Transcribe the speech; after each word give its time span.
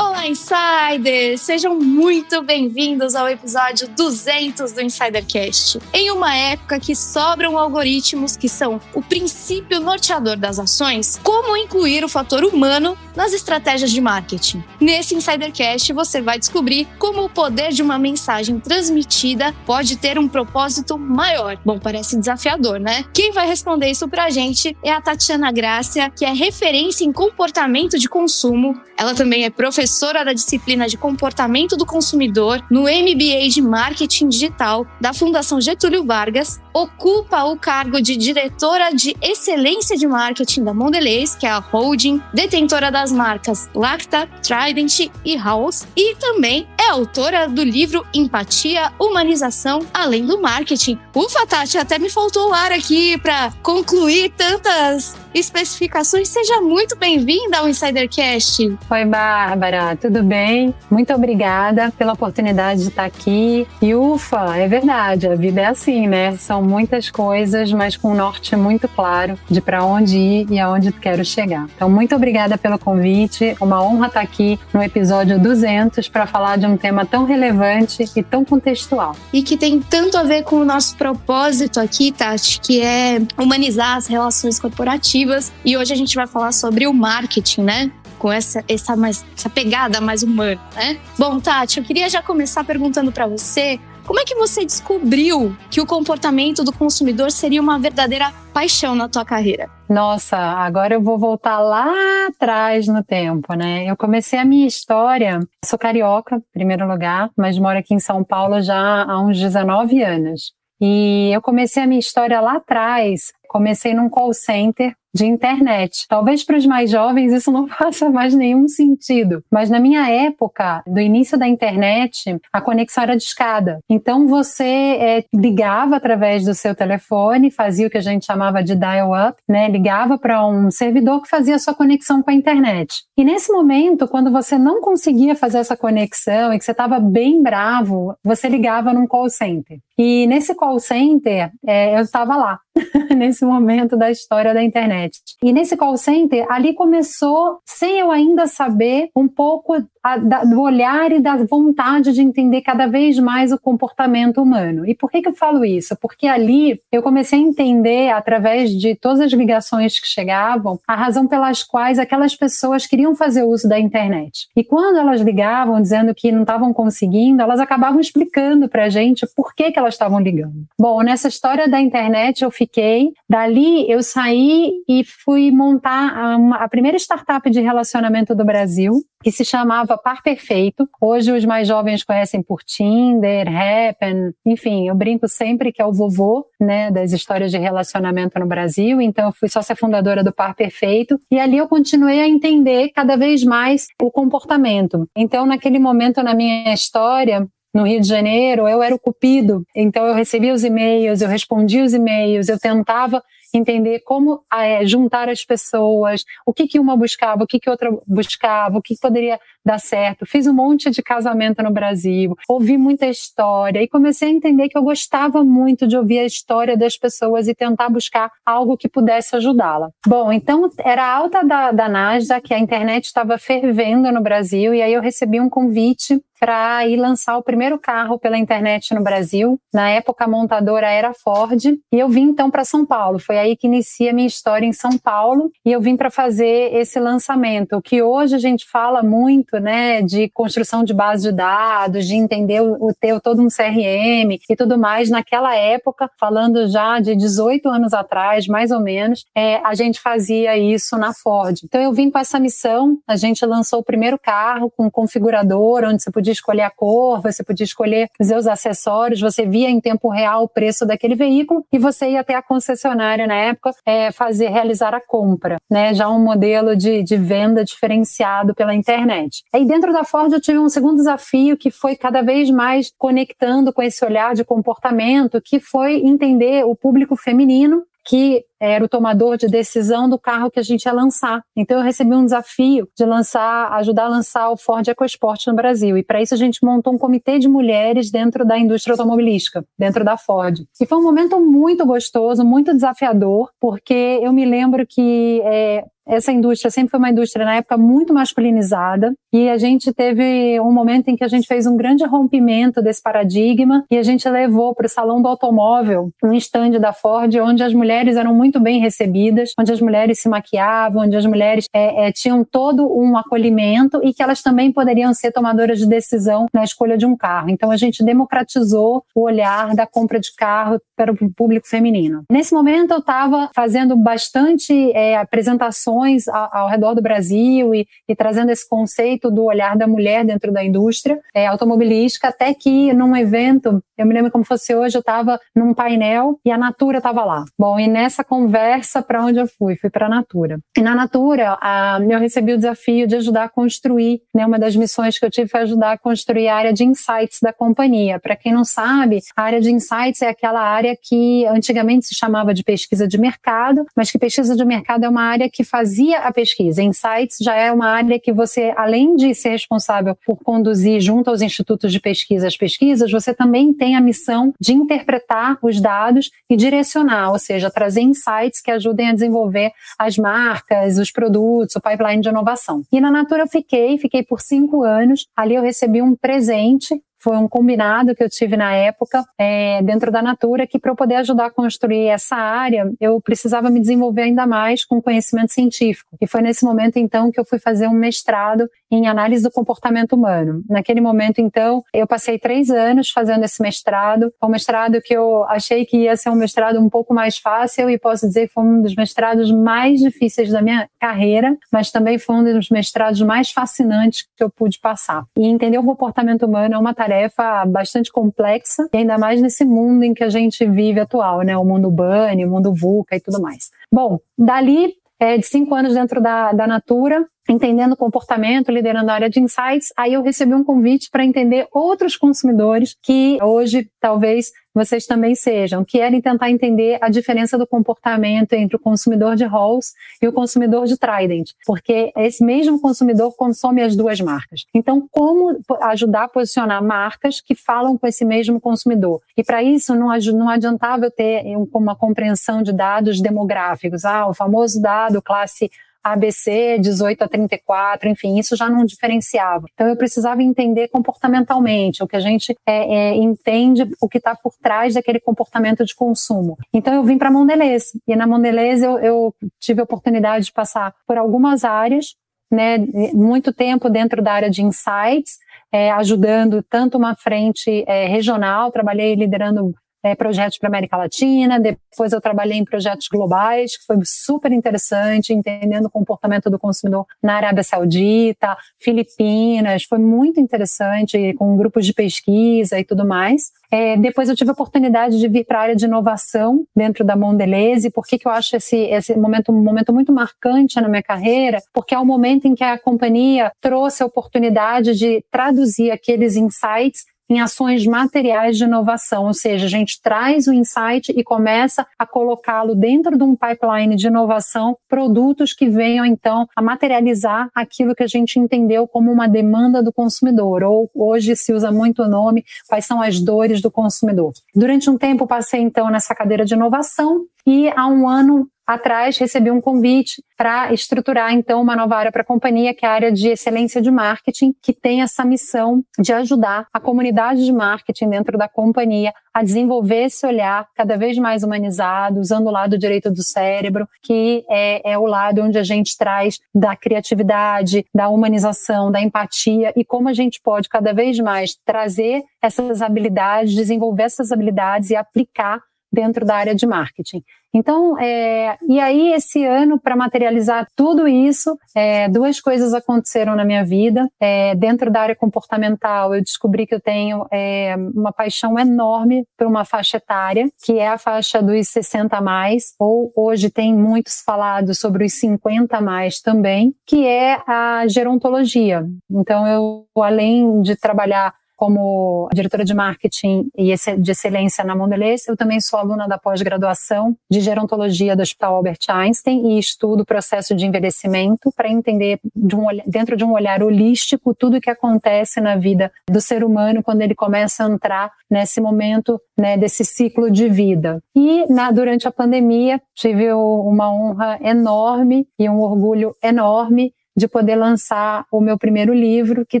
Olá, 0.00 0.17
insiders! 0.28 1.40
Sejam 1.40 1.78
muito 1.78 2.42
bem-vindos 2.42 3.14
ao 3.14 3.28
episódio 3.28 3.88
200 3.88 4.72
do 4.72 4.82
Insidercast. 4.82 5.78
Em 5.90 6.10
uma 6.10 6.36
época 6.36 6.78
que 6.78 6.94
sobram 6.94 7.56
algoritmos 7.56 8.36
que 8.36 8.48
são 8.48 8.78
o 8.94 9.00
princípio 9.00 9.80
norteador 9.80 10.36
das 10.36 10.58
ações, 10.58 11.18
como 11.22 11.56
incluir 11.56 12.04
o 12.04 12.08
fator 12.10 12.44
humano 12.44 12.96
nas 13.16 13.32
estratégias 13.32 13.90
de 13.90 14.02
marketing? 14.02 14.62
Nesse 14.78 15.14
Insidercast, 15.14 15.94
você 15.94 16.20
vai 16.20 16.38
descobrir 16.38 16.86
como 16.98 17.24
o 17.24 17.30
poder 17.30 17.72
de 17.72 17.82
uma 17.82 17.98
mensagem 17.98 18.60
transmitida 18.60 19.54
pode 19.64 19.96
ter 19.96 20.18
um 20.18 20.28
propósito 20.28 20.98
maior. 20.98 21.58
Bom, 21.64 21.78
parece 21.78 22.18
desafiador, 22.18 22.78
né? 22.78 23.04
Quem 23.14 23.32
vai 23.32 23.46
responder 23.46 23.90
isso 23.90 24.06
pra 24.06 24.28
gente 24.28 24.76
é 24.84 24.92
a 24.92 25.00
Tatiana 25.00 25.50
Grácia, 25.50 26.10
que 26.10 26.24
é 26.26 26.32
referência 26.34 27.04
em 27.04 27.12
comportamento 27.12 27.98
de 27.98 28.08
consumo. 28.08 28.78
Ela 28.96 29.14
também 29.14 29.44
é 29.44 29.50
professora 29.50 30.17
professora 30.18 30.24
da 30.24 30.32
disciplina 30.32 30.88
de 30.88 30.96
comportamento 30.96 31.76
do 31.76 31.86
consumidor 31.86 32.62
no 32.70 32.82
MBA 32.82 33.48
de 33.50 33.62
Marketing 33.62 34.28
Digital 34.28 34.86
da 35.00 35.12
Fundação 35.12 35.60
Getúlio 35.60 36.04
Vargas, 36.04 36.60
ocupa 36.72 37.44
o 37.44 37.56
cargo 37.56 38.00
de 38.00 38.16
diretora 38.16 38.90
de 38.90 39.16
excelência 39.20 39.96
de 39.96 40.06
marketing 40.06 40.64
da 40.64 40.74
Mondelez, 40.74 41.34
que 41.34 41.46
é 41.46 41.50
a 41.50 41.58
holding, 41.58 42.22
detentora 42.32 42.90
das 42.90 43.12
marcas 43.12 43.68
Lacta, 43.74 44.28
Trident 44.42 45.10
e 45.24 45.36
House, 45.36 45.86
e 45.96 46.14
também 46.16 46.66
é 46.78 46.90
autora 46.90 47.48
do 47.48 47.62
livro 47.62 48.06
Empatia, 48.14 48.92
Humanização, 48.98 49.80
além 49.92 50.24
do 50.24 50.40
marketing. 50.40 50.98
Ufa, 51.14 51.46
Tati, 51.46 51.78
até 51.78 51.98
me 51.98 52.08
faltou 52.08 52.50
o 52.50 52.54
ar 52.54 52.72
aqui 52.72 53.18
para 53.18 53.52
concluir 53.62 54.30
tantas 54.36 55.16
especificações. 55.34 56.28
Seja 56.28 56.60
muito 56.60 56.96
bem-vinda 56.96 57.58
ao 57.58 57.68
Insidercast. 57.68 58.78
Oi, 58.90 59.04
Bárbara, 59.04 59.96
tudo 60.00 60.22
bem? 60.22 60.74
Muito 60.90 61.12
obrigada 61.12 61.92
pela 61.96 62.12
oportunidade 62.12 62.82
de 62.82 62.88
estar 62.88 63.04
aqui. 63.04 63.66
E 63.82 63.94
ufa, 63.94 64.56
é 64.56 64.66
verdade, 64.66 65.28
a 65.28 65.34
vida 65.34 65.60
é 65.60 65.66
assim, 65.66 66.06
né? 66.06 66.36
São 66.36 66.62
muitas 66.62 67.10
coisas, 67.10 67.72
mas 67.72 67.96
com 67.96 68.12
um 68.12 68.14
norte 68.14 68.54
muito 68.56 68.88
claro 68.88 69.38
de 69.50 69.60
para 69.60 69.84
onde 69.84 70.16
ir 70.16 70.46
e 70.50 70.58
aonde 70.58 70.92
quero 70.92 71.24
chegar. 71.24 71.66
Então, 71.74 71.88
muito 71.88 72.14
obrigada 72.14 72.56
pelo 72.56 72.78
convite. 72.78 73.56
Uma 73.60 73.82
honra 73.82 74.06
estar 74.06 74.20
aqui 74.20 74.58
no 74.72 74.82
episódio 74.82 75.38
200 75.38 76.08
para 76.08 76.26
falar 76.26 76.56
de 76.56 76.66
um 76.66 76.76
tema 76.76 77.04
tão 77.04 77.24
relevante 77.24 78.04
e 78.14 78.22
tão 78.22 78.44
contextual. 78.44 79.14
E 79.32 79.42
que 79.42 79.56
tem 79.56 79.80
tanto 79.80 80.16
a 80.16 80.22
ver 80.22 80.42
com 80.44 80.56
o 80.56 80.64
nosso 80.64 80.96
propósito 80.96 81.80
aqui, 81.80 82.12
Tati, 82.12 82.60
que 82.60 82.80
é 82.82 83.20
humanizar 83.36 83.96
as 83.96 84.06
relações 84.06 84.58
corporativas 84.58 85.52
e 85.64 85.76
hoje 85.76 85.92
a 85.92 85.96
gente 85.96 86.14
vai 86.14 86.26
falar 86.26 86.52
sobre 86.52 86.86
o 86.86 86.92
marketing, 86.92 87.62
né? 87.62 87.90
Com 88.18 88.32
essa, 88.32 88.64
essa, 88.68 88.96
mais, 88.96 89.24
essa 89.36 89.48
pegada 89.48 90.00
mais 90.00 90.22
humana, 90.22 90.60
né? 90.74 90.98
Bom, 91.18 91.38
Tati, 91.38 91.78
eu 91.78 91.84
queria 91.84 92.08
já 92.08 92.20
começar 92.20 92.64
perguntando 92.64 93.12
para 93.12 93.26
você 93.26 93.78
como 94.08 94.20
é 94.20 94.24
que 94.24 94.34
você 94.34 94.64
descobriu 94.64 95.54
que 95.70 95.82
o 95.82 95.86
comportamento 95.86 96.64
do 96.64 96.72
consumidor 96.72 97.30
seria 97.30 97.60
uma 97.60 97.78
verdadeira 97.78 98.32
paixão 98.54 98.94
na 98.94 99.06
tua 99.06 99.22
carreira? 99.22 99.68
Nossa, 99.86 100.34
agora 100.34 100.94
eu 100.94 101.02
vou 101.02 101.18
voltar 101.18 101.60
lá 101.60 101.92
atrás 102.26 102.88
no 102.88 103.04
tempo, 103.04 103.52
né? 103.52 103.84
Eu 103.84 103.98
comecei 103.98 104.38
a 104.38 104.46
minha 104.46 104.66
história, 104.66 105.40
sou 105.62 105.78
carioca, 105.78 106.36
em 106.36 106.42
primeiro 106.54 106.88
lugar, 106.88 107.28
mas 107.36 107.58
moro 107.58 107.78
aqui 107.78 107.92
em 107.92 107.98
São 107.98 108.24
Paulo 108.24 108.62
já 108.62 109.04
há 109.04 109.20
uns 109.20 109.38
19 109.38 110.02
anos. 110.02 110.54
E 110.80 111.30
eu 111.30 111.42
comecei 111.42 111.82
a 111.82 111.86
minha 111.86 112.00
história 112.00 112.40
lá 112.40 112.56
atrás, 112.56 113.32
comecei 113.48 113.94
num 113.94 114.08
call 114.08 114.32
center 114.32 114.94
de 115.14 115.26
internet. 115.26 116.06
Talvez 116.08 116.44
para 116.44 116.56
os 116.56 116.66
mais 116.66 116.90
jovens 116.90 117.32
isso 117.32 117.50
não 117.50 117.66
faça 117.68 118.10
mais 118.10 118.34
nenhum 118.34 118.68
sentido, 118.68 119.42
mas 119.50 119.70
na 119.70 119.80
minha 119.80 120.08
época, 120.08 120.82
do 120.86 121.00
início 121.00 121.38
da 121.38 121.48
internet, 121.48 122.38
a 122.52 122.60
conexão 122.60 123.02
era 123.04 123.16
de 123.16 123.22
escada. 123.22 123.80
Então 123.88 124.26
você 124.26 124.64
é, 124.64 125.24
ligava 125.34 125.96
através 125.96 126.44
do 126.44 126.54
seu 126.54 126.74
telefone, 126.74 127.50
fazia 127.50 127.86
o 127.86 127.90
que 127.90 127.98
a 127.98 128.02
gente 128.02 128.26
chamava 128.26 128.62
de 128.62 128.74
dial-up, 128.74 129.36
né? 129.48 129.68
Ligava 129.68 130.18
para 130.18 130.46
um 130.46 130.70
servidor 130.70 131.22
que 131.22 131.28
fazia 131.28 131.56
a 131.56 131.58
sua 131.58 131.74
conexão 131.74 132.22
com 132.22 132.30
a 132.30 132.34
internet. 132.34 133.02
E 133.16 133.24
nesse 133.24 133.52
momento, 133.52 134.06
quando 134.06 134.30
você 134.30 134.58
não 134.58 134.80
conseguia 134.80 135.34
fazer 135.34 135.58
essa 135.58 135.76
conexão 135.76 136.52
e 136.52 136.58
que 136.58 136.64
você 136.64 136.72
estava 136.72 137.00
bem 137.00 137.42
bravo, 137.42 138.14
você 138.22 138.48
ligava 138.48 138.92
num 138.92 139.06
call 139.06 139.28
center. 139.28 139.78
E 139.98 140.26
nesse 140.28 140.54
call 140.54 140.78
center, 140.78 141.50
é, 141.66 141.96
eu 141.98 142.02
estava 142.02 142.36
lá, 142.36 142.60
nesse 143.16 143.37
momento 143.44 143.96
da 143.96 144.10
história 144.10 144.54
da 144.54 144.62
internet. 144.62 145.20
E 145.42 145.52
nesse 145.52 145.76
call 145.76 145.96
center, 145.96 146.46
ali 146.48 146.74
começou, 146.74 147.60
sem 147.64 147.98
eu 147.98 148.10
ainda 148.10 148.46
saber, 148.46 149.10
um 149.14 149.28
pouco 149.28 149.76
a, 150.08 150.16
da, 150.16 150.44
do 150.44 150.60
olhar 150.60 151.12
e 151.12 151.20
da 151.20 151.36
vontade 151.36 152.12
de 152.12 152.20
entender 152.20 152.62
cada 152.62 152.86
vez 152.86 153.18
mais 153.18 153.52
o 153.52 153.58
comportamento 153.58 154.42
humano. 154.42 154.86
E 154.86 154.94
por 154.94 155.10
que, 155.10 155.22
que 155.22 155.28
eu 155.28 155.34
falo 155.34 155.64
isso? 155.64 155.96
Porque 156.00 156.26
ali 156.26 156.80
eu 156.90 157.02
comecei 157.02 157.38
a 157.38 157.42
entender, 157.42 158.10
através 158.10 158.70
de 158.70 158.94
todas 158.94 159.20
as 159.20 159.32
ligações 159.32 159.98
que 160.00 160.06
chegavam, 160.06 160.78
a 160.86 160.94
razão 160.94 161.26
pelas 161.26 161.62
quais 161.62 161.98
aquelas 161.98 162.34
pessoas 162.34 162.86
queriam 162.86 163.14
fazer 163.14 163.42
uso 163.42 163.68
da 163.68 163.78
internet. 163.78 164.48
E 164.56 164.64
quando 164.64 164.98
elas 164.98 165.20
ligavam 165.20 165.80
dizendo 165.80 166.14
que 166.14 166.32
não 166.32 166.42
estavam 166.42 166.72
conseguindo, 166.72 167.42
elas 167.42 167.60
acabavam 167.60 168.00
explicando 168.00 168.68
para 168.68 168.84
a 168.84 168.88
gente 168.88 169.26
por 169.36 169.54
que, 169.54 169.70
que 169.70 169.78
elas 169.78 169.94
estavam 169.94 170.20
ligando. 170.20 170.64
Bom, 170.78 171.02
nessa 171.02 171.28
história 171.28 171.68
da 171.68 171.80
internet 171.80 172.42
eu 172.42 172.50
fiquei, 172.50 173.12
dali 173.28 173.90
eu 173.90 174.02
saí 174.02 174.72
e 174.88 175.04
fui 175.04 175.50
montar 175.50 176.12
a, 176.14 176.64
a 176.64 176.68
primeira 176.68 176.96
startup 176.96 177.48
de 177.50 177.60
relacionamento 177.60 178.34
do 178.34 178.44
Brasil, 178.44 179.02
que 179.22 179.32
se 179.32 179.44
chamava 179.44 179.97
Par 179.98 180.22
Perfeito. 180.22 180.88
Hoje 181.00 181.32
os 181.32 181.44
mais 181.44 181.68
jovens 181.68 182.04
conhecem 182.04 182.42
por 182.42 182.62
Tinder, 182.62 183.46
Happen, 183.48 184.32
enfim, 184.46 184.88
eu 184.88 184.94
brinco 184.94 185.28
sempre 185.28 185.72
que 185.72 185.82
é 185.82 185.86
o 185.86 185.92
vovô, 185.92 186.46
né, 186.60 186.90
das 186.90 187.12
histórias 187.12 187.50
de 187.50 187.58
relacionamento 187.58 188.38
no 188.38 188.46
Brasil. 188.46 189.00
Então 189.00 189.26
eu 189.26 189.32
fui 189.32 189.48
sócia 189.48 189.76
fundadora 189.76 190.22
do 190.22 190.32
Par 190.32 190.54
Perfeito 190.54 191.18
e 191.30 191.38
ali 191.38 191.58
eu 191.58 191.68
continuei 191.68 192.20
a 192.20 192.28
entender 192.28 192.90
cada 192.90 193.16
vez 193.16 193.44
mais 193.44 193.86
o 194.00 194.10
comportamento. 194.10 195.08
Então 195.16 195.46
naquele 195.46 195.78
momento 195.78 196.22
na 196.22 196.34
minha 196.34 196.72
história, 196.72 197.46
no 197.74 197.86
Rio 197.86 198.00
de 198.00 198.08
Janeiro, 198.08 198.66
eu 198.66 198.82
era 198.82 198.94
o 198.94 198.98
cupido. 198.98 199.64
Então 199.74 200.06
eu 200.06 200.14
recebia 200.14 200.52
os 200.52 200.64
e-mails, 200.64 201.20
eu 201.20 201.28
respondia 201.28 201.84
os 201.84 201.94
e-mails, 201.94 202.48
eu 202.48 202.58
tentava 202.58 203.22
entender 203.52 204.00
como 204.00 204.42
é, 204.52 204.84
juntar 204.84 205.28
as 205.28 205.44
pessoas, 205.44 206.24
o 206.44 206.52
que, 206.52 206.66
que 206.66 206.78
uma 206.78 206.96
buscava, 206.96 207.44
o 207.44 207.46
que, 207.46 207.58
que 207.58 207.70
outra 207.70 207.90
buscava, 208.06 208.78
o 208.78 208.82
que, 208.82 208.94
poderia 209.00 209.38
dar 209.64 209.78
certo. 209.78 210.26
Fiz 210.26 210.46
um 210.46 210.52
monte 210.52 210.90
de 210.90 211.02
casamento 211.02 211.62
no 211.62 211.70
Brasil, 211.70 212.36
ouvi 212.48 212.76
muita 212.76 213.06
história 213.06 213.82
e 213.82 213.88
comecei 213.88 214.28
a 214.28 214.32
entender 214.32 214.68
que 214.68 214.76
eu 214.76 214.82
gostava 214.82 215.44
muito 215.44 215.86
de 215.86 215.96
ouvir 215.96 216.18
a 216.20 216.24
história 216.24 216.76
das 216.76 216.96
pessoas 216.96 217.48
e 217.48 217.54
tentar 217.54 217.88
buscar 217.88 218.30
algo 218.44 218.76
que 218.76 218.88
pudesse 218.88 219.36
ajudá-la. 219.36 219.90
Bom, 220.06 220.32
então 220.32 220.70
era 220.78 221.06
alta 221.06 221.44
da, 221.44 221.70
da 221.70 221.88
Nasdaq, 221.88 222.48
que 222.48 222.54
a 222.54 222.58
internet 222.58 223.04
estava 223.04 223.36
fervendo 223.36 224.10
no 224.10 224.22
Brasil 224.22 224.74
e 224.74 224.80
aí 224.80 224.92
eu 224.92 225.02
recebi 225.02 225.40
um 225.40 225.50
convite 225.50 226.20
para 226.38 226.86
ir 226.86 226.96
lançar 226.96 227.36
o 227.36 227.42
primeiro 227.42 227.78
carro 227.78 228.18
pela 228.18 228.38
internet 228.38 228.94
no 228.94 229.02
Brasil. 229.02 229.58
Na 229.72 229.90
época 229.90 230.24
a 230.24 230.28
montadora 230.28 230.88
era 230.88 231.12
Ford 231.12 231.64
e 231.64 231.98
eu 231.98 232.08
vim 232.08 232.30
então 232.30 232.50
para 232.50 232.64
São 232.64 232.84
Paulo. 232.84 233.18
Foi 233.18 233.38
aí 233.38 233.56
que 233.56 233.66
inicia 233.66 234.10
a 234.10 234.14
minha 234.14 234.26
história 234.26 234.66
em 234.66 234.72
São 234.72 234.98
Paulo 234.98 235.50
e 235.64 235.72
eu 235.72 235.80
vim 235.80 235.96
para 235.96 236.10
fazer 236.10 236.74
esse 236.74 236.98
lançamento, 236.98 237.76
o 237.76 237.82
que 237.82 238.02
hoje 238.02 238.34
a 238.34 238.38
gente 238.38 238.66
fala 238.70 239.02
muito, 239.02 239.58
né, 239.58 240.02
de 240.02 240.28
construção 240.30 240.84
de 240.84 240.94
base 240.94 241.28
de 241.28 241.32
dados, 241.32 242.06
de 242.06 242.14
entender 242.14 242.60
o, 242.60 242.88
o 242.88 242.94
ter 242.94 243.18
todo 243.20 243.42
um 243.42 243.48
CRM 243.48 244.38
e 244.48 244.56
tudo 244.56 244.78
mais. 244.78 245.10
Naquela 245.10 245.54
época, 245.54 246.10
falando 246.18 246.68
já 246.68 247.00
de 247.00 247.14
18 247.14 247.68
anos 247.68 247.92
atrás, 247.92 248.46
mais 248.46 248.70
ou 248.70 248.80
menos, 248.80 249.24
é, 249.34 249.56
a 249.64 249.74
gente 249.74 250.00
fazia 250.00 250.56
isso 250.56 250.96
na 250.96 251.12
Ford. 251.12 251.60
Então 251.64 251.80
eu 251.80 251.92
vim 251.92 252.10
com 252.10 252.18
essa 252.18 252.38
missão. 252.38 252.98
A 253.06 253.16
gente 253.16 253.44
lançou 253.44 253.80
o 253.80 253.84
primeiro 253.84 254.18
carro 254.18 254.70
com 254.70 254.86
um 254.86 254.90
configurador 254.90 255.84
onde 255.84 256.02
você 256.02 256.10
podia 256.10 256.27
podia 256.28 256.32
escolher 256.32 256.62
a 256.62 256.70
cor, 256.70 257.22
você 257.22 257.42
podia 257.42 257.64
escolher 257.64 258.08
os 258.20 258.26
seus 258.26 258.46
acessórios, 258.46 259.20
você 259.20 259.46
via 259.46 259.70
em 259.70 259.80
tempo 259.80 260.08
real 260.08 260.44
o 260.44 260.48
preço 260.48 260.84
daquele 260.86 261.14
veículo 261.14 261.64
e 261.72 261.78
você 261.78 262.10
ia 262.10 262.20
até 262.20 262.34
a 262.34 262.42
concessionária 262.42 263.26
na 263.26 263.34
época 263.34 263.70
é, 263.86 264.12
fazer 264.12 264.48
realizar 264.48 264.94
a 264.94 265.00
compra, 265.00 265.56
né? 265.70 265.94
Já 265.94 266.08
um 266.08 266.22
modelo 266.22 266.76
de, 266.76 267.02
de 267.02 267.16
venda 267.16 267.64
diferenciado 267.64 268.54
pela 268.54 268.74
internet. 268.74 269.42
Aí 269.52 269.64
dentro 269.64 269.92
da 269.92 270.04
Ford 270.04 270.32
eu 270.32 270.40
tive 270.40 270.58
um 270.58 270.68
segundo 270.68 270.96
desafio 270.96 271.56
que 271.56 271.70
foi 271.70 271.96
cada 271.96 272.22
vez 272.22 272.50
mais 272.50 272.92
conectando 272.98 273.72
com 273.72 273.82
esse 273.82 274.04
olhar 274.04 274.34
de 274.34 274.44
comportamento, 274.44 275.40
que 275.40 275.58
foi 275.58 275.96
entender 275.96 276.64
o 276.64 276.74
público 276.74 277.16
feminino 277.16 277.84
que 278.08 278.42
era 278.60 278.84
o 278.84 278.88
tomador 278.88 279.36
de 279.36 279.46
decisão 279.46 280.08
do 280.08 280.18
carro 280.18 280.50
que 280.50 280.58
a 280.58 280.62
gente 280.62 280.84
ia 280.84 280.92
lançar. 280.92 281.42
Então 281.56 281.78
eu 281.78 281.84
recebi 281.84 282.14
um 282.14 282.24
desafio 282.24 282.88
de 282.96 283.04
lançar, 283.04 283.72
ajudar 283.74 284.04
a 284.04 284.08
lançar 284.08 284.50
o 284.50 284.56
Ford 284.56 284.86
EcoSport 284.86 285.46
no 285.46 285.54
Brasil. 285.54 285.96
E 285.96 286.02
para 286.02 286.22
isso 286.22 286.34
a 286.34 286.38
gente 286.38 286.64
montou 286.64 286.92
um 286.92 286.98
comitê 286.98 287.38
de 287.38 287.48
mulheres 287.48 288.10
dentro 288.10 288.44
da 288.44 288.58
indústria 288.58 288.94
automobilística, 288.94 289.64
dentro 289.78 290.04
da 290.04 290.16
Ford. 290.16 290.60
E 290.80 290.86
foi 290.86 290.98
um 290.98 291.02
momento 291.02 291.40
muito 291.40 291.84
gostoso, 291.86 292.44
muito 292.44 292.74
desafiador, 292.74 293.50
porque 293.60 294.20
eu 294.22 294.32
me 294.32 294.44
lembro 294.44 294.86
que 294.86 295.40
é, 295.44 295.84
essa 296.08 296.32
indústria 296.32 296.70
sempre 296.70 296.90
foi 296.90 296.98
uma 296.98 297.10
indústria 297.10 297.44
na 297.44 297.56
época 297.56 297.76
muito 297.76 298.14
masculinizada 298.14 299.12
e 299.30 299.46
a 299.50 299.58
gente 299.58 299.92
teve 299.92 300.58
um 300.58 300.72
momento 300.72 301.08
em 301.08 301.16
que 301.16 301.22
a 301.22 301.28
gente 301.28 301.46
fez 301.46 301.66
um 301.66 301.76
grande 301.76 302.02
rompimento 302.06 302.80
desse 302.80 303.02
paradigma 303.02 303.84
e 303.90 303.98
a 303.98 304.02
gente 304.02 304.26
levou 304.26 304.74
para 304.74 304.86
o 304.86 304.88
salão 304.88 305.20
do 305.20 305.28
automóvel 305.28 306.10
um 306.24 306.32
stand 306.32 306.70
da 306.80 306.94
Ford 306.94 307.34
onde 307.36 307.62
as 307.62 307.74
mulheres 307.74 308.16
eram 308.16 308.34
muito 308.34 308.47
bem 308.60 308.80
recebidas, 308.80 309.52
onde 309.58 309.72
as 309.72 309.80
mulheres 309.80 310.20
se 310.20 310.28
maquiavam, 310.28 311.02
onde 311.02 311.16
as 311.16 311.26
mulheres 311.26 311.66
é, 311.74 312.06
é, 312.06 312.12
tinham 312.12 312.44
todo 312.44 312.86
um 312.96 313.16
acolhimento 313.16 314.00
e 314.04 314.14
que 314.14 314.22
elas 314.22 314.42
também 314.42 314.72
poderiam 314.72 315.12
ser 315.12 315.32
tomadoras 315.32 315.78
de 315.78 315.86
decisão 315.86 316.46
na 316.54 316.62
escolha 316.62 316.96
de 316.96 317.04
um 317.04 317.16
carro. 317.16 317.50
Então 317.50 317.70
a 317.70 317.76
gente 317.76 318.04
democratizou 318.04 319.04
o 319.14 319.22
olhar 319.22 319.74
da 319.74 319.86
compra 319.86 320.20
de 320.20 320.34
carro 320.34 320.80
para 320.96 321.12
o 321.12 321.32
público 321.32 321.68
feminino. 321.68 322.24
Nesse 322.30 322.52
momento 322.52 322.92
eu 322.92 322.98
estava 322.98 323.50
fazendo 323.54 323.96
bastante 323.96 324.92
é, 324.92 325.16
apresentações 325.16 326.26
ao, 326.28 326.48
ao, 326.52 326.68
redor 326.68 326.94
do 326.94 327.02
Brasil 327.02 327.74
e, 327.74 327.86
e, 328.08 328.14
trazendo 328.14 328.50
esse 328.50 328.68
conceito 328.68 329.30
do 329.30 329.44
olhar 329.44 329.76
da 329.76 329.86
mulher 329.86 330.24
dentro 330.24 330.52
da 330.52 330.64
indústria 330.64 331.20
é, 331.34 331.46
automobilística, 331.46 332.28
até 332.28 332.52
que 332.52 332.92
num 332.92 333.16
evento, 333.16 333.82
eu 333.96 334.06
me 334.06 334.14
lembro 334.14 334.30
como 334.30 334.44
fosse 334.44 334.74
hoje, 334.74 334.96
eu 334.96 335.00
estava 335.00 335.38
num 335.54 335.72
painel 335.72 336.38
e 336.44 336.50
a 336.50 336.58
Natura 336.58 336.98
estava 336.98 337.24
lá. 337.24 337.44
Bom, 337.58 337.78
e 337.78 337.86
nessa 337.86 338.24
conversa, 338.38 339.02
para 339.02 339.24
onde 339.24 339.40
eu 339.40 339.48
fui? 339.48 339.74
Fui 339.74 339.90
para 339.90 340.06
a 340.06 340.08
Natura. 340.08 340.60
E 340.76 340.80
na 340.80 340.94
Natura, 340.94 341.58
a, 341.60 341.98
eu 342.08 342.20
recebi 342.20 342.52
o 342.52 342.56
desafio 342.56 343.06
de 343.06 343.16
ajudar 343.16 343.44
a 343.44 343.48
construir, 343.48 344.20
né, 344.32 344.46
uma 344.46 344.58
das 344.58 344.76
missões 344.76 345.18
que 345.18 345.26
eu 345.26 345.30
tive 345.30 345.48
foi 345.48 345.60
ajudar 345.62 345.92
a 345.92 345.98
construir 345.98 346.46
a 346.46 346.54
área 346.54 346.72
de 346.72 346.84
insights 346.84 347.40
da 347.42 347.52
companhia. 347.52 348.20
Para 348.20 348.36
quem 348.36 348.52
não 348.52 348.64
sabe, 348.64 349.18
a 349.36 349.42
área 349.42 349.60
de 349.60 349.72
insights 349.72 350.22
é 350.22 350.28
aquela 350.28 350.60
área 350.60 350.96
que 351.02 351.44
antigamente 351.46 352.06
se 352.06 352.14
chamava 352.14 352.54
de 352.54 352.62
pesquisa 352.62 353.08
de 353.08 353.18
mercado, 353.18 353.84
mas 353.96 354.10
que 354.10 354.18
pesquisa 354.18 354.54
de 354.54 354.64
mercado 354.64 355.04
é 355.04 355.08
uma 355.08 355.22
área 355.22 355.50
que 355.52 355.64
fazia 355.64 356.20
a 356.20 356.32
pesquisa. 356.32 356.80
Insights 356.80 357.38
já 357.40 357.56
é 357.56 357.72
uma 357.72 357.88
área 357.88 358.20
que 358.20 358.32
você, 358.32 358.72
além 358.76 359.16
de 359.16 359.34
ser 359.34 359.50
responsável 359.50 360.16
por 360.24 360.38
conduzir 360.44 361.00
junto 361.00 361.28
aos 361.28 361.42
institutos 361.42 361.92
de 361.92 361.98
pesquisa 361.98 362.46
as 362.46 362.56
pesquisas, 362.56 363.10
você 363.10 363.34
também 363.34 363.74
tem 363.74 363.96
a 363.96 364.00
missão 364.00 364.52
de 364.60 364.72
interpretar 364.72 365.58
os 365.60 365.80
dados 365.80 366.30
e 366.48 366.56
direcionar, 366.56 367.32
ou 367.32 367.38
seja, 367.38 367.68
trazer 367.68 368.02
insights 368.02 368.27
que 368.62 368.70
ajudem 368.70 369.08
a 369.08 369.12
desenvolver 369.12 369.72
as 369.98 370.16
marcas, 370.16 370.98
os 370.98 371.10
produtos, 371.10 371.76
o 371.76 371.80
pipeline 371.80 372.20
de 372.20 372.28
inovação. 372.28 372.82
E 372.92 373.00
na 373.00 373.10
Natura 373.10 373.42
eu 373.42 373.48
fiquei, 373.48 373.98
fiquei 373.98 374.22
por 374.22 374.40
cinco 374.40 374.82
anos. 374.82 375.26
Ali 375.36 375.54
eu 375.54 375.62
recebi 375.62 376.02
um 376.02 376.14
presente 376.14 377.00
foi 377.28 377.36
um 377.36 377.46
combinado 377.46 378.14
que 378.14 378.24
eu 378.24 378.30
tive 378.30 378.56
na 378.56 378.72
época 378.72 379.22
é, 379.36 379.82
dentro 379.82 380.10
da 380.10 380.22
Natura 380.22 380.66
que 380.66 380.78
para 380.78 380.92
eu 380.92 380.96
poder 380.96 381.16
ajudar 381.16 381.46
a 381.46 381.50
construir 381.50 382.06
essa 382.06 382.36
área 382.36 382.90
eu 382.98 383.20
precisava 383.20 383.68
me 383.68 383.80
desenvolver 383.80 384.22
ainda 384.22 384.46
mais 384.46 384.82
com 384.82 385.02
conhecimento 385.02 385.52
científico. 385.52 386.16
E 386.18 386.26
foi 386.26 386.40
nesse 386.40 386.64
momento 386.64 386.96
então 386.96 387.30
que 387.30 387.38
eu 387.38 387.44
fui 387.44 387.58
fazer 387.58 387.86
um 387.86 387.92
mestrado 387.92 388.66
em 388.90 389.06
análise 389.06 389.42
do 389.42 389.50
comportamento 389.50 390.14
humano. 390.14 390.62
Naquele 390.70 391.02
momento 391.02 391.38
então 391.38 391.82
eu 391.92 392.06
passei 392.06 392.38
três 392.38 392.70
anos 392.70 393.10
fazendo 393.10 393.44
esse 393.44 393.60
mestrado. 393.60 394.32
Um 394.42 394.48
mestrado 394.48 394.98
que 395.02 395.12
eu 395.12 395.44
achei 395.44 395.84
que 395.84 396.04
ia 396.04 396.16
ser 396.16 396.30
um 396.30 396.34
mestrado 396.34 396.80
um 396.80 396.88
pouco 396.88 397.12
mais 397.12 397.36
fácil 397.36 397.90
e 397.90 397.98
posso 397.98 398.26
dizer 398.26 398.48
que 398.48 398.54
foi 398.54 398.64
um 398.64 398.80
dos 398.80 398.94
mestrados 398.94 399.52
mais 399.52 400.00
difíceis 400.00 400.50
da 400.50 400.62
minha 400.62 400.88
carreira 400.98 401.54
mas 401.70 401.90
também 401.90 402.18
foi 402.18 402.36
um 402.36 402.44
dos 402.54 402.70
mestrados 402.70 403.20
mais 403.20 403.50
fascinantes 403.50 404.26
que 404.34 404.42
eu 404.42 404.48
pude 404.48 404.78
passar. 404.78 405.24
E 405.36 405.46
entender 405.46 405.76
o 405.76 405.84
comportamento 405.84 406.46
humano 406.46 406.74
é 406.74 406.78
uma 406.78 406.94
tarefa 406.94 407.17
tarefa 407.18 407.64
bastante 407.66 408.12
complexa, 408.12 408.88
e 408.92 408.98
ainda 408.98 409.18
mais 409.18 409.42
nesse 409.42 409.64
mundo 409.64 410.04
em 410.04 410.14
que 410.14 410.22
a 410.22 410.28
gente 410.28 410.64
vive 410.66 411.00
atual, 411.00 411.42
né? 411.42 411.56
O 411.56 411.64
mundo 411.64 411.90
Bunny, 411.90 412.44
o 412.44 412.50
mundo 412.50 412.72
VUCA 412.72 413.16
e 413.16 413.20
tudo 413.20 413.40
mais. 413.40 413.70
Bom, 413.92 414.18
dali 414.36 414.94
é, 415.18 415.36
de 415.36 415.46
cinco 415.46 415.74
anos 415.74 415.94
dentro 415.94 416.20
da, 416.20 416.52
da 416.52 416.66
Natura, 416.66 417.26
entendendo 417.48 417.96
comportamento, 417.96 418.70
liderando 418.70 419.10
a 419.10 419.14
área 419.14 419.30
de 419.30 419.40
insights, 419.40 419.92
aí 419.96 420.12
eu 420.12 420.22
recebi 420.22 420.54
um 420.54 420.64
convite 420.64 421.10
para 421.10 421.24
entender 421.24 421.66
outros 421.72 422.16
consumidores 422.16 422.96
que 423.02 423.38
hoje 423.42 423.90
talvez 424.00 424.50
vocês 424.74 425.06
também 425.06 425.34
sejam, 425.34 425.84
que 425.84 425.98
querem 425.98 426.20
tentar 426.20 426.50
entender 426.50 426.98
a 427.00 427.08
diferença 427.08 427.58
do 427.58 427.66
comportamento 427.66 428.52
entre 428.52 428.76
o 428.76 428.78
consumidor 428.78 429.34
de 429.34 429.44
Halls 429.44 429.92
e 430.22 430.28
o 430.28 430.32
consumidor 430.32 430.86
de 430.86 430.96
Trident, 430.96 431.50
porque 431.66 432.12
esse 432.16 432.44
mesmo 432.44 432.80
consumidor 432.80 433.34
consome 433.36 433.82
as 433.82 433.96
duas 433.96 434.20
marcas. 434.20 434.64
Então, 434.72 435.08
como 435.10 435.58
ajudar 435.82 436.24
a 436.24 436.28
posicionar 436.28 436.82
marcas 436.82 437.40
que 437.40 437.56
falam 437.56 437.98
com 437.98 438.06
esse 438.06 438.24
mesmo 438.24 438.60
consumidor? 438.60 439.20
E 439.36 439.42
para 439.42 439.62
isso 439.62 439.96
não, 439.96 440.10
não 440.34 440.48
adiantava 440.48 441.06
eu 441.06 441.10
ter 441.10 441.42
uma 441.74 441.96
compreensão 441.96 442.62
de 442.62 442.72
dados 442.72 443.20
demográficos, 443.20 444.04
ah, 444.04 444.28
o 444.28 444.34
famoso 444.34 444.80
dado 444.80 445.20
classe 445.20 445.68
ABC, 446.02 446.78
18 446.78 447.22
a 447.22 447.28
34, 447.28 448.08
enfim, 448.08 448.38
isso 448.38 448.56
já 448.56 448.68
não 448.68 448.84
diferenciava. 448.84 449.66
Então 449.72 449.88
eu 449.88 449.96
precisava 449.96 450.42
entender 450.42 450.88
comportamentalmente, 450.88 452.02
o 452.02 452.06
que 452.06 452.16
a 452.16 452.20
gente 452.20 452.56
é, 452.66 452.94
é, 452.94 453.16
entende, 453.16 453.86
o 454.00 454.08
que 454.08 454.18
está 454.18 454.34
por 454.34 454.52
trás 454.60 454.94
daquele 454.94 455.20
comportamento 455.20 455.84
de 455.84 455.94
consumo. 455.94 456.56
Então 456.72 456.94
eu 456.94 457.04
vim 457.04 457.18
para 457.18 457.30
Mondelez, 457.30 457.92
e 458.06 458.16
na 458.16 458.26
Mondelez 458.26 458.82
eu, 458.82 458.98
eu 458.98 459.34
tive 459.60 459.80
a 459.80 459.84
oportunidade 459.84 460.46
de 460.46 460.52
passar 460.52 460.94
por 461.06 461.18
algumas 461.18 461.64
áreas, 461.64 462.14
né, 462.50 462.78
muito 463.12 463.52
tempo 463.52 463.90
dentro 463.90 464.22
da 464.22 464.32
área 464.32 464.50
de 464.50 464.62
insights, 464.62 465.38
é, 465.70 465.90
ajudando 465.92 466.62
tanto 466.62 466.96
uma 466.96 467.14
frente 467.14 467.84
é, 467.86 468.06
regional, 468.06 468.70
trabalhei 468.72 469.14
liderando 469.14 469.74
é, 470.02 470.14
projetos 470.14 470.58
para 470.58 470.68
América 470.68 470.96
Latina, 470.96 471.58
depois 471.58 472.12
eu 472.12 472.20
trabalhei 472.20 472.58
em 472.58 472.64
projetos 472.64 473.08
globais, 473.08 473.76
que 473.76 473.84
foi 473.84 473.96
super 474.04 474.52
interessante, 474.52 475.32
entendendo 475.32 475.86
o 475.86 475.90
comportamento 475.90 476.48
do 476.48 476.58
consumidor 476.58 477.04
na 477.22 477.34
Arábia 477.34 477.62
Saudita, 477.62 478.56
Filipinas, 478.78 479.84
foi 479.84 479.98
muito 479.98 480.40
interessante, 480.40 481.34
com 481.34 481.56
grupos 481.56 481.84
de 481.84 481.92
pesquisa 481.92 482.78
e 482.78 482.84
tudo 482.84 483.06
mais. 483.06 483.50
É, 483.70 483.96
depois 483.96 484.28
eu 484.28 484.36
tive 484.36 484.50
a 484.50 484.52
oportunidade 484.52 485.18
de 485.18 485.28
vir 485.28 485.44
para 485.44 485.58
a 485.58 485.62
área 485.62 485.76
de 485.76 485.84
inovação 485.84 486.64
dentro 486.74 487.04
da 487.04 487.16
Mondelez. 487.16 487.88
Por 487.92 488.06
que 488.06 488.18
eu 488.24 488.30
acho 488.30 488.56
esse, 488.56 488.76
esse 488.76 489.14
momento 489.16 489.52
um 489.52 489.62
momento 489.62 489.92
muito 489.92 490.12
marcante 490.12 490.80
na 490.80 490.88
minha 490.88 491.02
carreira? 491.02 491.58
Porque 491.72 491.94
é 491.94 491.98
o 491.98 492.04
momento 492.04 492.46
em 492.46 492.54
que 492.54 492.64
a 492.64 492.78
companhia 492.78 493.52
trouxe 493.60 494.02
a 494.02 494.06
oportunidade 494.06 494.94
de 494.94 495.22
traduzir 495.30 495.90
aqueles 495.90 496.36
insights 496.36 497.04
em 497.28 497.40
ações 497.40 497.86
materiais 497.86 498.56
de 498.56 498.64
inovação, 498.64 499.26
ou 499.26 499.34
seja, 499.34 499.66
a 499.66 499.68
gente 499.68 500.00
traz 500.00 500.46
o 500.46 500.52
insight 500.52 501.12
e 501.14 501.22
começa 501.22 501.86
a 501.98 502.06
colocá-lo 502.06 502.74
dentro 502.74 503.16
de 503.16 503.22
um 503.22 503.36
pipeline 503.36 503.96
de 503.96 504.06
inovação, 504.06 504.76
produtos 504.88 505.52
que 505.52 505.68
venham 505.68 506.04
então 506.04 506.46
a 506.56 506.62
materializar 506.62 507.50
aquilo 507.54 507.94
que 507.94 508.02
a 508.02 508.06
gente 508.06 508.38
entendeu 508.38 508.86
como 508.86 509.12
uma 509.12 509.28
demanda 509.28 509.82
do 509.82 509.92
consumidor, 509.92 510.62
ou 510.62 510.90
hoje 510.94 511.36
se 511.36 511.52
usa 511.52 511.70
muito 511.70 512.02
o 512.02 512.08
nome, 512.08 512.44
quais 512.68 512.86
são 512.86 513.02
as 513.02 513.20
dores 513.20 513.60
do 513.60 513.70
consumidor. 513.70 514.32
Durante 514.54 514.88
um 514.88 514.96
tempo 514.96 515.26
passei 515.26 515.60
então 515.60 515.90
nessa 515.90 516.14
cadeira 516.14 516.44
de 516.44 516.54
inovação 516.54 517.24
e 517.46 517.68
há 517.70 517.86
um 517.86 518.08
ano 518.08 518.48
atrás 518.68 519.16
recebi 519.16 519.50
um 519.50 519.62
convite 519.62 520.22
para 520.36 520.74
estruturar 520.74 521.32
então 521.32 521.62
uma 521.62 521.74
nova 521.74 521.96
área 521.96 522.12
para 522.12 522.20
a 522.20 522.24
companhia, 522.24 522.74
que 522.74 522.84
é 522.84 522.88
a 522.88 522.92
área 522.92 523.10
de 523.10 523.30
excelência 523.30 523.80
de 523.80 523.90
marketing, 523.90 524.54
que 524.62 524.74
tem 524.74 525.00
essa 525.00 525.24
missão 525.24 525.82
de 525.98 526.12
ajudar 526.12 526.66
a 526.70 526.78
comunidade 526.78 527.46
de 527.46 527.52
marketing 527.52 528.10
dentro 528.10 528.36
da 528.36 528.46
companhia 528.46 529.14
a 529.32 529.42
desenvolver 529.42 530.04
esse 530.04 530.26
olhar 530.26 530.66
cada 530.76 530.98
vez 530.98 531.16
mais 531.16 531.42
humanizado, 531.42 532.20
usando 532.20 532.48
o 532.48 532.50
lado 532.50 532.76
direito 532.76 533.10
do 533.10 533.22
cérebro, 533.22 533.88
que 534.02 534.44
é, 534.50 534.92
é 534.92 534.98
o 534.98 535.06
lado 535.06 535.42
onde 535.42 535.58
a 535.58 535.62
gente 535.62 535.96
traz 535.96 536.38
da 536.54 536.76
criatividade, 536.76 537.86
da 537.94 538.10
humanização, 538.10 538.92
da 538.92 539.00
empatia 539.00 539.72
e 539.74 539.84
como 539.84 540.08
a 540.08 540.12
gente 540.12 540.40
pode 540.42 540.68
cada 540.68 540.92
vez 540.92 541.18
mais 541.18 541.54
trazer 541.64 542.22
essas 542.42 542.82
habilidades, 542.82 543.54
desenvolver 543.54 544.02
essas 544.02 544.30
habilidades 544.30 544.90
e 544.90 544.96
aplicar 544.96 545.62
dentro 545.92 546.24
da 546.24 546.36
área 546.36 546.54
de 546.54 546.66
marketing. 546.66 547.22
Então, 547.52 547.98
é, 547.98 548.58
e 548.68 548.78
aí 548.78 549.12
esse 549.12 549.44
ano, 549.44 549.80
para 549.80 549.96
materializar 549.96 550.68
tudo 550.76 551.08
isso, 551.08 551.58
é, 551.74 552.08
duas 552.08 552.40
coisas 552.40 552.74
aconteceram 552.74 553.34
na 553.34 553.44
minha 553.44 553.64
vida. 553.64 554.06
É, 554.20 554.54
dentro 554.54 554.90
da 554.90 555.00
área 555.00 555.16
comportamental, 555.16 556.14
eu 556.14 556.22
descobri 556.22 556.66
que 556.66 556.74
eu 556.74 556.80
tenho 556.80 557.26
é, 557.32 557.74
uma 557.94 558.12
paixão 558.12 558.58
enorme 558.58 559.24
por 559.36 559.46
uma 559.46 559.64
faixa 559.64 559.96
etária, 559.96 560.48
que 560.62 560.78
é 560.78 560.88
a 560.88 560.98
faixa 560.98 561.42
dos 561.42 561.68
60 561.68 562.16
a 562.16 562.20
mais, 562.20 562.74
ou 562.78 563.10
hoje 563.16 563.50
tem 563.50 563.74
muitos 563.74 564.20
falado 564.20 564.74
sobre 564.74 565.06
os 565.06 565.14
50 565.14 565.76
a 565.76 565.80
mais 565.80 566.20
também, 566.20 566.74
que 566.86 567.06
é 567.06 567.40
a 567.46 567.86
gerontologia. 567.88 568.84
Então, 569.10 569.46
eu, 569.46 569.86
além 569.96 570.60
de 570.60 570.76
trabalhar 570.76 571.32
como 571.58 572.28
diretora 572.32 572.64
de 572.64 572.72
marketing 572.72 573.50
e 573.58 573.74
de 573.98 574.12
excelência 574.12 574.62
na 574.62 574.76
Mondelez, 574.76 575.26
eu 575.26 575.36
também 575.36 575.60
sou 575.60 575.76
aluna 575.76 576.06
da 576.06 576.16
pós-graduação 576.16 577.16
de 577.28 577.40
gerontologia 577.40 578.14
do 578.14 578.22
Hospital 578.22 578.54
Albert 578.54 578.78
Einstein 578.88 579.54
e 579.54 579.58
estudo 579.58 580.02
o 580.02 580.06
processo 580.06 580.54
de 580.54 580.64
envelhecimento 580.64 581.52
para 581.56 581.68
entender 581.68 582.20
de 582.34 582.54
um, 582.54 582.64
dentro 582.86 583.16
de 583.16 583.24
um 583.24 583.32
olhar 583.32 583.60
holístico 583.60 584.32
tudo 584.32 584.58
o 584.58 584.60
que 584.60 584.70
acontece 584.70 585.40
na 585.40 585.56
vida 585.56 585.90
do 586.08 586.20
ser 586.20 586.44
humano 586.44 586.80
quando 586.80 587.02
ele 587.02 587.14
começa 587.14 587.64
a 587.64 587.68
entrar 587.68 588.12
nesse 588.30 588.60
momento 588.60 589.20
né, 589.36 589.58
desse 589.58 589.84
ciclo 589.84 590.30
de 590.30 590.48
vida. 590.48 591.02
E 591.16 591.44
na, 591.52 591.72
durante 591.72 592.06
a 592.06 592.12
pandemia 592.12 592.80
tive 592.94 593.32
uma 593.32 593.92
honra 593.92 594.38
enorme 594.42 595.26
e 595.36 595.48
um 595.48 595.58
orgulho 595.60 596.14
enorme 596.22 596.92
de 597.18 597.28
poder 597.28 597.56
lançar 597.56 598.24
o 598.30 598.40
meu 598.40 598.56
primeiro 598.56 598.94
livro, 598.94 599.44
que 599.44 599.60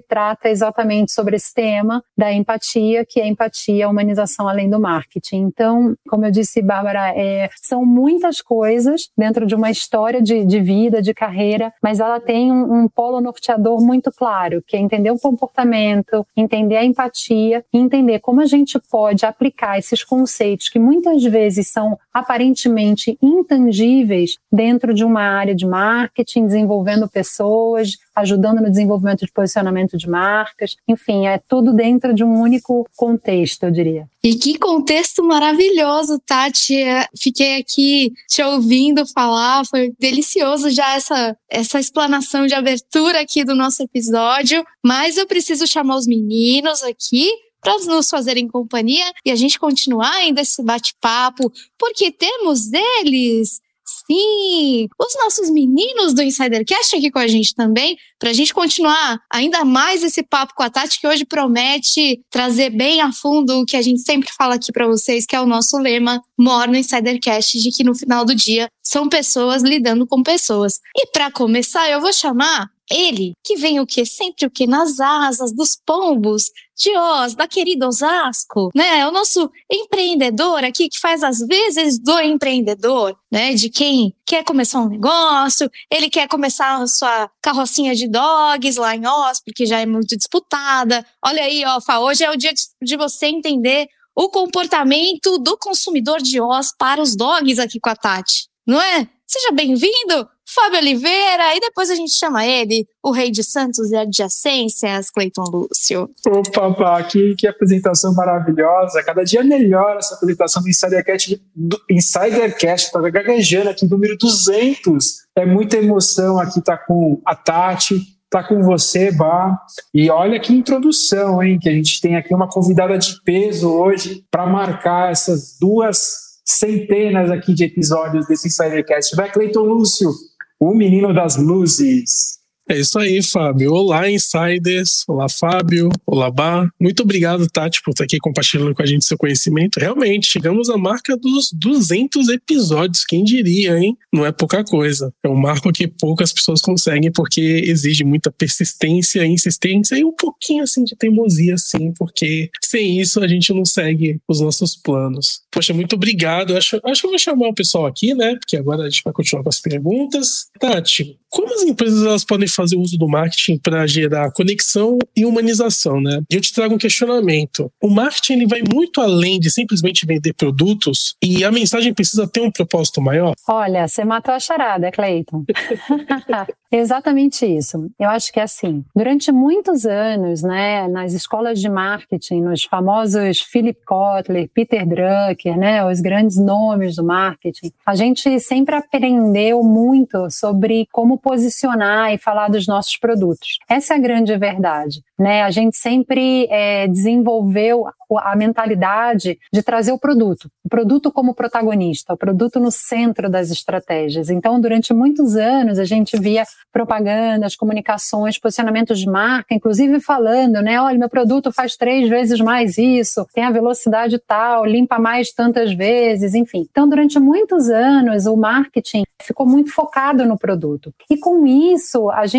trata 0.00 0.48
exatamente 0.48 1.12
sobre 1.12 1.36
esse 1.36 1.52
tema 1.52 2.02
da 2.16 2.32
empatia, 2.32 3.04
que 3.04 3.20
é 3.20 3.26
empatia, 3.26 3.86
a 3.86 3.90
humanização 3.90 4.48
além 4.48 4.70
do 4.70 4.80
marketing. 4.80 5.48
Então, 5.48 5.96
como 6.08 6.24
eu 6.24 6.30
disse, 6.30 6.62
Bárbara, 6.62 7.12
é, 7.16 7.50
são 7.60 7.84
muitas 7.84 8.40
coisas 8.40 9.10
dentro 9.16 9.44
de 9.44 9.54
uma 9.54 9.70
história 9.70 10.22
de, 10.22 10.44
de 10.44 10.60
vida, 10.60 11.02
de 11.02 11.12
carreira, 11.12 11.72
mas 11.82 11.98
ela 11.98 12.20
tem 12.20 12.52
um, 12.52 12.84
um, 12.84 12.88
polo 12.88 13.20
norteador 13.20 13.84
muito 13.84 14.12
claro, 14.12 14.62
que 14.66 14.76
é 14.76 14.80
entender 14.80 15.10
o 15.10 15.18
comportamento, 15.18 16.24
entender 16.36 16.76
a 16.76 16.84
empatia 16.84 17.64
entender 17.72 18.20
como 18.20 18.40
a 18.40 18.46
gente 18.46 18.78
pode 18.90 19.26
aplicar 19.26 19.78
esses 19.78 20.04
conceitos 20.04 20.68
que 20.68 20.78
muitas 20.78 21.22
vezes 21.24 21.68
são 21.68 21.98
aparentemente 22.12 23.18
intangíveis 23.22 24.38
dentro 24.50 24.94
de 24.94 25.04
uma 25.04 25.22
área 25.22 25.54
de 25.54 25.66
marketing, 25.66 26.46
desenvolvendo 26.46 27.08
pessoas 27.08 27.47
pessoas, 27.48 27.96
ajudando 28.14 28.60
no 28.60 28.70
desenvolvimento 28.70 29.24
de 29.24 29.32
posicionamento 29.32 29.96
de 29.96 30.08
marcas. 30.08 30.76
Enfim, 30.86 31.26
é 31.26 31.38
tudo 31.38 31.72
dentro 31.72 32.14
de 32.14 32.22
um 32.22 32.40
único 32.40 32.86
contexto, 32.96 33.64
eu 33.64 33.70
diria. 33.70 34.08
E 34.22 34.34
que 34.34 34.58
contexto 34.58 35.24
maravilhoso, 35.24 36.20
Tati. 36.26 36.76
É, 36.76 37.06
fiquei 37.16 37.56
aqui 37.60 38.12
te 38.28 38.42
ouvindo 38.42 39.06
falar, 39.06 39.64
foi 39.66 39.92
delicioso 39.98 40.70
já 40.70 40.94
essa, 40.94 41.36
essa 41.48 41.80
explanação 41.80 42.46
de 42.46 42.54
abertura 42.54 43.20
aqui 43.20 43.44
do 43.44 43.54
nosso 43.54 43.82
episódio. 43.82 44.64
Mas 44.84 45.16
eu 45.16 45.26
preciso 45.26 45.66
chamar 45.66 45.96
os 45.96 46.06
meninos 46.06 46.82
aqui 46.82 47.30
para 47.60 47.76
nos 47.86 48.08
fazerem 48.08 48.46
companhia 48.46 49.12
e 49.24 49.30
a 49.30 49.36
gente 49.36 49.58
continuar 49.58 50.12
ainda 50.12 50.40
esse 50.40 50.62
bate-papo, 50.62 51.52
porque 51.76 52.10
temos 52.10 52.68
deles 52.68 53.60
Sim, 53.88 54.86
os 54.98 55.14
nossos 55.22 55.50
meninos 55.50 56.12
do 56.12 56.22
Insidercast 56.22 56.94
aqui 56.94 57.10
com 57.10 57.18
a 57.18 57.26
gente 57.26 57.54
também, 57.54 57.96
para 58.18 58.30
a 58.30 58.32
gente 58.34 58.52
continuar 58.52 59.18
ainda 59.32 59.64
mais 59.64 60.02
esse 60.02 60.22
papo 60.22 60.52
com 60.54 60.62
a 60.62 60.68
Tati, 60.68 61.00
que 61.00 61.06
hoje 61.06 61.24
promete 61.24 62.20
trazer 62.30 62.68
bem 62.68 63.00
a 63.00 63.10
fundo 63.10 63.60
o 63.60 63.64
que 63.64 63.76
a 63.76 63.82
gente 63.82 64.02
sempre 64.02 64.28
fala 64.36 64.56
aqui 64.56 64.70
para 64.72 64.86
vocês, 64.86 65.24
que 65.24 65.34
é 65.34 65.40
o 65.40 65.46
nosso 65.46 65.78
lema 65.78 66.20
More 66.38 66.70
no 66.70 66.76
Insidercast, 66.76 67.58
de 67.58 67.70
que 67.70 67.82
no 67.82 67.94
final 67.94 68.26
do 68.26 68.34
dia 68.34 68.68
são 68.82 69.08
pessoas 69.08 69.62
lidando 69.62 70.06
com 70.06 70.22
pessoas. 70.22 70.80
E 70.94 71.06
para 71.06 71.30
começar, 71.30 71.88
eu 71.90 72.00
vou 72.00 72.12
chamar 72.12 72.70
ele, 72.90 73.32
que 73.44 73.56
vem 73.56 73.80
o 73.80 73.86
que? 73.86 74.04
Sempre 74.04 74.46
o 74.46 74.50
que? 74.50 74.66
Nas 74.66 75.00
asas 75.00 75.52
dos 75.52 75.76
pombos 75.84 76.50
de 76.76 76.96
Oz, 76.96 77.34
da 77.34 77.48
querida 77.48 77.88
Osasco, 77.88 78.70
né? 78.74 79.00
É 79.00 79.08
o 79.08 79.10
nosso 79.10 79.50
empreendedor 79.70 80.62
aqui 80.64 80.88
que 80.88 80.98
faz 80.98 81.24
as 81.24 81.40
vezes 81.40 81.98
do 81.98 82.18
empreendedor, 82.20 83.16
né? 83.30 83.52
De 83.54 83.68
quem 83.68 84.14
quer 84.24 84.44
começar 84.44 84.80
um 84.80 84.88
negócio, 84.88 85.70
ele 85.90 86.08
quer 86.08 86.28
começar 86.28 86.80
a 86.80 86.86
sua 86.86 87.30
carrocinha 87.42 87.94
de 87.94 88.08
dogs 88.08 88.78
lá 88.78 88.94
em 88.94 89.06
Oz, 89.06 89.42
porque 89.44 89.66
já 89.66 89.80
é 89.80 89.86
muito 89.86 90.16
disputada. 90.16 91.04
Olha 91.24 91.42
aí, 91.42 91.64
ó, 91.64 91.80
Fá, 91.80 91.98
hoje 91.98 92.24
é 92.24 92.30
o 92.30 92.36
dia 92.36 92.52
de 92.82 92.96
você 92.96 93.26
entender 93.26 93.88
o 94.14 94.28
comportamento 94.28 95.38
do 95.38 95.56
consumidor 95.56 96.20
de 96.20 96.40
Oz 96.40 96.74
para 96.76 97.02
os 97.02 97.16
dogs 97.16 97.58
aqui 97.58 97.80
com 97.80 97.90
a 97.90 97.96
Tati, 97.96 98.48
não 98.66 98.80
é? 98.80 99.08
Seja 99.26 99.52
bem-vindo! 99.52 100.28
Fábio 100.54 100.78
Oliveira, 100.78 101.54
e 101.54 101.60
depois 101.60 101.90
a 101.90 101.94
gente 101.94 102.12
chama 102.12 102.46
ele, 102.46 102.86
o 103.04 103.10
rei 103.10 103.30
de 103.30 103.44
Santos 103.44 103.90
e 103.90 103.96
adjacências, 103.96 105.10
Cleiton 105.10 105.44
Lúcio. 105.44 106.08
Opa, 106.26 106.72
pá, 106.72 107.02
que, 107.02 107.34
que 107.36 107.46
apresentação 107.46 108.14
maravilhosa. 108.14 109.02
Cada 109.02 109.24
dia 109.24 109.44
melhor 109.44 109.98
essa 109.98 110.14
apresentação 110.14 110.62
do 110.62 110.68
Insidercast. 110.70 111.42
Do 111.54 111.78
Insidercast, 111.90 112.90
tô 112.90 113.00
gaguejando 113.02 113.68
aqui, 113.68 113.86
número 113.86 114.16
200. 114.16 115.18
É 115.36 115.44
muita 115.44 115.76
emoção 115.76 116.38
aqui 116.38 116.62
tá 116.62 116.78
com 116.78 117.20
a 117.26 117.34
Tati, 117.34 118.00
tá 118.30 118.42
com 118.42 118.62
você, 118.62 119.12
Bá. 119.12 119.54
E 119.92 120.10
olha 120.10 120.40
que 120.40 120.54
introdução, 120.54 121.42
hein? 121.42 121.58
Que 121.60 121.68
a 121.68 121.72
gente 121.72 122.00
tem 122.00 122.16
aqui 122.16 122.34
uma 122.34 122.48
convidada 122.48 122.96
de 122.96 123.20
peso 123.22 123.70
hoje 123.70 124.24
para 124.30 124.46
marcar 124.46 125.12
essas 125.12 125.58
duas 125.60 126.28
centenas 126.42 127.30
aqui 127.30 127.52
de 127.52 127.64
episódios 127.64 128.26
desse 128.26 128.48
Insidercast. 128.48 129.14
Vai, 129.14 129.30
Cleiton 129.30 129.60
Lúcio, 129.60 130.10
o 130.60 130.74
menino 130.74 131.12
das 131.12 131.36
luzes. 131.36 132.37
É 132.70 132.78
isso 132.78 132.98
aí, 132.98 133.22
Fábio. 133.22 133.72
Olá, 133.72 134.10
insiders. 134.10 135.02
Olá, 135.08 135.26
Fábio. 135.26 135.88
Olá, 136.06 136.30
Bar. 136.30 136.68
Muito 136.78 137.02
obrigado, 137.02 137.48
Tati, 137.48 137.80
por 137.82 137.92
estar 137.92 138.04
aqui 138.04 138.18
compartilhando 138.18 138.74
com 138.74 138.82
a 138.82 138.86
gente 138.86 139.06
seu 139.06 139.16
conhecimento. 139.16 139.80
Realmente, 139.80 140.26
chegamos 140.26 140.68
à 140.68 140.76
marca 140.76 141.16
dos 141.16 141.50
200 141.50 142.28
episódios. 142.28 143.06
Quem 143.06 143.24
diria, 143.24 143.78
hein? 143.78 143.96
Não 144.12 144.26
é 144.26 144.30
pouca 144.30 144.62
coisa. 144.62 145.10
É 145.24 145.28
um 145.30 145.34
marco 145.34 145.72
que 145.72 145.88
poucas 145.88 146.30
pessoas 146.30 146.60
conseguem 146.60 147.10
porque 147.10 147.40
exige 147.40 148.04
muita 148.04 148.30
persistência, 148.30 149.24
insistência 149.24 149.96
e 149.96 150.04
um 150.04 150.12
pouquinho 150.12 150.62
assim 150.62 150.84
de 150.84 150.94
teimosia, 150.94 151.56
sim, 151.56 151.94
porque 151.98 152.50
sem 152.62 153.00
isso 153.00 153.18
a 153.20 153.26
gente 153.26 153.50
não 153.50 153.64
segue 153.64 154.20
os 154.28 154.42
nossos 154.42 154.76
planos. 154.76 155.40
Poxa, 155.50 155.72
muito 155.72 155.96
obrigado. 155.96 156.54
Acho, 156.54 156.78
acho 156.84 157.00
que 157.00 157.06
eu 157.06 157.12
vou 157.12 157.18
chamar 157.18 157.48
o 157.48 157.54
pessoal 157.54 157.86
aqui, 157.86 158.14
né? 158.14 158.34
Porque 158.34 158.58
agora 158.58 158.82
a 158.82 158.90
gente 158.90 159.00
vai 159.02 159.14
continuar 159.14 159.42
com 159.42 159.48
as 159.48 159.58
perguntas. 159.58 160.48
Tati, 160.60 161.18
como 161.30 161.54
as 161.54 161.62
empresas 161.62 162.04
elas 162.04 162.24
podem 162.24 162.48
fazer 162.58 162.76
uso 162.76 162.98
do 162.98 163.08
marketing 163.08 163.58
para 163.58 163.86
gerar 163.86 164.32
conexão 164.32 164.98
e 165.16 165.24
humanização, 165.24 166.00
né? 166.00 166.20
E 166.28 166.34
eu 166.34 166.40
te 166.40 166.52
trago 166.52 166.74
um 166.74 166.78
questionamento. 166.78 167.70
O 167.80 167.88
marketing 167.88 168.32
ele 168.32 168.46
vai 168.46 168.62
muito 168.74 169.00
além 169.00 169.38
de 169.38 169.48
simplesmente 169.50 170.04
vender 170.04 170.32
produtos 170.34 171.14
e 171.22 171.44
a 171.44 171.52
mensagem 171.52 171.94
precisa 171.94 172.26
ter 172.26 172.40
um 172.40 172.50
propósito 172.50 173.00
maior? 173.00 173.34
Olha, 173.48 173.86
você 173.86 174.04
matou 174.04 174.34
a 174.34 174.40
charada, 174.40 174.90
Cleiton. 174.90 175.44
Exatamente 176.70 177.46
isso. 177.46 177.88
Eu 177.98 178.10
acho 178.10 178.30
que 178.30 178.38
é 178.38 178.42
assim. 178.42 178.84
Durante 178.94 179.32
muitos 179.32 179.86
anos, 179.86 180.42
né, 180.42 180.86
nas 180.86 181.14
escolas 181.14 181.60
de 181.60 181.68
marketing, 181.68 182.42
nos 182.42 182.64
famosos 182.64 183.40
Philip 183.40 183.80
Kotler, 183.86 184.50
Peter 184.52 184.86
Drucker, 184.86 185.56
né, 185.56 185.84
os 185.86 186.00
grandes 186.00 186.36
nomes 186.36 186.96
do 186.96 187.04
marketing, 187.04 187.72
a 187.86 187.94
gente 187.94 188.38
sempre 188.40 188.74
aprendeu 188.74 189.62
muito 189.62 190.30
sobre 190.30 190.86
como 190.92 191.16
posicionar 191.18 192.12
e 192.12 192.18
falar 192.18 192.47
dos 192.48 192.66
nossos 192.66 192.96
produtos. 192.96 193.58
Essa 193.68 193.94
é 193.94 193.96
a 193.96 194.00
grande 194.00 194.36
verdade. 194.36 195.02
Né? 195.18 195.42
A 195.42 195.50
gente 195.50 195.76
sempre 195.76 196.46
é, 196.50 196.86
desenvolveu 196.86 197.86
a 198.16 198.34
mentalidade 198.36 199.38
de 199.52 199.62
trazer 199.62 199.92
o 199.92 199.98
produto, 199.98 200.50
o 200.64 200.68
produto 200.68 201.12
como 201.12 201.34
protagonista, 201.34 202.14
o 202.14 202.16
produto 202.16 202.58
no 202.58 202.70
centro 202.70 203.28
das 203.28 203.50
estratégias. 203.50 204.30
Então, 204.30 204.60
durante 204.60 204.94
muitos 204.94 205.36
anos, 205.36 205.78
a 205.78 205.84
gente 205.84 206.18
via 206.18 206.44
propagandas, 206.72 207.56
comunicações, 207.56 208.38
posicionamentos 208.38 209.00
de 209.00 209.06
marca, 209.06 209.54
inclusive 209.54 210.00
falando, 210.00 210.62
né? 210.62 210.80
Olha, 210.80 210.98
meu 210.98 211.08
produto 211.08 211.52
faz 211.52 211.76
três 211.76 212.08
vezes 212.08 212.40
mais 212.40 212.78
isso, 212.78 213.26
tem 213.34 213.44
a 213.44 213.50
velocidade 213.50 214.18
tal, 214.26 214.64
limpa 214.64 214.98
mais 214.98 215.32
tantas 215.32 215.72
vezes, 215.72 216.34
enfim. 216.34 216.66
Então, 216.70 216.88
durante 216.88 217.18
muitos 217.18 217.68
anos, 217.68 218.26
o 218.26 218.36
marketing 218.36 219.02
ficou 219.20 219.46
muito 219.46 219.72
focado 219.72 220.24
no 220.24 220.38
produto. 220.38 220.94
E 221.10 221.18
com 221.18 221.46
isso, 221.46 222.10
a 222.10 222.26
gente 222.26 222.37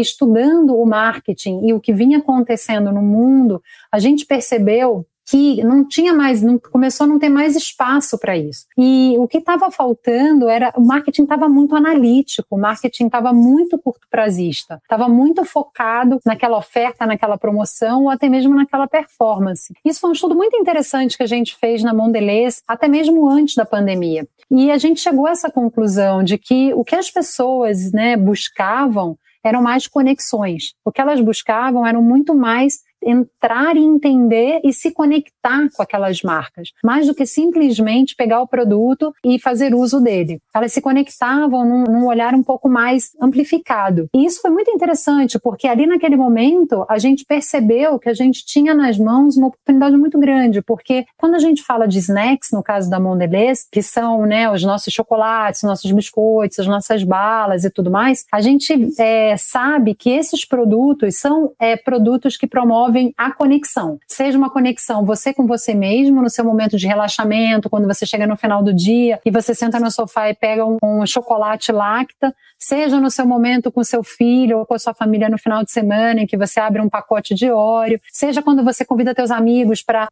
estudando 0.00 0.76
o 0.76 0.86
marketing 0.86 1.66
e 1.66 1.72
o 1.72 1.80
que 1.80 1.92
vinha 1.92 2.18
acontecendo 2.18 2.92
no 2.92 3.02
mundo, 3.02 3.62
a 3.90 3.98
gente 3.98 4.26
percebeu 4.26 5.06
que 5.26 5.62
não 5.64 5.86
tinha 5.86 6.12
mais, 6.12 6.42
não, 6.42 6.58
começou 6.58 7.04
a 7.04 7.08
não 7.08 7.18
ter 7.18 7.28
mais 7.28 7.56
espaço 7.56 8.18
para 8.18 8.36
isso. 8.36 8.66
E 8.76 9.16
o 9.18 9.26
que 9.26 9.38
estava 9.38 9.70
faltando 9.70 10.48
era 10.48 10.72
o 10.76 10.84
marketing 10.84 11.22
estava 11.22 11.48
muito 11.48 11.74
analítico, 11.74 12.56
o 12.56 12.58
marketing 12.58 13.06
estava 13.06 13.32
muito 13.32 13.78
curto 13.78 14.06
prazista, 14.10 14.80
estava 14.82 15.08
muito 15.08 15.44
focado 15.44 16.20
naquela 16.24 16.58
oferta, 16.58 17.06
naquela 17.06 17.38
promoção 17.38 18.04
ou 18.04 18.10
até 18.10 18.28
mesmo 18.28 18.54
naquela 18.54 18.86
performance. 18.86 19.72
Isso 19.84 20.00
foi 20.00 20.10
um 20.10 20.14
estudo 20.14 20.34
muito 20.34 20.56
interessante 20.56 21.16
que 21.16 21.22
a 21.22 21.28
gente 21.28 21.56
fez 21.56 21.82
na 21.82 21.94
Mondelez, 21.94 22.62
até 22.68 22.86
mesmo 22.86 23.28
antes 23.28 23.54
da 23.54 23.64
pandemia. 23.64 24.26
E 24.50 24.70
a 24.70 24.76
gente 24.76 25.00
chegou 25.00 25.26
a 25.26 25.30
essa 25.30 25.50
conclusão 25.50 26.22
de 26.22 26.36
que 26.36 26.72
o 26.74 26.84
que 26.84 26.94
as 26.94 27.10
pessoas 27.10 27.90
né, 27.92 28.16
buscavam 28.16 29.16
eram 29.44 29.62
mais 29.62 29.86
conexões. 29.86 30.74
O 30.84 30.90
que 30.90 31.00
elas 31.00 31.20
buscavam 31.20 31.86
eram 31.86 32.02
muito 32.02 32.34
mais 32.34 32.78
entrar 33.04 33.76
e 33.76 33.80
entender 33.80 34.60
e 34.64 34.72
se 34.72 34.90
conectar 34.90 35.68
com 35.74 35.82
aquelas 35.82 36.22
marcas, 36.22 36.70
mais 36.82 37.06
do 37.06 37.14
que 37.14 37.26
simplesmente 37.26 38.16
pegar 38.16 38.40
o 38.40 38.48
produto 38.48 39.12
e 39.24 39.38
fazer 39.38 39.74
uso 39.74 40.00
dele. 40.00 40.40
Elas 40.54 40.72
se 40.72 40.80
conectavam 40.80 41.64
num, 41.64 41.84
num 41.84 42.06
olhar 42.06 42.34
um 42.34 42.42
pouco 42.42 42.68
mais 42.68 43.10
amplificado. 43.20 44.08
E 44.14 44.24
isso 44.24 44.40
foi 44.40 44.50
muito 44.50 44.70
interessante, 44.70 45.38
porque 45.38 45.68
ali 45.68 45.86
naquele 45.86 46.16
momento 46.16 46.84
a 46.88 46.98
gente 46.98 47.24
percebeu 47.24 47.98
que 47.98 48.08
a 48.08 48.14
gente 48.14 48.44
tinha 48.44 48.74
nas 48.74 48.98
mãos 48.98 49.36
uma 49.36 49.48
oportunidade 49.48 49.96
muito 49.96 50.18
grande, 50.18 50.62
porque 50.62 51.04
quando 51.16 51.34
a 51.34 51.38
gente 51.38 51.62
fala 51.62 51.86
de 51.86 51.98
snacks, 51.98 52.50
no 52.52 52.62
caso 52.62 52.88
da 52.88 52.98
Mondelez, 52.98 53.66
que 53.70 53.82
são 53.82 54.24
né, 54.26 54.50
os 54.50 54.62
nossos 54.62 54.92
chocolates, 54.92 55.62
nossos 55.62 55.90
biscoitos, 55.90 56.58
as 56.58 56.66
nossas 56.66 57.02
balas 57.02 57.64
e 57.64 57.70
tudo 57.70 57.90
mais, 57.90 58.24
a 58.32 58.40
gente 58.40 58.72
é, 58.98 59.36
sabe 59.36 59.94
que 59.94 60.10
esses 60.10 60.44
produtos 60.44 61.16
são 61.16 61.52
é, 61.58 61.76
produtos 61.76 62.36
que 62.36 62.46
promovem 62.46 62.93
a 63.16 63.32
conexão. 63.32 63.98
Seja 64.08 64.36
uma 64.36 64.50
conexão 64.50 65.04
você 65.04 65.32
com 65.32 65.46
você 65.46 65.74
mesmo, 65.74 66.22
no 66.22 66.30
seu 66.30 66.44
momento 66.44 66.76
de 66.76 66.86
relaxamento, 66.86 67.70
quando 67.70 67.86
você 67.86 68.06
chega 68.06 68.26
no 68.26 68.36
final 68.36 68.62
do 68.62 68.72
dia 68.72 69.20
e 69.24 69.30
você 69.30 69.54
senta 69.54 69.80
no 69.80 69.90
sofá 69.90 70.30
e 70.30 70.34
pega 70.34 70.64
um, 70.64 70.78
um 70.82 71.06
chocolate 71.06 71.72
lacta, 71.72 72.34
seja 72.58 73.00
no 73.00 73.10
seu 73.10 73.26
momento 73.26 73.70
com 73.70 73.84
seu 73.84 74.02
filho 74.02 74.58
ou 74.58 74.66
com 74.66 74.74
a 74.74 74.78
sua 74.78 74.94
família 74.94 75.28
no 75.28 75.38
final 75.38 75.62
de 75.62 75.70
semana, 75.70 76.20
em 76.20 76.26
que 76.26 76.36
você 76.36 76.60
abre 76.60 76.80
um 76.80 76.88
pacote 76.88 77.34
de 77.34 77.50
óleo, 77.50 78.00
seja 78.12 78.42
quando 78.42 78.64
você 78.64 78.84
convida 78.84 79.14
teus 79.14 79.30
amigos 79.30 79.82
para, 79.82 80.08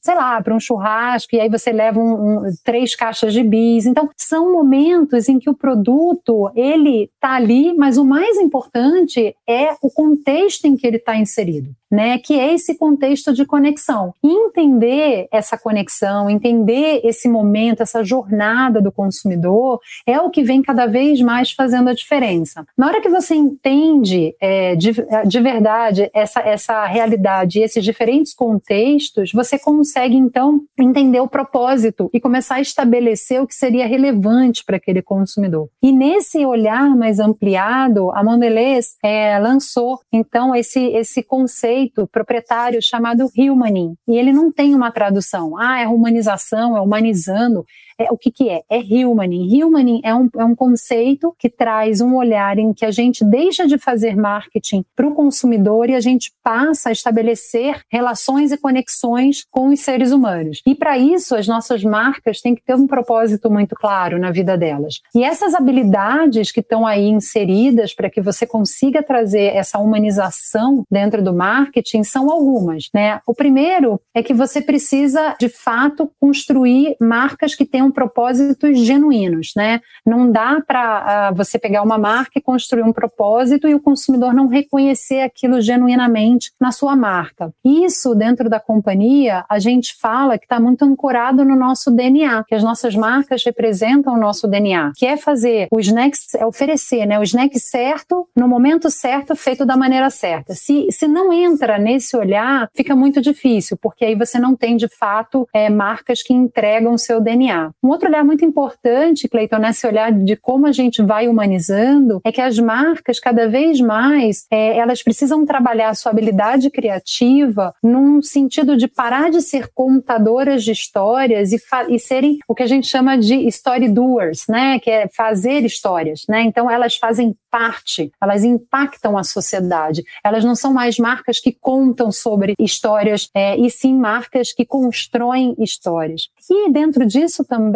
sei 0.00 0.14
lá, 0.14 0.40
para 0.40 0.54
um 0.54 0.60
churrasco 0.60 1.34
e 1.34 1.40
aí 1.40 1.48
você 1.48 1.72
leva 1.72 1.98
um, 1.98 2.46
um, 2.46 2.52
três 2.64 2.94
caixas 2.94 3.32
de 3.32 3.42
bis. 3.42 3.86
Então, 3.86 4.08
são 4.16 4.52
momentos 4.52 5.28
em 5.28 5.38
que 5.38 5.50
o 5.50 5.54
produto 5.54 6.50
ele 6.54 7.10
está 7.14 7.34
ali, 7.34 7.74
mas 7.74 7.98
o 7.98 8.04
mais 8.04 8.36
importante 8.36 9.34
é 9.48 9.74
o 9.82 9.90
contexto 9.90 10.66
em 10.66 10.76
que 10.76 10.86
ele 10.86 10.96
está 10.96 11.16
inserido 11.16 11.74
né, 11.90 12.18
que 12.18 12.38
é 12.38 12.54
esse 12.54 12.76
contexto 12.76 13.32
de 13.32 13.44
conexão. 13.44 14.14
Entender 14.22 15.26
essa 15.32 15.58
conexão, 15.58 16.30
entender 16.30 17.00
esse 17.04 17.28
momento, 17.28 17.82
essa 17.82 18.04
jornada 18.04 18.80
do 18.80 18.92
consumidor, 18.92 19.80
é 20.06 20.20
o 20.20 20.30
que 20.30 20.42
vem 20.42 20.62
cada 20.62 20.86
vez 20.86 21.20
mais 21.20 21.50
fazendo 21.50 21.88
a 21.88 21.94
diferença. 21.94 22.64
Na 22.76 22.86
hora 22.86 23.00
que 23.00 23.08
você 23.08 23.34
entende 23.34 24.34
é, 24.40 24.76
de, 24.76 24.92
de 25.26 25.40
verdade 25.40 26.10
essa, 26.14 26.40
essa 26.40 26.84
realidade 26.86 27.58
e 27.58 27.62
esses 27.62 27.84
diferentes 27.84 28.34
contextos, 28.34 29.32
você 29.32 29.58
consegue 29.58 30.16
então 30.16 30.60
entender 30.78 31.20
o 31.20 31.28
propósito 31.28 32.08
e 32.12 32.20
começar 32.20 32.56
a 32.56 32.60
estabelecer 32.60 33.42
o 33.42 33.46
que 33.46 33.54
seria 33.54 33.86
relevante 33.86 34.64
para 34.64 34.76
aquele 34.76 35.02
consumidor. 35.02 35.68
E 35.82 35.92
nesse 35.92 36.44
olhar 36.44 36.94
mais 36.96 37.18
ampliado, 37.18 38.10
a 38.12 38.22
Mondelez 38.22 38.96
é, 39.02 39.38
lançou 39.38 40.00
então 40.12 40.54
esse, 40.54 40.80
esse 40.88 41.22
conceito 41.22 41.79
conceito 41.80 42.06
proprietário 42.08 42.80
chamado 42.82 43.30
humaning. 43.36 43.94
E 44.06 44.16
ele 44.16 44.32
não 44.32 44.52
tem 44.52 44.74
uma 44.74 44.90
tradução. 44.90 45.56
Ah, 45.56 45.80
é 45.80 45.88
humanização, 45.88 46.76
é 46.76 46.80
humanizando 46.80 47.64
é, 48.00 48.10
o 48.10 48.16
que, 48.16 48.30
que 48.30 48.48
é? 48.48 48.62
É 48.70 48.78
humaning. 49.04 49.62
Humaning 49.62 50.00
é 50.02 50.14
um, 50.14 50.28
é 50.38 50.44
um 50.44 50.54
conceito 50.54 51.34
que 51.38 51.50
traz 51.50 52.00
um 52.00 52.16
olhar 52.16 52.58
em 52.58 52.72
que 52.72 52.86
a 52.86 52.90
gente 52.90 53.22
deixa 53.22 53.66
de 53.66 53.76
fazer 53.76 54.16
marketing 54.16 54.84
para 54.96 55.06
o 55.06 55.14
consumidor 55.14 55.90
e 55.90 55.94
a 55.94 56.00
gente 56.00 56.32
passa 56.42 56.88
a 56.88 56.92
estabelecer 56.92 57.82
relações 57.90 58.52
e 58.52 58.56
conexões 58.56 59.44
com 59.50 59.68
os 59.68 59.80
seres 59.80 60.12
humanos. 60.12 60.62
E 60.66 60.74
para 60.74 60.96
isso, 60.96 61.36
as 61.36 61.46
nossas 61.46 61.84
marcas 61.84 62.40
têm 62.40 62.54
que 62.54 62.64
ter 62.64 62.74
um 62.74 62.86
propósito 62.86 63.50
muito 63.50 63.74
claro 63.74 64.18
na 64.18 64.30
vida 64.30 64.56
delas. 64.56 65.00
E 65.14 65.22
essas 65.22 65.54
habilidades 65.54 66.50
que 66.50 66.60
estão 66.60 66.86
aí 66.86 67.06
inseridas 67.06 67.94
para 67.94 68.08
que 68.08 68.22
você 68.22 68.46
consiga 68.46 69.02
trazer 69.02 69.54
essa 69.54 69.78
humanização 69.78 70.84
dentro 70.90 71.22
do 71.22 71.34
marketing 71.34 72.02
são 72.02 72.30
algumas. 72.30 72.88
Né? 72.94 73.20
O 73.26 73.34
primeiro 73.34 74.00
é 74.14 74.22
que 74.22 74.32
você 74.32 74.62
precisa, 74.62 75.36
de 75.38 75.50
fato, 75.50 76.10
construir 76.18 76.96
marcas 76.98 77.54
que 77.54 77.66
tenham 77.66 77.89
propósitos 77.90 78.78
genuínos, 78.78 79.52
né? 79.56 79.80
Não 80.04 80.30
dá 80.30 80.60
para 80.66 80.80
uh, 80.80 81.04
ah, 81.06 81.32
você 81.34 81.58
pegar 81.58 81.82
uma 81.82 81.98
marca 81.98 82.32
e 82.36 82.42
construir 82.42 82.82
um 82.82 82.92
propósito 82.92 83.68
e 83.68 83.74
o 83.74 83.80
consumidor 83.80 84.32
não 84.34 84.46
reconhecer 84.46 85.20
aquilo 85.20 85.60
genuinamente 85.60 86.52
na 86.60 86.72
sua 86.72 86.96
marca. 86.96 87.52
Isso 87.64 88.14
dentro 88.14 88.48
da 88.48 88.60
companhia 88.60 89.44
a 89.48 89.58
gente 89.58 89.96
fala 90.00 90.38
que 90.38 90.44
está 90.44 90.60
muito 90.60 90.84
ancorado 90.84 91.44
no 91.44 91.56
nosso 91.56 91.90
DNA, 91.90 92.44
que 92.44 92.54
as 92.54 92.62
nossas 92.62 92.94
marcas 92.94 93.44
representam 93.44 94.14
o 94.14 94.18
nosso 94.18 94.46
DNA, 94.46 94.92
que 94.96 95.06
é 95.06 95.16
fazer 95.16 95.68
o 95.70 95.80
snack, 95.80 96.16
é 96.36 96.46
oferecer, 96.46 97.06
né? 97.06 97.18
O 97.18 97.22
snack 97.22 97.58
certo 97.58 98.28
no 98.36 98.48
momento 98.48 98.90
certo, 98.90 99.34
feito 99.36 99.64
da 99.64 99.76
maneira 99.76 100.10
certa. 100.10 100.54
Se, 100.54 100.86
se 100.90 101.06
não 101.06 101.32
entra 101.32 101.78
nesse 101.78 102.16
olhar, 102.16 102.68
fica 102.74 102.94
muito 102.94 103.20
difícil, 103.20 103.76
porque 103.80 104.04
aí 104.04 104.14
você 104.14 104.38
não 104.38 104.56
tem 104.56 104.76
de 104.76 104.88
fato 104.88 105.48
é, 105.54 105.68
marcas 105.68 106.22
que 106.22 106.32
entregam 106.32 106.94
o 106.94 106.98
seu 106.98 107.20
DNA. 107.20 107.70
Um 107.82 107.88
outro 107.88 108.08
olhar 108.08 108.22
muito 108.22 108.44
importante, 108.44 109.26
Cleiton, 109.26 109.56
nesse 109.56 109.86
olhar 109.86 110.12
de 110.12 110.36
como 110.36 110.66
a 110.66 110.72
gente 110.72 111.02
vai 111.02 111.28
humanizando, 111.28 112.20
é 112.22 112.30
que 112.30 112.40
as 112.40 112.58
marcas, 112.58 113.18
cada 113.18 113.48
vez 113.48 113.80
mais, 113.80 114.46
é, 114.50 114.76
elas 114.76 115.02
precisam 115.02 115.46
trabalhar 115.46 115.88
a 115.88 115.94
sua 115.94 116.12
habilidade 116.12 116.68
criativa 116.68 117.74
num 117.82 118.20
sentido 118.20 118.76
de 118.76 118.86
parar 118.86 119.30
de 119.30 119.40
ser 119.40 119.68
contadoras 119.72 120.62
de 120.62 120.72
histórias 120.72 121.52
e, 121.52 121.60
e 121.88 121.98
serem 121.98 122.38
o 122.46 122.54
que 122.54 122.62
a 122.62 122.66
gente 122.66 122.86
chama 122.86 123.16
de 123.16 123.34
story 123.48 123.88
doers, 123.88 124.44
né? 124.46 124.78
Que 124.78 124.90
é 124.90 125.08
fazer 125.08 125.64
histórias, 125.64 126.26
né? 126.28 126.42
Então 126.42 126.70
elas 126.70 126.96
fazem 126.96 127.34
parte, 127.50 128.12
elas 128.22 128.44
impactam 128.44 129.16
a 129.16 129.24
sociedade. 129.24 130.04
Elas 130.22 130.44
não 130.44 130.54
são 130.54 130.72
mais 130.72 130.98
marcas 130.98 131.40
que 131.40 131.50
contam 131.50 132.12
sobre 132.12 132.54
histórias, 132.58 133.28
é, 133.34 133.56
e 133.56 133.70
sim 133.70 133.94
marcas 133.94 134.52
que 134.52 134.66
constroem 134.66 135.54
histórias. 135.58 136.28
E 136.48 136.70
dentro 136.70 137.06
disso 137.06 137.42
também 137.42 137.69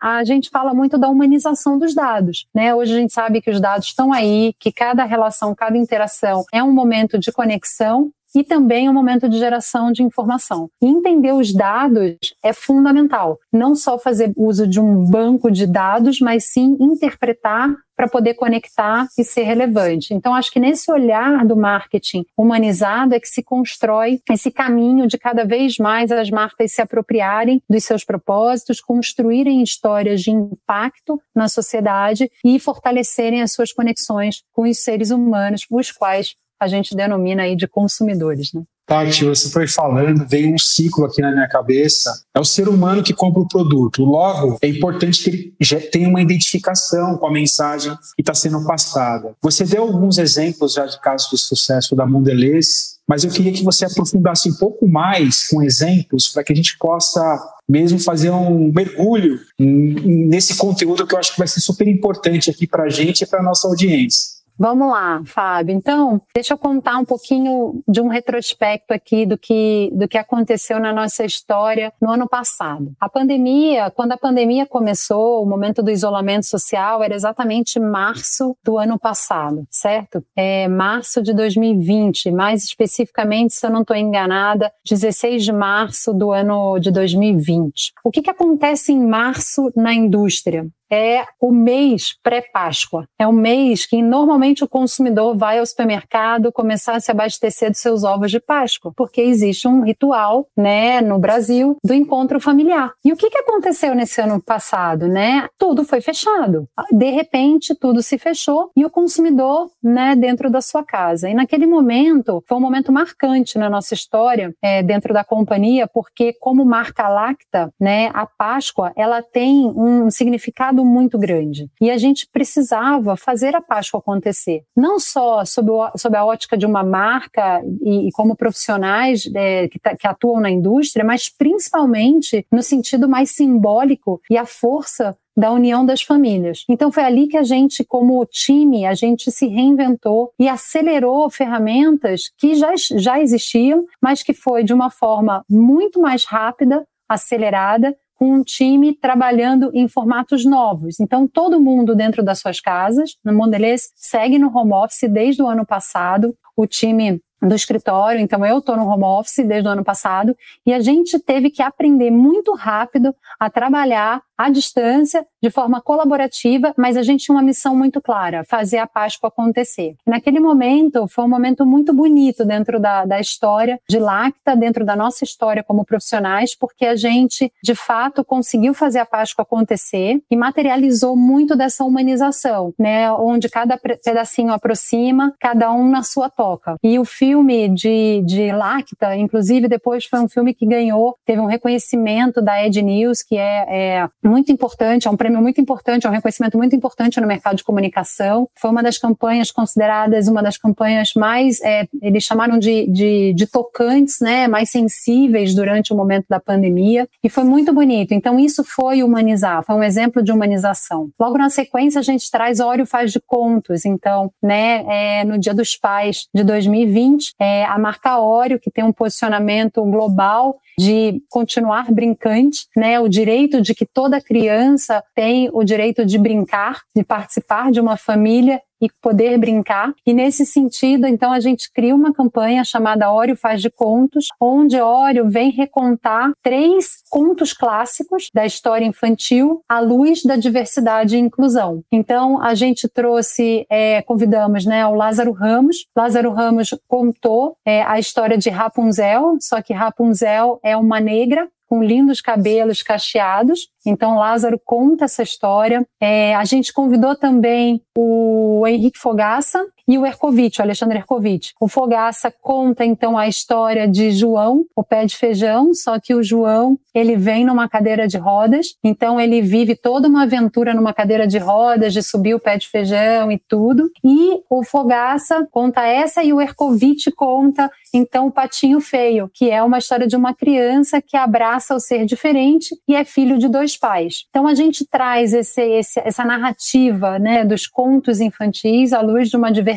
a 0.00 0.24
gente 0.24 0.50
fala 0.50 0.72
muito 0.74 0.98
da 0.98 1.08
humanização 1.08 1.78
dos 1.78 1.94
dados. 1.94 2.46
Né? 2.54 2.74
Hoje 2.74 2.94
a 2.94 2.98
gente 2.98 3.12
sabe 3.12 3.40
que 3.40 3.50
os 3.50 3.60
dados 3.60 3.86
estão 3.86 4.12
aí, 4.12 4.54
que 4.58 4.72
cada 4.72 5.04
relação, 5.04 5.54
cada 5.54 5.76
interação 5.76 6.44
é 6.52 6.62
um 6.62 6.72
momento 6.72 7.18
de 7.18 7.32
conexão 7.32 8.12
e 8.34 8.44
também 8.44 8.88
um 8.88 8.92
momento 8.92 9.28
de 9.28 9.38
geração 9.38 9.92
de 9.92 10.02
informação. 10.02 10.68
E 10.82 10.86
entender 10.86 11.32
os 11.32 11.52
dados 11.52 12.16
é 12.42 12.52
fundamental. 12.52 13.38
Não 13.52 13.74
só 13.74 13.98
fazer 13.98 14.32
uso 14.36 14.66
de 14.66 14.80
um 14.80 15.04
banco 15.08 15.50
de 15.50 15.66
dados, 15.66 16.20
mas 16.20 16.44
sim 16.52 16.76
interpretar 16.80 17.74
para 18.00 18.08
poder 18.08 18.32
conectar 18.32 19.06
e 19.18 19.22
ser 19.22 19.42
relevante. 19.42 20.14
Então, 20.14 20.34
acho 20.34 20.50
que 20.50 20.58
nesse 20.58 20.90
olhar 20.90 21.44
do 21.44 21.54
marketing 21.54 22.24
humanizado 22.34 23.14
é 23.14 23.20
que 23.20 23.28
se 23.28 23.42
constrói 23.42 24.22
esse 24.30 24.50
caminho 24.50 25.06
de 25.06 25.18
cada 25.18 25.44
vez 25.44 25.76
mais 25.76 26.10
as 26.10 26.30
marcas 26.30 26.72
se 26.72 26.80
apropriarem 26.80 27.62
dos 27.68 27.84
seus 27.84 28.02
propósitos, 28.02 28.80
construírem 28.80 29.62
histórias 29.62 30.22
de 30.22 30.30
impacto 30.30 31.20
na 31.34 31.46
sociedade 31.46 32.30
e 32.42 32.58
fortalecerem 32.58 33.42
as 33.42 33.52
suas 33.52 33.70
conexões 33.70 34.44
com 34.50 34.62
os 34.62 34.78
seres 34.78 35.10
humanos, 35.10 35.66
os 35.70 35.92
quais 35.92 36.34
a 36.60 36.68
gente 36.68 36.94
denomina 36.94 37.44
aí 37.44 37.56
de 37.56 37.66
consumidores. 37.66 38.52
Né? 38.52 38.62
Tati, 38.90 39.24
você 39.24 39.48
foi 39.48 39.68
falando, 39.68 40.26
veio 40.26 40.52
um 40.52 40.58
ciclo 40.58 41.04
aqui 41.04 41.22
na 41.22 41.30
minha 41.30 41.48
cabeça. 41.48 42.24
É 42.34 42.40
o 42.40 42.44
ser 42.44 42.68
humano 42.68 43.02
que 43.04 43.14
compra 43.14 43.40
o 43.40 43.46
produto. 43.46 44.04
Logo, 44.04 44.58
é 44.60 44.66
importante 44.66 45.22
que 45.22 45.30
ele 45.30 45.54
já 45.60 45.80
tenha 45.80 46.08
uma 46.08 46.20
identificação 46.20 47.16
com 47.16 47.26
a 47.28 47.32
mensagem 47.32 47.96
que 48.16 48.20
está 48.22 48.34
sendo 48.34 48.64
passada. 48.66 49.32
Você 49.40 49.64
deu 49.64 49.82
alguns 49.82 50.18
exemplos 50.18 50.74
já 50.74 50.86
de 50.86 51.00
casos 51.00 51.30
de 51.30 51.38
sucesso 51.38 51.94
da 51.94 52.04
Mondelez, 52.04 52.98
mas 53.08 53.24
eu 53.24 53.30
queria 53.30 53.52
que 53.52 53.62
você 53.62 53.84
aprofundasse 53.84 54.50
um 54.50 54.54
pouco 54.54 54.88
mais 54.88 55.48
com 55.48 55.62
exemplos 55.62 56.28
para 56.28 56.42
que 56.42 56.52
a 56.52 56.56
gente 56.56 56.76
possa 56.76 57.20
mesmo 57.68 57.98
fazer 57.98 58.30
um 58.30 58.72
mergulho 58.72 59.38
nesse 59.56 60.56
conteúdo 60.56 61.06
que 61.06 61.14
eu 61.14 61.18
acho 61.18 61.32
que 61.32 61.38
vai 61.38 61.46
ser 61.46 61.60
super 61.60 61.86
importante 61.86 62.50
aqui 62.50 62.66
para 62.66 62.84
a 62.84 62.88
gente 62.88 63.22
e 63.22 63.26
para 63.26 63.38
a 63.38 63.42
nossa 63.42 63.68
audiência. 63.68 64.39
Vamos 64.60 64.90
lá, 64.90 65.22
Fábio. 65.24 65.74
Então, 65.74 66.20
deixa 66.34 66.52
eu 66.52 66.58
contar 66.58 66.98
um 66.98 67.04
pouquinho 67.06 67.82
de 67.88 67.98
um 67.98 68.08
retrospecto 68.08 68.92
aqui 68.92 69.24
do 69.24 69.38
que, 69.38 69.90
do 69.94 70.06
que 70.06 70.18
aconteceu 70.18 70.78
na 70.78 70.92
nossa 70.92 71.24
história 71.24 71.90
no 71.98 72.10
ano 72.10 72.28
passado. 72.28 72.92
A 73.00 73.08
pandemia, 73.08 73.90
quando 73.90 74.12
a 74.12 74.18
pandemia 74.18 74.66
começou, 74.66 75.42
o 75.42 75.46
momento 75.46 75.82
do 75.82 75.90
isolamento 75.90 76.44
social 76.44 77.02
era 77.02 77.14
exatamente 77.14 77.80
março 77.80 78.54
do 78.62 78.76
ano 78.76 78.98
passado, 78.98 79.66
certo? 79.70 80.22
É 80.36 80.68
março 80.68 81.22
de 81.22 81.32
2020, 81.32 82.30
mais 82.30 82.62
especificamente, 82.62 83.54
se 83.54 83.66
eu 83.66 83.70
não 83.70 83.80
estou 83.80 83.96
enganada, 83.96 84.70
16 84.86 85.42
de 85.42 85.52
março 85.52 86.12
do 86.12 86.32
ano 86.32 86.78
de 86.78 86.90
2020. 86.90 87.94
O 88.04 88.10
que, 88.10 88.20
que 88.20 88.28
acontece 88.28 88.92
em 88.92 89.00
março 89.06 89.72
na 89.74 89.94
indústria? 89.94 90.68
É 90.90 91.24
o 91.40 91.52
mês 91.52 92.14
pré-Páscoa. 92.22 93.06
É 93.18 93.26
o 93.26 93.32
mês 93.32 93.86
que 93.86 94.02
normalmente 94.02 94.64
o 94.64 94.68
consumidor 94.68 95.36
vai 95.36 95.58
ao 95.58 95.66
supermercado 95.66 96.52
começar 96.52 96.94
a 96.94 97.00
se 97.00 97.10
abastecer 97.10 97.70
dos 97.70 97.80
seus 97.80 98.04
ovos 98.04 98.30
de 98.30 98.40
Páscoa, 98.40 98.92
porque 98.96 99.20
existe 99.20 99.68
um 99.68 99.82
ritual, 99.82 100.46
né, 100.56 101.00
no 101.00 101.18
Brasil 101.18 101.76
do 101.84 101.94
encontro 101.94 102.40
familiar. 102.40 102.92
E 103.04 103.12
o 103.12 103.16
que, 103.16 103.30
que 103.30 103.38
aconteceu 103.38 103.94
nesse 103.94 104.20
ano 104.20 104.42
passado, 104.42 105.06
né? 105.06 105.48
Tudo 105.58 105.84
foi 105.84 106.00
fechado. 106.00 106.66
De 106.90 107.10
repente, 107.10 107.74
tudo 107.74 108.02
se 108.02 108.18
fechou 108.18 108.70
e 108.76 108.84
o 108.84 108.90
consumidor, 108.90 109.70
né, 109.82 110.16
dentro 110.16 110.50
da 110.50 110.60
sua 110.60 110.84
casa. 110.84 111.28
E 111.28 111.34
naquele 111.34 111.66
momento, 111.66 112.42
foi 112.48 112.58
um 112.58 112.60
momento 112.60 112.92
marcante 112.92 113.58
na 113.58 113.70
nossa 113.70 113.94
história, 113.94 114.52
é, 114.62 114.82
dentro 114.82 115.14
da 115.14 115.22
companhia, 115.22 115.86
porque 115.86 116.32
como 116.40 116.64
marca 116.64 117.08
Lacta, 117.08 117.72
né, 117.78 118.10
a 118.12 118.26
Páscoa, 118.26 118.92
ela 118.96 119.22
tem 119.22 119.66
um 119.76 120.10
significado 120.10 120.79
muito 120.84 121.18
grande. 121.18 121.68
E 121.80 121.90
a 121.90 121.98
gente 121.98 122.28
precisava 122.30 123.16
fazer 123.16 123.54
a 123.54 123.60
Páscoa 123.60 124.00
acontecer. 124.00 124.62
Não 124.76 124.98
só 124.98 125.44
sob, 125.44 125.70
o, 125.70 125.90
sob 125.96 126.16
a 126.16 126.24
ótica 126.24 126.56
de 126.56 126.66
uma 126.66 126.82
marca 126.82 127.62
e, 127.82 128.08
e 128.08 128.12
como 128.12 128.36
profissionais 128.36 129.28
é, 129.34 129.68
que, 129.68 129.78
que 129.78 130.06
atuam 130.06 130.40
na 130.40 130.50
indústria, 130.50 131.04
mas 131.04 131.28
principalmente 131.28 132.46
no 132.52 132.62
sentido 132.62 133.08
mais 133.08 133.30
simbólico 133.30 134.20
e 134.30 134.36
a 134.36 134.46
força 134.46 135.16
da 135.36 135.52
união 135.52 135.86
das 135.86 136.02
famílias. 136.02 136.64
Então 136.68 136.92
foi 136.92 137.02
ali 137.02 137.26
que 137.26 137.36
a 137.36 137.42
gente, 137.42 137.84
como 137.84 138.24
time, 138.26 138.84
a 138.84 138.94
gente 138.94 139.30
se 139.30 139.46
reinventou 139.46 140.32
e 140.38 140.48
acelerou 140.48 141.30
ferramentas 141.30 142.30
que 142.36 142.54
já, 142.54 142.72
já 142.96 143.20
existiam, 143.20 143.84
mas 144.02 144.22
que 144.22 144.34
foi 144.34 144.64
de 144.64 144.74
uma 144.74 144.90
forma 144.90 145.44
muito 145.48 146.00
mais 146.00 146.24
rápida, 146.24 146.86
acelerada, 147.08 147.96
com 148.20 148.34
um 148.34 148.42
time 148.42 148.94
trabalhando 148.94 149.70
em 149.72 149.88
formatos 149.88 150.44
novos. 150.44 151.00
Então, 151.00 151.26
todo 151.26 151.58
mundo 151.58 151.96
dentro 151.96 152.22
das 152.22 152.38
suas 152.38 152.60
casas, 152.60 153.16
no 153.24 153.32
Mondelez, 153.32 153.88
segue 153.96 154.38
no 154.38 154.54
home 154.54 154.74
office 154.74 155.10
desde 155.10 155.42
o 155.42 155.48
ano 155.48 155.64
passado. 155.64 156.36
O 156.54 156.66
time 156.66 157.22
do 157.42 157.54
escritório, 157.54 158.20
então 158.20 158.44
eu 158.44 158.58
estou 158.58 158.76
no 158.76 158.86
home 158.86 159.04
office 159.04 159.46
desde 159.46 159.66
o 159.66 159.72
ano 159.72 159.82
passado 159.82 160.36
e 160.66 160.74
a 160.74 160.80
gente 160.80 161.18
teve 161.18 161.48
que 161.48 161.62
aprender 161.62 162.10
muito 162.10 162.52
rápido 162.52 163.14
a 163.38 163.48
trabalhar 163.48 164.20
à 164.40 164.48
distância, 164.48 165.26
de 165.42 165.50
forma 165.50 165.82
colaborativa, 165.82 166.72
mas 166.76 166.96
a 166.96 167.02
gente 167.02 167.24
tinha 167.24 167.34
uma 167.34 167.42
missão 167.42 167.76
muito 167.76 168.00
clara: 168.00 168.42
fazer 168.48 168.78
a 168.78 168.86
Páscoa 168.86 169.28
acontecer. 169.28 169.94
Naquele 170.06 170.40
momento, 170.40 171.06
foi 171.08 171.24
um 171.24 171.28
momento 171.28 171.66
muito 171.66 171.92
bonito 171.92 172.44
dentro 172.44 172.80
da, 172.80 173.04
da 173.04 173.20
história 173.20 173.78
de 173.88 173.98
Lacta, 173.98 174.56
dentro 174.56 174.84
da 174.84 174.96
nossa 174.96 175.24
história 175.24 175.62
como 175.62 175.84
profissionais, 175.84 176.56
porque 176.56 176.86
a 176.86 176.96
gente, 176.96 177.52
de 177.62 177.74
fato, 177.74 178.24
conseguiu 178.24 178.72
fazer 178.72 179.00
a 179.00 179.06
Páscoa 179.06 179.42
acontecer 179.42 180.22
e 180.30 180.36
materializou 180.36 181.14
muito 181.16 181.54
dessa 181.54 181.84
humanização, 181.84 182.72
né? 182.78 183.12
Onde 183.12 183.48
cada 183.48 183.78
pedacinho 183.78 184.52
aproxima, 184.52 185.34
cada 185.38 185.70
um 185.72 185.88
na 185.88 186.02
sua 186.02 186.30
toca. 186.30 186.76
E 186.82 186.98
o 186.98 187.04
filme 187.04 187.68
de, 187.68 188.22
de 188.24 188.52
Lacta, 188.52 189.14
inclusive, 189.16 189.68
depois 189.68 190.06
foi 190.06 190.20
um 190.20 190.28
filme 190.28 190.54
que 190.54 190.66
ganhou, 190.66 191.16
teve 191.26 191.40
um 191.40 191.46
reconhecimento 191.46 192.40
da 192.40 192.64
Ed 192.64 192.80
News, 192.80 193.22
que 193.22 193.36
é, 193.36 193.66
é 193.68 194.08
muito 194.30 194.50
importante, 194.50 195.06
é 195.06 195.10
um 195.10 195.16
prêmio 195.16 195.40
muito 195.42 195.60
importante, 195.60 196.06
é 196.06 196.10
um 196.10 196.12
reconhecimento 196.12 196.56
muito 196.56 196.74
importante 196.74 197.20
no 197.20 197.26
mercado 197.26 197.56
de 197.56 197.64
comunicação. 197.64 198.48
Foi 198.54 198.70
uma 198.70 198.82
das 198.82 198.96
campanhas 198.96 199.50
consideradas 199.50 200.30
uma 200.30 200.42
das 200.42 200.56
campanhas 200.56 201.12
mais, 201.14 201.60
é, 201.60 201.86
eles 202.00 202.24
chamaram 202.24 202.58
de, 202.58 202.86
de, 202.90 203.34
de 203.34 203.46
tocantes, 203.46 204.20
né, 204.20 204.48
mais 204.48 204.70
sensíveis 204.70 205.54
durante 205.54 205.92
o 205.92 205.96
momento 205.96 206.26
da 206.28 206.40
pandemia, 206.40 207.08
e 207.22 207.28
foi 207.28 207.44
muito 207.44 207.72
bonito. 207.72 208.12
Então, 208.12 208.38
isso 208.38 208.64
foi 208.64 209.02
humanizar, 209.02 209.64
foi 209.64 209.74
um 209.74 209.82
exemplo 209.82 210.22
de 210.22 210.32
humanização. 210.32 211.10
Logo 211.18 211.36
na 211.36 211.50
sequência, 211.50 211.98
a 211.98 212.02
gente 212.02 212.30
traz 212.30 212.60
Óleo 212.60 212.86
Faz 212.86 213.12
de 213.12 213.20
Contos. 213.20 213.84
Então, 213.84 214.32
né, 214.42 214.84
é, 214.88 215.24
no 215.24 215.38
Dia 215.38 215.54
dos 215.54 215.76
Pais 215.76 216.26
de 216.34 216.44
2020, 216.44 217.34
é, 217.38 217.64
a 217.64 217.78
marca 217.78 218.20
Óleo, 218.20 218.58
que 218.58 218.70
tem 218.70 218.84
um 218.84 218.92
posicionamento 218.92 219.82
global 219.84 220.58
de 220.78 221.22
continuar 221.28 221.92
brincante, 221.92 222.66
né? 222.74 222.98
O 222.98 223.08
direito 223.08 223.60
de 223.60 223.74
que 223.74 223.84
toda 223.84 224.19
criança 224.20 225.02
tem 225.14 225.50
o 225.52 225.64
direito 225.64 226.04
de 226.04 226.18
brincar, 226.18 226.82
de 226.94 227.04
participar 227.04 227.70
de 227.70 227.80
uma 227.80 227.96
família 227.96 228.60
e 228.80 228.88
poder 229.02 229.38
brincar. 229.38 229.92
E 230.06 230.14
nesse 230.14 230.46
sentido, 230.46 231.06
então, 231.06 231.32
a 231.32 231.38
gente 231.38 231.70
cria 231.72 231.94
uma 231.94 232.12
campanha 232.12 232.64
chamada 232.64 233.12
Ório 233.12 233.36
Faz 233.36 233.60
de 233.60 233.70
Contos, 233.70 234.28
onde 234.40 234.80
Ório 234.80 235.28
vem 235.28 235.50
recontar 235.50 236.32
três 236.42 237.02
contos 237.10 237.52
clássicos 237.52 238.30
da 238.32 238.46
história 238.46 238.86
infantil 238.86 239.62
à 239.68 239.80
luz 239.80 240.22
da 240.22 240.36
diversidade 240.36 241.16
e 241.16 241.20
inclusão. 241.20 241.82
Então, 241.92 242.42
a 242.42 242.54
gente 242.54 242.88
trouxe, 242.88 243.66
é, 243.68 244.00
convidamos 244.02 244.64
né, 244.64 244.86
o 244.86 244.94
Lázaro 244.94 245.32
Ramos. 245.32 245.86
Lázaro 245.94 246.32
Ramos 246.32 246.74
contou 246.88 247.56
é, 247.66 247.82
a 247.82 247.98
história 247.98 248.38
de 248.38 248.48
Rapunzel, 248.48 249.36
só 249.40 249.60
que 249.60 249.74
Rapunzel 249.74 250.58
é 250.62 250.76
uma 250.76 251.00
negra 251.00 251.48
com 251.70 251.84
lindos 251.84 252.20
cabelos 252.20 252.82
cacheados. 252.82 253.68
Então, 253.86 254.16
Lázaro 254.16 254.60
conta 254.62 255.04
essa 255.04 255.22
história. 255.22 255.86
É, 256.00 256.34
a 256.34 256.44
gente 256.44 256.72
convidou 256.72 257.14
também 257.14 257.80
o 257.96 258.66
Henrique 258.66 258.98
Fogaça 258.98 259.64
e 259.86 259.98
o 259.98 260.06
Ercovitch, 260.06 260.58
o 260.58 260.62
Alexandre 260.62 260.98
Ercovitch. 260.98 261.50
O 261.60 261.68
Fogaça 261.68 262.32
conta, 262.40 262.84
então, 262.84 263.16
a 263.16 263.28
história 263.28 263.86
de 263.86 264.10
João, 264.10 264.64
o 264.74 264.82
pé 264.82 265.04
de 265.04 265.16
feijão, 265.16 265.74
só 265.74 265.98
que 265.98 266.14
o 266.14 266.22
João, 266.22 266.78
ele 266.94 267.16
vem 267.16 267.44
numa 267.44 267.68
cadeira 267.68 268.06
de 268.08 268.18
rodas, 268.18 268.76
então 268.82 269.20
ele 269.20 269.40
vive 269.40 269.76
toda 269.76 270.08
uma 270.08 270.24
aventura 270.24 270.74
numa 270.74 270.92
cadeira 270.92 271.26
de 271.26 271.38
rodas, 271.38 271.92
de 271.92 272.02
subir 272.02 272.34
o 272.34 272.40
pé 272.40 272.56
de 272.56 272.68
feijão 272.68 273.30
e 273.30 273.38
tudo. 273.38 273.90
E 274.04 274.40
o 274.48 274.64
Fogaça 274.64 275.46
conta 275.50 275.86
essa 275.86 276.22
e 276.22 276.32
o 276.32 276.40
Ercovitch 276.40 277.08
conta, 277.16 277.70
então, 277.92 278.28
o 278.28 278.32
Patinho 278.32 278.80
Feio, 278.80 279.28
que 279.32 279.50
é 279.50 279.62
uma 279.62 279.78
história 279.78 280.06
de 280.06 280.16
uma 280.16 280.32
criança 280.34 281.02
que 281.02 281.16
abraça 281.16 281.74
o 281.74 281.80
ser 281.80 282.04
diferente 282.04 282.74
e 282.86 282.94
é 282.94 283.04
filho 283.04 283.38
de 283.38 283.48
dois 283.48 283.76
pais. 283.76 284.26
Então, 284.30 284.46
a 284.46 284.54
gente 284.54 284.86
traz 284.86 285.34
esse, 285.34 285.60
esse, 285.60 286.00
essa 286.00 286.24
narrativa 286.24 287.18
né, 287.18 287.44
dos 287.44 287.66
contos 287.66 288.20
infantis 288.20 288.92
à 288.92 289.00
luz 289.00 289.28
de 289.28 289.36
uma 289.36 289.50
diversidade 289.50 289.69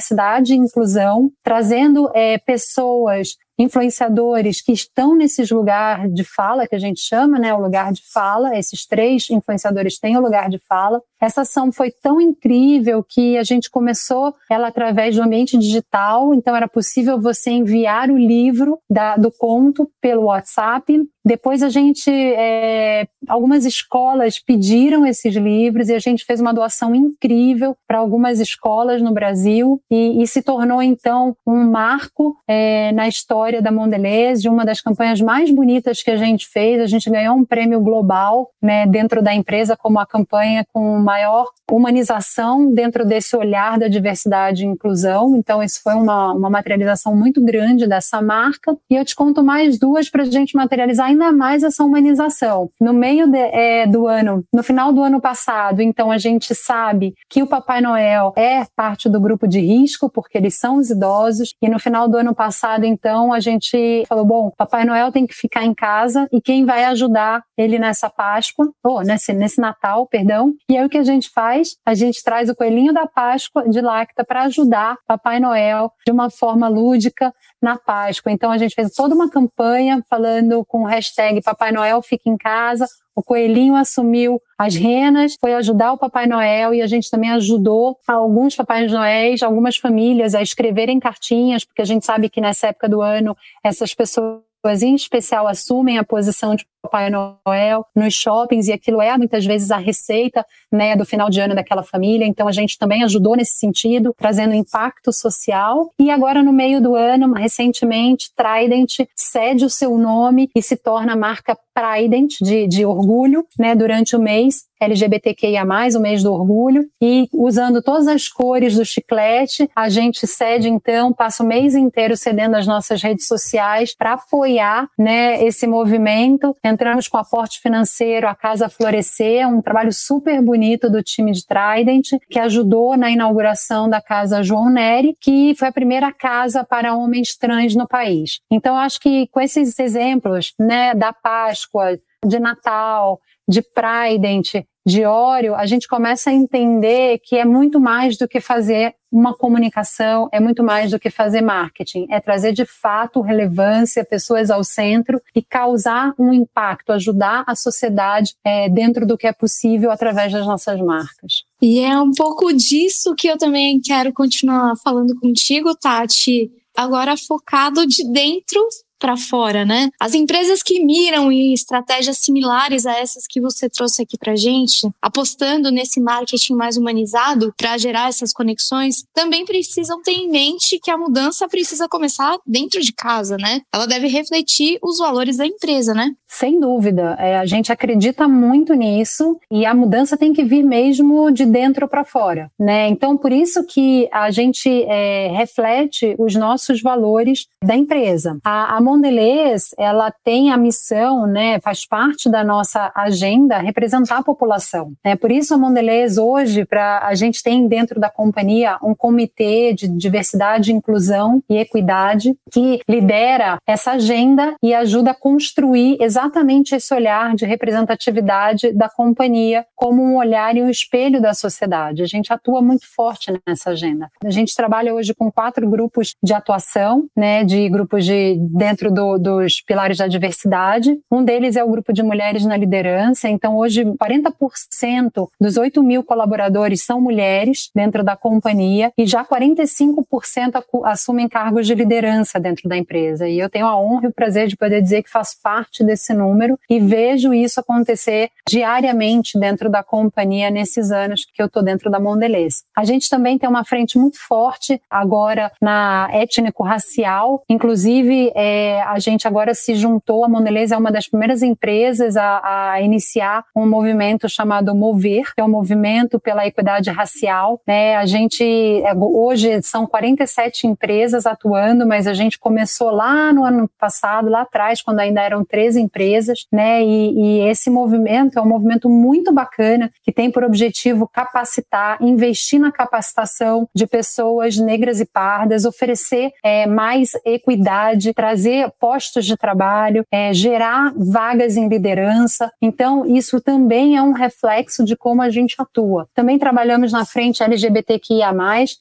e 0.54 0.58
inclusão, 0.58 1.32
trazendo 1.44 2.10
é, 2.14 2.38
pessoas 2.38 3.36
influenciadores 3.58 4.62
que 4.62 4.72
estão 4.72 5.16
nesses 5.16 5.52
lugar 5.52 6.10
de 6.10 6.24
fala 6.24 6.68
que 6.68 6.76
a 6.76 6.80
gente 6.80 7.00
chama, 7.02 7.38
né, 7.38 7.54
o 7.54 7.62
lugar 7.62 7.92
de 7.92 8.02
fala. 8.12 8.58
Esses 8.58 8.86
três 8.86 9.30
influenciadores 9.30 10.00
têm 10.00 10.18
o 10.18 10.22
lugar 10.22 10.50
de 10.50 10.58
fala. 10.68 11.02
Essa 11.22 11.42
ação 11.42 11.72
foi 11.72 11.92
tão 11.92 12.20
incrível 12.20 13.04
que 13.08 13.38
a 13.38 13.44
gente 13.44 13.70
começou 13.70 14.34
ela 14.50 14.68
através 14.68 15.16
do 15.16 15.22
ambiente 15.22 15.58
digital. 15.58 16.34
Então 16.34 16.56
era 16.56 16.68
possível 16.68 17.20
você 17.20 17.52
enviar 17.52 18.10
o 18.10 18.18
livro 18.18 18.80
da, 18.90 19.16
do 19.16 19.32
conto 19.32 19.90
pelo 20.02 20.24
WhatsApp. 20.24 21.00
Depois 21.26 21.64
a 21.64 21.70
gente, 21.70 22.10
é, 22.12 23.08
algumas 23.28 23.66
escolas 23.66 24.40
pediram 24.40 25.06
esses 25.06 25.34
livros 25.36 25.88
e 25.88 25.96
a 25.96 26.00
gente 26.00 26.26
fez 26.26 26.42
uma 26.42 26.54
doação 26.54 26.94
incrível 26.94 27.76
para 27.88 28.00
algumas 28.00 28.42
escolas 28.42 29.02
no 29.02 29.14
Brasil 29.14 29.82
e, 29.90 30.22
e, 30.22 30.28
se 30.28 30.42
tornou 30.42 30.82
então 30.82 31.36
um 31.48 31.64
marco 31.70 32.36
é, 32.48 32.92
na 32.92 33.08
história 33.08 33.62
da 33.62 33.72
Mondelez, 33.72 34.42
de 34.42 34.50
uma 34.50 34.66
das 34.66 34.82
campanhas 34.82 35.22
mais 35.22 35.50
bonitas 35.50 36.04
que 36.04 36.12
a 36.12 36.18
gente 36.18 36.48
fez. 36.48 36.82
A 36.82 36.88
gente 36.88 37.10
ganhou 37.10 37.36
um 37.36 37.46
prêmio 37.46 37.80
global 37.80 38.50
né, 38.62 38.86
dentro 38.86 39.22
da 39.22 39.34
empresa 39.34 39.78
como 39.78 40.00
a 40.00 40.06
campanha 40.06 40.66
com 40.74 41.00
maior 41.00 41.48
humanização 41.72 42.72
dentro 42.74 43.06
desse 43.06 43.36
olhar 43.36 43.80
da 43.80 43.88
diversidade 43.88 44.64
e 44.64 44.68
inclusão. 44.68 45.38
Então 45.38 45.64
isso 45.64 45.82
foi 45.82 45.94
uma, 45.94 46.34
uma 46.34 46.50
materialização 46.50 47.16
muito 47.16 47.42
grande 47.42 47.88
dessa 47.88 48.22
marca 48.22 48.76
e 48.90 48.96
eu 48.96 49.06
te 49.06 49.16
conto 49.16 49.42
mais 49.44 49.80
duas 49.80 50.10
para 50.10 50.24
a 50.24 50.26
gente 50.26 50.56
materializar 50.56 51.12
ainda 51.13 51.32
mais 51.32 51.63
essa 51.63 51.84
humanização. 51.84 52.69
No 52.80 52.93
meio 52.93 53.28
de, 53.28 53.38
é, 53.38 53.88
do 53.88 54.08
ano, 54.08 54.43
no 54.54 54.63
final 54.63 54.91
do 54.91 55.02
ano 55.02 55.21
passado, 55.21 55.82
então 55.82 56.12
a 56.12 56.17
gente 56.17 56.54
sabe 56.54 57.13
que 57.30 57.41
o 57.41 57.47
Papai 57.47 57.82
Noel 57.82 58.34
é 58.36 58.65
parte 58.76 59.08
do 59.08 59.19
grupo 59.19 59.47
de 59.47 59.60
risco, 59.60 60.10
porque 60.10 60.38
eles 60.38 60.60
são 60.60 60.78
os 60.78 60.89
idosos, 60.89 61.54
e 61.62 61.69
no 61.69 61.80
final 61.80 62.08
do 62.08 62.17
ano 62.17 62.36
passado, 62.36 62.86
então, 62.86 63.32
a 63.32 63.39
gente 63.39 64.04
falou: 64.08 64.26
bom, 64.26 64.52
Papai 64.58 64.86
Noel 64.86 65.12
tem 65.12 65.26
que 65.26 65.34
ficar 65.34 65.63
em 65.63 65.73
casa 65.73 66.28
e 66.32 66.41
quem 66.41 66.65
vai 66.65 66.84
ajudar 66.86 67.43
ele 67.58 67.80
nessa 67.80 68.10
Páscoa, 68.10 68.69
ou 68.84 69.02
nesse, 69.02 69.34
nesse 69.34 69.62
Natal, 69.62 70.08
perdão. 70.08 70.54
E 70.69 70.78
aí 70.78 70.86
o 70.86 70.89
que 70.89 70.97
a 70.97 71.04
gente 71.04 71.30
faz? 71.30 71.76
A 71.86 71.93
gente 71.93 72.23
traz 72.23 72.49
o 72.49 72.56
coelhinho 72.56 72.93
da 72.93 73.08
Páscoa 73.08 73.67
de 73.69 73.82
Lacta 73.82 74.23
para 74.23 74.43
ajudar 74.43 74.97
Papai 75.08 75.39
Noel 75.39 75.91
de 76.06 76.12
uma 76.12 76.30
forma 76.30 76.67
lúdica 76.67 77.34
na 77.62 77.78
Páscoa. 77.78 78.32
Então 78.32 78.52
a 78.52 78.58
gente 78.58 78.76
fez 78.76 78.91
toda 78.93 79.15
uma 79.15 79.30
campanha 79.30 80.02
falando 80.10 80.65
com 80.65 80.84
o 80.84 80.86
hashtag 81.04 81.42
Papai 81.42 81.72
Noel 81.72 82.02
fica 82.02 82.30
em 82.30 82.38
casa. 82.38 82.88
O 83.16 83.22
coelhinho 83.22 83.76
assumiu 83.76 84.42
as 84.58 84.76
renas, 84.76 85.36
foi 85.39 85.54
ajudar 85.54 85.94
o 85.94 85.98
Papai 85.98 86.26
Noel 86.26 86.74
e 86.74 86.82
a 86.82 86.88
gente 86.88 87.12
também 87.12 87.30
ajudou 87.32 87.98
alguns 88.08 88.56
Papais 88.56 88.92
Noéis, 88.92 89.44
algumas 89.44 89.76
famílias 89.76 90.34
a 90.34 90.42
escreverem 90.42 91.00
cartinhas, 91.00 91.63
porque 91.66 91.82
a 91.82 91.86
gente 91.86 92.06
sabe 92.06 92.30
que 92.30 92.42
nessa 92.42 92.68
época 92.68 92.89
do 92.89 93.02
ano 93.02 93.36
essas 93.63 93.94
pessoas 93.94 94.42
em 94.82 94.96
especial 94.96 95.48
assumem 95.48 95.98
a 95.98 96.04
posição 96.04 96.56
de 96.56 96.66
Papai 96.84 97.10
Noel, 97.10 97.86
nos 97.96 98.13
shoppings, 98.13 98.67
e 98.67 98.74
aquilo 98.74 99.02
é 99.02 99.17
muitas 99.17 99.46
vezes 99.46 99.72
a 99.72 99.78
receita 99.78 100.46
né, 100.69 100.98
do 100.98 101.06
final 101.06 101.30
de 101.30 101.39
ano 101.39 101.56
daquela 101.56 101.82
família. 101.82 102.26
Então 102.26 102.46
a 102.46 102.52
gente 102.52 102.78
também 102.78 103.04
ajudou 103.04 103.38
nesse 103.38 103.58
sentido, 103.58 104.13
trazendo 104.17 104.54
impacto 104.54 105.13
social. 105.13 105.89
E 105.98 106.12
agora, 106.12 106.43
no 106.43 106.52
meio 106.52 106.82
do 106.82 106.93
ano, 106.93 107.32
recentemente, 107.34 108.32
Trident 108.36 109.08
cede 109.15 109.63
o 109.63 109.69
seu 109.69 109.98
nome 109.98 110.50
e 110.54 110.62
se 110.62 110.76
torna 110.76 111.13
a 111.13 111.17
marca 111.17 111.58
Trident, 111.74 112.36
de, 112.41 112.67
de 112.67 112.86
orgulho, 112.86 113.46
né, 113.58 113.74
durante 113.74 114.15
o 114.15 114.19
mês 114.19 114.65
LGBTQIA+, 114.80 115.63
o 115.96 116.00
mês 116.00 116.22
do 116.22 116.34
orgulho, 116.34 116.86
e 117.02 117.28
usando 117.34 117.82
todas 117.82 118.08
as 118.08 118.28
cores 118.28 118.76
do 118.76 118.86
chiclete, 118.86 119.69
a 119.76 119.89
gente 119.89 120.28
cede 120.28 120.67
então, 120.69 121.13
passa 121.13 121.43
o 121.43 121.48
mês 121.48 121.74
inteiro 121.74 122.17
cedendo 122.17 122.56
as 122.56 122.67
nossas 122.67 123.02
redes 123.02 123.26
sociais 123.26 123.96
para 123.96 124.13
apoiar, 124.13 124.88
né, 124.98 125.43
esse 125.43 125.65
movimento. 125.65 126.56
Entramos 126.74 127.08
com 127.08 127.18
aporte 127.18 127.62
financeiro, 127.62 128.28
a 128.28 128.34
Casa 128.34 128.68
Florescer, 128.68 129.48
um 129.48 129.62
trabalho 129.62 129.94
super 129.94 130.42
bonito 130.42 130.90
do 130.90 131.04
time 131.04 131.32
de 131.32 131.46
Trident, 131.46 132.20
que 132.28 132.40
ajudou 132.40 132.98
na 132.98 133.12
inauguração 133.12 133.88
da 133.88 134.02
Casa 134.02 134.42
João 134.42 134.72
Neri, 134.72 135.16
que 135.22 135.54
foi 135.54 135.68
a 135.68 135.72
primeira 135.72 136.12
casa 136.12 136.64
para 136.64 136.96
homens 136.96 137.38
trans 137.38 137.76
no 137.76 137.88
país. 137.88 138.40
Então, 138.50 138.76
acho 138.76 139.00
que 139.00 139.28
com 139.28 139.40
esses 139.40 139.78
exemplos, 139.78 140.56
né, 140.60 140.96
da 140.96 141.14
Páscoa, 141.14 142.00
de 142.26 142.40
Natal, 142.40 143.22
de 143.48 143.62
Pride, 143.62 144.66
de 144.84 145.06
Óleo, 145.06 145.54
a 145.54 145.68
gente 145.68 145.88
começa 145.88 146.32
a 146.32 146.34
entender 146.34 147.20
que 147.24 147.38
é 147.38 147.46
muito 147.46 147.80
mais 147.80 148.18
do 148.18 148.28
que 148.28 148.42
fazer 148.42 148.96
uma 149.13 149.36
comunicação, 149.36 150.28
é 150.32 150.39
muito 150.39 150.63
mais 150.63 150.89
do 150.89 150.99
que 150.99 151.12
fazer 151.12 151.41
marketing, 151.41 152.08
é 152.10 152.19
trazer 152.19 152.52
de 152.52 152.65
fato 152.65 153.21
relevância, 153.21 154.04
pessoas 154.04 154.49
ao 154.49 154.63
centro 154.63 155.21
e 155.36 155.41
causar 155.41 156.15
um 156.17 156.34
impacto, 156.34 156.91
ajudar 156.91 157.43
a 157.45 157.56
sociedade 157.56 158.34
é, 158.43 158.67
dentro 158.67 159.06
do 159.06 159.15
que 159.15 159.28
é 159.28 159.32
possível 159.32 159.91
através 159.91 160.32
das 160.32 160.47
nossas 160.47 160.80
marcas. 160.82 161.43
E 161.62 161.80
é 161.80 161.95
um 161.97 162.12
pouco 162.12 162.52
disso 162.52 163.13
que 163.15 163.28
eu 163.28 163.38
também 163.38 163.80
quero 163.80 164.12
continuar 164.12 164.73
falando 164.84 165.17
contigo, 165.19 165.76
Tati. 165.76 166.52
Agora 166.76 167.15
focado 167.15 167.86
de 167.86 168.04
dentro 168.12 168.67
para 169.04 169.18
fora, 169.18 169.66
né? 169.66 169.89
As 170.00 170.13
empresas 170.13 170.63
que 170.63 170.82
miram 170.82 171.30
em 171.30 171.54
estratégias 171.54 172.20
similares 172.20 172.86
a 172.86 172.98
essas 172.98 173.28
que 173.28 173.42
você 173.42 173.70
trouxe 173.70 174.02
aqui 174.02 174.18
para 174.18 174.34
gente, 174.34 174.89
apostando 175.02 175.70
nesse 175.70 176.00
marketing 176.00 176.54
mais 176.54 176.78
humanizado 176.78 177.54
para 177.58 177.78
gerar 177.78 178.08
essas 178.08 178.32
conexões, 178.32 179.04
também 179.13 179.44
precisam 179.44 180.02
ter 180.02 180.13
em 180.13 180.30
mente 180.30 180.80
que 180.82 180.89
a 180.89 180.98
mudança 180.98 181.50
precisa 181.50 181.89
começar 181.89 182.38
dentro 182.48 182.80
de 182.80 182.94
casa, 182.94 183.36
né? 183.36 183.60
Ela 183.74 183.86
deve 183.86 184.08
refletir 184.08 184.80
os 184.82 185.00
valores 185.00 185.36
da 185.36 185.46
empresa, 185.46 185.94
né? 185.94 186.12
Sem 186.26 186.60
dúvida, 186.60 187.18
é, 187.20 187.38
a 187.38 187.46
gente 187.46 187.72
acredita 187.74 188.26
muito 188.28 188.74
nisso 188.74 189.38
e 189.52 189.66
a 189.66 189.74
mudança 189.74 190.18
tem 190.18 190.32
que 190.32 190.44
vir 190.44 190.63
mesmo 190.63 191.30
de 191.30 191.46
dentro 191.46 191.89
para 191.89 192.06
fora, 192.06 192.50
né? 192.58 192.88
Então, 192.88 193.18
por 193.18 193.34
isso 193.34 193.66
que 193.66 194.08
a 194.12 194.32
gente 194.32 194.68
é, 194.88 195.28
reflete 195.36 196.16
os 196.18 196.36
nossos 196.36 196.82
valores 196.82 197.48
da 197.63 197.76
empresa. 197.76 198.39
A, 198.44 198.78
a 198.78 198.82
Mondelez, 198.94 199.74
ela 199.78 200.12
tem 200.24 200.52
a 200.52 200.58
missão, 200.58 201.26
né, 201.26 201.60
faz 201.60 201.86
parte 201.86 202.30
da 202.30 202.44
nossa 202.44 202.92
agenda 202.96 203.58
representar 203.58 204.20
a 204.20 204.24
população. 204.24 204.94
Né? 205.04 205.16
Por 205.16 205.32
isso 205.32 205.54
a 205.54 205.58
Mondelez 205.58 206.18
hoje, 206.18 206.64
para 206.64 207.00
a 207.00 207.16
gente 207.16 207.42
tem 207.42 207.68
dentro 207.68 208.00
da 208.00 208.10
companhia 208.10 208.78
um 208.84 208.94
comitê 208.94 209.74
de 209.74 209.88
diversidade, 209.88 210.72
inclusão 210.72 211.42
e 211.50 211.58
equidade 211.58 212.36
que 212.52 212.82
lidera 212.88 213.58
essa 213.66 213.94
agenda 213.94 214.56
e 214.62 214.74
ajuda 214.74 215.12
a 215.12 215.16
construir 215.16 215.98
exatamente 216.00 216.76
esse 216.76 216.94
olhar 216.94 217.36
de 217.36 217.46
representatividade 217.46 218.72
da 218.74 218.88
companhia 218.90 219.66
como 219.76 220.04
um 220.04 220.18
olhar 220.18 220.56
e 220.56 220.62
um 220.62 220.70
espelho 220.70 221.22
da 221.22 221.34
sociedade. 221.34 222.04
A 222.04 222.08
gente 222.08 222.32
atua 222.32 222.62
muito 222.62 222.86
forte 222.94 223.34
nessa 223.48 223.72
agenda. 223.72 224.10
A 224.24 224.30
gente 224.30 224.56
trabalha 224.56 224.94
hoje 224.94 225.14
com 225.16 225.32
quatro 225.32 225.68
grupos 225.68 226.14
de 226.22 226.34
atuação, 226.34 227.08
né, 227.16 227.44
de 227.44 227.68
grupos 227.70 228.06
de 228.06 228.38
dentro 228.40 228.73
dentro 228.74 228.92
do, 228.92 229.20
dos 229.20 229.62
pilares 229.62 229.98
da 229.98 230.08
diversidade. 230.08 230.98
Um 231.12 231.24
deles 231.24 231.56
é 231.56 231.64
o 231.64 231.70
grupo 231.70 231.94
de 231.94 232.02
mulheres 232.02 232.44
na 232.44 232.58
liderança. 232.58 233.30
Então, 233.30 233.56
hoje, 233.56 233.86
40% 233.86 235.28
dos 235.40 235.58
8 235.58 235.84
mil 235.84 236.04
colaboradores 236.04 236.84
são 236.84 237.00
mulheres 237.00 237.70
dentro 237.76 238.04
da 238.04 238.16
companhia 238.16 238.92
e 238.98 239.06
já 239.06 239.24
45% 239.24 240.64
assumem 240.86 241.30
cargos 241.30 241.68
de 241.68 241.76
liderança 241.76 242.40
dentro 242.40 242.68
da 242.68 242.76
empresa. 242.76 243.28
E 243.28 243.38
eu 243.38 243.50
tenho 243.50 243.68
a 243.68 243.80
honra 243.80 244.06
e 244.06 244.08
o 244.08 244.14
prazer 244.14 244.48
de 244.48 244.58
poder 244.58 244.82
dizer 244.82 245.04
que 245.04 245.10
faço 245.10 245.36
parte 245.42 245.84
desse 245.84 246.14
número 246.14 246.58
e 246.70 246.80
vejo 246.80 247.34
isso 247.34 247.60
acontecer 247.60 248.30
diariamente 248.48 249.40
dentro 249.40 249.70
da 249.70 249.84
companhia 249.84 250.50
nesses 250.50 250.92
anos 250.92 251.26
que 251.26 251.42
eu 251.42 251.46
estou 251.46 251.64
dentro 251.64 251.92
da 251.92 252.00
Mondelez. 252.00 252.64
A 252.76 252.84
gente 252.84 253.10
também 253.10 253.38
tem 253.38 253.48
uma 253.48 253.64
frente 253.64 253.98
muito 253.98 254.18
forte 254.20 254.82
agora 254.90 255.52
na 255.62 256.10
étnico-racial, 256.12 257.44
inclusive 257.48 258.32
é, 258.36 258.62
a 258.86 258.99
gente 258.99 259.28
agora 259.28 259.54
se 259.54 259.76
juntou, 259.76 260.23
a 260.26 260.30
Mondelez 260.30 260.71
é 260.71 260.78
uma 260.78 260.91
das 260.91 261.08
primeiras 261.08 261.41
empresas 261.41 262.17
a, 262.17 262.71
a, 262.73 262.82
iniciar 262.82 263.45
um 263.56 263.67
movimento 263.67 264.28
chamado 264.28 264.76
Mover, 264.76 265.34
que 265.34 265.41
é 265.41 265.43
um 265.43 265.49
movimento 265.49 266.19
pela 266.19 266.45
equidade 266.45 266.89
racial. 266.89 267.62
Né? 267.67 267.95
A 267.95 268.06
gente, 268.06 268.43
é, 268.43 268.93
hoje 268.95 269.62
são 269.62 269.86
47 269.86 270.67
empresas 270.67 271.26
atuando, 271.26 271.86
mas 271.86 272.08
a 272.08 272.13
gente 272.13 272.39
começou 272.39 272.91
lá 272.91 273.32
no 273.34 273.43
ano 273.43 273.69
passado, 273.80 274.30
lá 274.30 274.41
atrás, 274.41 274.82
quando 274.82 274.99
ainda 274.99 275.21
eram 275.21 275.43
três 275.43 275.76
empresas, 275.76 276.45
né? 276.52 276.84
E, 276.84 277.13
e 277.13 277.49
esse 277.49 277.69
movimento 277.69 278.38
é 278.38 278.41
um 278.41 278.47
movimento 278.47 278.89
muito 278.89 279.34
bacana, 279.34 279.91
que 280.04 280.12
tem 280.12 280.32
por 280.32 280.43
objetivo 280.43 281.08
capacitar, 281.08 281.97
investir 282.02 282.60
na 282.60 282.71
capacitação 282.71 283.67
de 283.73 283.88
pessoas 283.88 284.58
negras 284.58 284.99
e 284.99 285.06
pardas, 285.06 285.65
oferecer 285.65 286.32
é, 286.43 286.65
mais 286.65 287.12
equidade, 287.26 288.13
trazer 288.13 288.53
postos 288.80 289.26
de 289.26 289.38
trabalho, 289.38 290.06
é, 290.12 290.34
gerar 290.34 290.94
vagas 290.96 291.58
em 291.58 291.68
liderança. 291.68 292.52
Então, 292.62 293.06
isso 293.06 293.42
também 293.42 293.96
é 293.98 294.02
um 294.02 294.12
reflexo 294.12 294.84
de 294.84 294.96
como 294.96 295.22
a 295.22 295.30
gente 295.30 295.56
atua. 295.60 296.08
Também 296.13 296.38
trabalhamos 296.38 296.92
na 296.92 297.06
frente 297.06 297.44
LGBTQIA, 297.44 298.34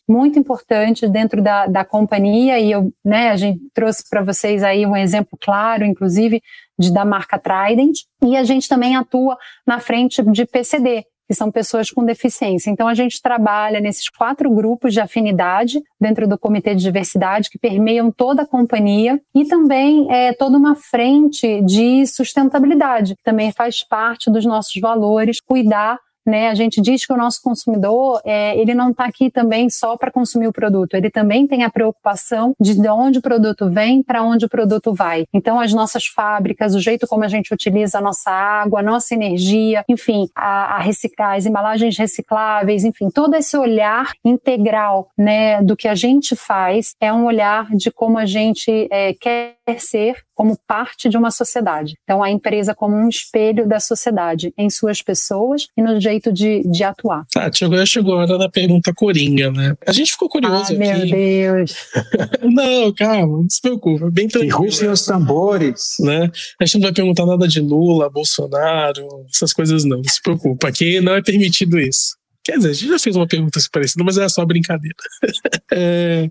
muito 0.08 0.38
importante 0.38 1.08
dentro 1.08 1.42
da, 1.42 1.66
da 1.66 1.84
companhia, 1.84 2.58
e 2.58 2.72
eu, 2.72 2.92
né, 3.04 3.30
a 3.30 3.36
gente 3.36 3.60
trouxe 3.72 4.08
para 4.08 4.22
vocês 4.22 4.62
aí 4.62 4.86
um 4.86 4.96
exemplo 4.96 5.38
claro, 5.40 5.84
inclusive, 5.84 6.42
de, 6.78 6.92
da 6.92 7.04
marca 7.04 7.38
Trident, 7.38 8.00
e 8.22 8.36
a 8.36 8.44
gente 8.44 8.68
também 8.68 8.96
atua 8.96 9.36
na 9.66 9.78
frente 9.78 10.22
de 10.22 10.44
PCD, 10.44 11.04
que 11.26 11.34
são 11.34 11.50
pessoas 11.50 11.90
com 11.90 12.04
deficiência. 12.04 12.70
Então, 12.70 12.88
a 12.88 12.94
gente 12.94 13.20
trabalha 13.20 13.80
nesses 13.80 14.08
quatro 14.08 14.50
grupos 14.50 14.92
de 14.92 15.00
afinidade 15.00 15.80
dentro 16.00 16.26
do 16.28 16.38
Comitê 16.38 16.74
de 16.74 16.82
Diversidade, 16.82 17.50
que 17.50 17.58
permeiam 17.58 18.10
toda 18.10 18.42
a 18.42 18.46
companhia, 18.46 19.20
e 19.34 19.44
também 19.44 20.12
é, 20.12 20.32
toda 20.32 20.56
uma 20.56 20.74
frente 20.74 21.62
de 21.62 22.06
sustentabilidade, 22.06 23.16
que 23.16 23.22
também 23.22 23.52
faz 23.52 23.82
parte 23.82 24.30
dos 24.30 24.44
nossos 24.44 24.78
valores, 24.80 25.40
cuidar 25.40 25.98
né? 26.26 26.48
A 26.48 26.54
gente 26.54 26.80
diz 26.80 27.06
que 27.06 27.12
o 27.12 27.16
nosso 27.16 27.40
consumidor 27.42 28.20
é, 28.24 28.58
ele 28.58 28.74
não 28.74 28.90
está 28.90 29.04
aqui 29.04 29.30
também 29.30 29.70
só 29.70 29.96
para 29.96 30.10
consumir 30.10 30.46
o 30.46 30.52
produto, 30.52 30.94
ele 30.94 31.10
também 31.10 31.46
tem 31.46 31.64
a 31.64 31.70
preocupação 31.70 32.54
de 32.60 32.74
de 32.74 32.88
onde 32.88 33.18
o 33.18 33.22
produto 33.22 33.70
vem, 33.70 34.02
para 34.02 34.22
onde 34.22 34.44
o 34.44 34.48
produto 34.48 34.92
vai. 34.92 35.24
Então, 35.32 35.60
as 35.60 35.72
nossas 35.72 36.06
fábricas, 36.06 36.74
o 36.74 36.80
jeito 36.80 37.06
como 37.06 37.24
a 37.24 37.28
gente 37.28 37.52
utiliza 37.54 37.98
a 37.98 38.00
nossa 38.00 38.30
água, 38.30 38.80
a 38.80 38.82
nossa 38.82 39.14
energia, 39.14 39.84
enfim, 39.88 40.28
a, 40.34 40.76
a 40.76 40.78
reciclar, 40.78 41.36
as 41.36 41.46
embalagens 41.46 41.96
recicláveis, 41.96 42.84
enfim, 42.84 43.08
todo 43.10 43.34
esse 43.34 43.56
olhar 43.56 44.12
integral, 44.24 45.10
né, 45.16 45.62
do 45.62 45.76
que 45.76 45.88
a 45.88 45.94
gente 45.94 46.34
faz 46.34 46.94
é 47.00 47.12
um 47.12 47.24
olhar 47.24 47.68
de 47.74 47.90
como 47.90 48.18
a 48.18 48.26
gente 48.26 48.88
é, 48.90 49.14
quer 49.14 49.56
ser 49.78 50.16
como 50.34 50.58
parte 50.66 51.08
de 51.08 51.16
uma 51.16 51.30
sociedade. 51.30 51.94
Então, 52.02 52.22
a 52.22 52.30
empresa 52.30 52.74
como 52.74 52.96
um 52.96 53.08
espelho 53.08 53.66
da 53.66 53.80
sociedade 53.80 54.52
em 54.56 54.70
suas 54.70 55.02
pessoas 55.02 55.66
e 55.76 55.82
no 55.82 56.00
jeito 56.00 56.32
de, 56.32 56.62
de 56.62 56.84
atuar. 56.84 57.24
Tati, 57.32 57.64
agora 57.64 57.84
chegou 57.86 58.14
a 58.14 58.22
hora 58.22 58.38
da 58.38 58.48
pergunta 58.48 58.92
coringa, 58.94 59.50
né? 59.50 59.74
A 59.86 59.92
gente 59.92 60.12
ficou 60.12 60.28
curioso 60.28 60.56
ah, 60.56 60.62
aqui. 60.62 60.76
meu 60.76 61.06
Deus! 61.06 61.74
não, 62.42 62.92
calma, 62.94 63.42
não 63.42 63.50
se 63.50 63.60
preocupa, 63.60 64.10
bem 64.10 64.28
tranquilo. 64.28 64.58
Que 64.58 64.66
rufem 64.66 64.88
os 64.88 65.04
tambores. 65.04 65.94
Né? 66.00 66.30
A 66.60 66.64
gente 66.64 66.74
não 66.74 66.82
vai 66.82 66.92
perguntar 66.92 67.26
nada 67.26 67.46
de 67.46 67.60
Lula, 67.60 68.10
Bolsonaro, 68.10 69.06
essas 69.32 69.52
coisas 69.52 69.84
não, 69.84 69.98
não 69.98 70.04
se 70.04 70.20
preocupa. 70.22 70.68
Aqui 70.68 71.00
não 71.00 71.14
é 71.14 71.22
permitido 71.22 71.78
isso. 71.78 72.16
Quer 72.44 72.56
dizer, 72.56 72.70
a 72.70 72.72
gente 72.72 72.88
já 72.88 72.98
fez 72.98 73.14
uma 73.14 73.26
pergunta 73.26 73.60
parecida, 73.70 74.02
mas 74.02 74.18
era 74.18 74.28
só 74.28 74.44
brincadeira. 74.44 74.96
é, 75.72 76.28